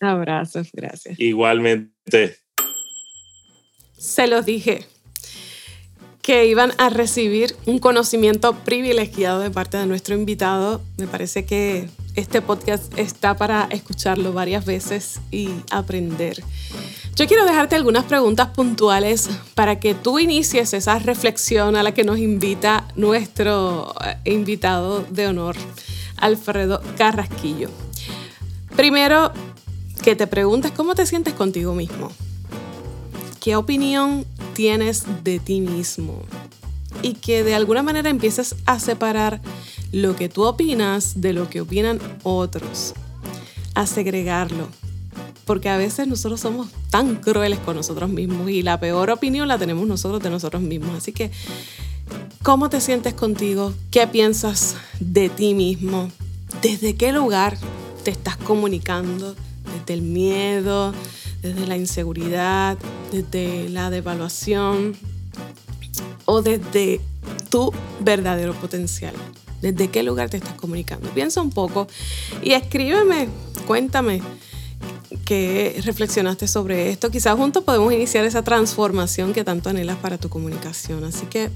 Abrazos, 0.00 0.70
gracias. 0.72 1.18
Igualmente. 1.18 2.45
Se 3.98 4.26
los 4.26 4.44
dije 4.44 4.86
que 6.20 6.46
iban 6.46 6.72
a 6.78 6.88
recibir 6.90 7.54
un 7.66 7.78
conocimiento 7.78 8.52
privilegiado 8.52 9.38
de 9.38 9.50
parte 9.50 9.76
de 9.76 9.86
nuestro 9.86 10.16
invitado. 10.16 10.80
Me 10.96 11.06
parece 11.06 11.44
que 11.44 11.88
este 12.16 12.42
podcast 12.42 12.92
está 12.98 13.36
para 13.36 13.68
escucharlo 13.70 14.32
varias 14.32 14.64
veces 14.66 15.20
y 15.30 15.50
aprender. 15.70 16.42
Yo 17.14 17.26
quiero 17.26 17.46
dejarte 17.46 17.76
algunas 17.76 18.04
preguntas 18.04 18.48
puntuales 18.48 19.30
para 19.54 19.78
que 19.78 19.94
tú 19.94 20.18
inicies 20.18 20.74
esa 20.74 20.98
reflexión 20.98 21.76
a 21.76 21.82
la 21.82 21.94
que 21.94 22.04
nos 22.04 22.18
invita 22.18 22.88
nuestro 22.96 23.94
eh, 24.04 24.16
invitado 24.30 25.02
de 25.02 25.28
honor, 25.28 25.56
Alfredo 26.16 26.82
Carrasquillo. 26.98 27.70
Primero, 28.74 29.32
que 30.02 30.16
te 30.16 30.26
preguntes 30.26 30.72
cómo 30.72 30.94
te 30.94 31.06
sientes 31.06 31.34
contigo 31.34 31.72
mismo. 31.72 32.10
¿Qué 33.46 33.54
opinión 33.54 34.26
tienes 34.54 35.04
de 35.22 35.38
ti 35.38 35.60
mismo? 35.60 36.20
Y 37.00 37.14
que 37.14 37.44
de 37.44 37.54
alguna 37.54 37.80
manera 37.80 38.10
empieces 38.10 38.56
a 38.66 38.80
separar 38.80 39.40
lo 39.92 40.16
que 40.16 40.28
tú 40.28 40.42
opinas 40.42 41.20
de 41.20 41.32
lo 41.32 41.48
que 41.48 41.60
opinan 41.60 42.00
otros. 42.24 42.94
A 43.76 43.86
segregarlo 43.86 44.66
porque 45.44 45.68
a 45.68 45.76
veces 45.76 46.08
nosotros 46.08 46.40
somos 46.40 46.66
tan 46.90 47.14
crueles 47.14 47.60
con 47.60 47.76
nosotros 47.76 48.10
mismos 48.10 48.50
y 48.50 48.64
la 48.64 48.80
peor 48.80 49.10
opinión 49.10 49.46
la 49.46 49.58
tenemos 49.58 49.86
nosotros 49.86 50.20
de 50.24 50.30
nosotros 50.30 50.60
mismos. 50.60 50.96
Así 50.96 51.12
que, 51.12 51.30
¿cómo 52.42 52.68
te 52.68 52.80
sientes 52.80 53.14
contigo? 53.14 53.72
¿Qué 53.92 54.08
piensas 54.08 54.74
de 54.98 55.28
ti 55.28 55.54
mismo? 55.54 56.10
¿Desde 56.62 56.96
qué 56.96 57.12
lugar 57.12 57.56
te 58.02 58.10
estás 58.10 58.36
comunicando? 58.36 59.36
¿Desde 59.72 59.94
el 59.94 60.02
miedo? 60.02 60.92
¿Desde 61.42 61.64
la 61.68 61.76
inseguridad? 61.76 62.76
¿Desde 63.12 63.68
la 63.68 63.90
devaluación? 63.90 64.96
¿O 66.24 66.42
desde 66.42 67.00
tu 67.50 67.72
verdadero 68.00 68.54
potencial? 68.54 69.14
¿Desde 69.62 69.88
qué 69.88 70.02
lugar 70.02 70.28
te 70.30 70.36
estás 70.36 70.54
comunicando? 70.54 71.08
Piensa 71.10 71.40
un 71.40 71.50
poco 71.50 71.86
y 72.42 72.52
escríbeme, 72.52 73.28
cuéntame 73.66 74.20
que 75.24 75.80
reflexionaste 75.84 76.46
sobre 76.46 76.90
esto. 76.90 77.10
Quizás 77.10 77.36
juntos 77.36 77.64
podemos 77.64 77.92
iniciar 77.92 78.24
esa 78.24 78.42
transformación 78.42 79.32
que 79.32 79.44
tanto 79.44 79.70
anhelas 79.70 79.96
para 79.96 80.18
tu 80.18 80.28
comunicación. 80.28 81.04
Así 81.04 81.26
que 81.26 81.50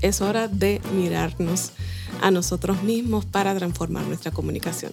es 0.00 0.20
hora 0.20 0.48
de 0.48 0.80
mirarnos 0.94 1.72
a 2.20 2.30
nosotros 2.30 2.82
mismos 2.82 3.24
para 3.24 3.54
transformar 3.54 4.04
nuestra 4.04 4.30
comunicación. 4.30 4.92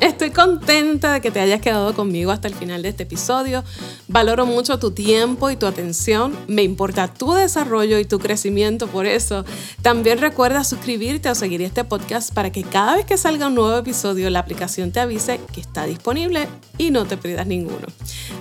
Estoy 0.00 0.30
contenta 0.30 1.14
de 1.14 1.20
que 1.20 1.30
te 1.30 1.40
hayas 1.40 1.60
quedado 1.60 1.94
conmigo 1.94 2.30
hasta 2.30 2.48
el 2.48 2.54
final 2.54 2.82
de 2.82 2.90
este 2.90 3.04
episodio. 3.04 3.64
Valoro 4.08 4.44
mucho 4.44 4.78
tu 4.78 4.90
tiempo 4.90 5.50
y 5.50 5.56
tu 5.56 5.66
atención. 5.66 6.36
Me 6.48 6.62
importa 6.62 7.08
tu 7.08 7.32
desarrollo 7.32 7.98
y 7.98 8.04
tu 8.04 8.18
crecimiento 8.18 8.88
por 8.88 9.06
eso. 9.06 9.44
También 9.82 10.18
recuerda 10.18 10.64
suscribirte 10.64 11.30
o 11.30 11.34
seguir 11.34 11.62
este 11.62 11.82
podcast 11.82 12.32
para 12.32 12.52
que 12.52 12.62
cada 12.62 12.96
vez 12.96 13.06
que 13.06 13.16
salga 13.16 13.46
un 13.46 13.54
nuevo 13.54 13.76
episodio 13.76 14.28
la 14.28 14.40
aplicación 14.40 14.92
te 14.92 15.00
avise 15.00 15.40
que 15.52 15.60
está 15.60 15.86
disponible 15.86 16.46
y 16.76 16.90
no 16.90 17.06
te 17.06 17.16
pierdas 17.16 17.46
ninguno. 17.46 17.86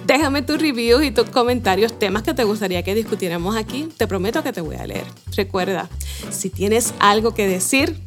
Déjame 0.05 0.41
tus 0.41 0.61
reviews 0.61 1.03
y 1.03 1.11
tus 1.11 1.29
comentarios, 1.29 1.97
temas 1.97 2.23
que 2.23 2.33
te 2.33 2.43
gustaría 2.43 2.83
que 2.83 2.93
discutiéramos 2.93 3.55
aquí. 3.55 3.87
Te 3.95 4.07
prometo 4.07 4.43
que 4.43 4.51
te 4.51 4.61
voy 4.61 4.75
a 4.75 4.85
leer. 4.85 5.05
Recuerda, 5.35 5.89
si 6.31 6.49
tienes 6.49 6.93
algo 6.99 7.33
que 7.33 7.47
decir, 7.47 7.97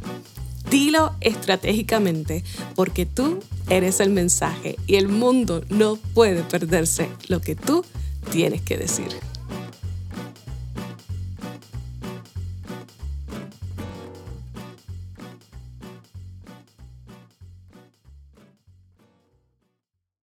Dilo 0.71 1.15
estratégicamente, 1.21 2.45
porque 2.75 3.07
tú 3.07 3.41
eres 3.71 4.01
el 4.01 4.11
mensaje 4.11 4.77
y 4.87 4.97
el 4.97 5.09
mundo 5.09 5.63
no 5.69 5.97
puede 5.97 6.43
perderse 6.43 7.09
lo 7.29 7.41
que 7.41 7.55
tú 7.55 7.85
tienes 8.31 8.61
que 8.63 8.77
decir. 8.77 9.28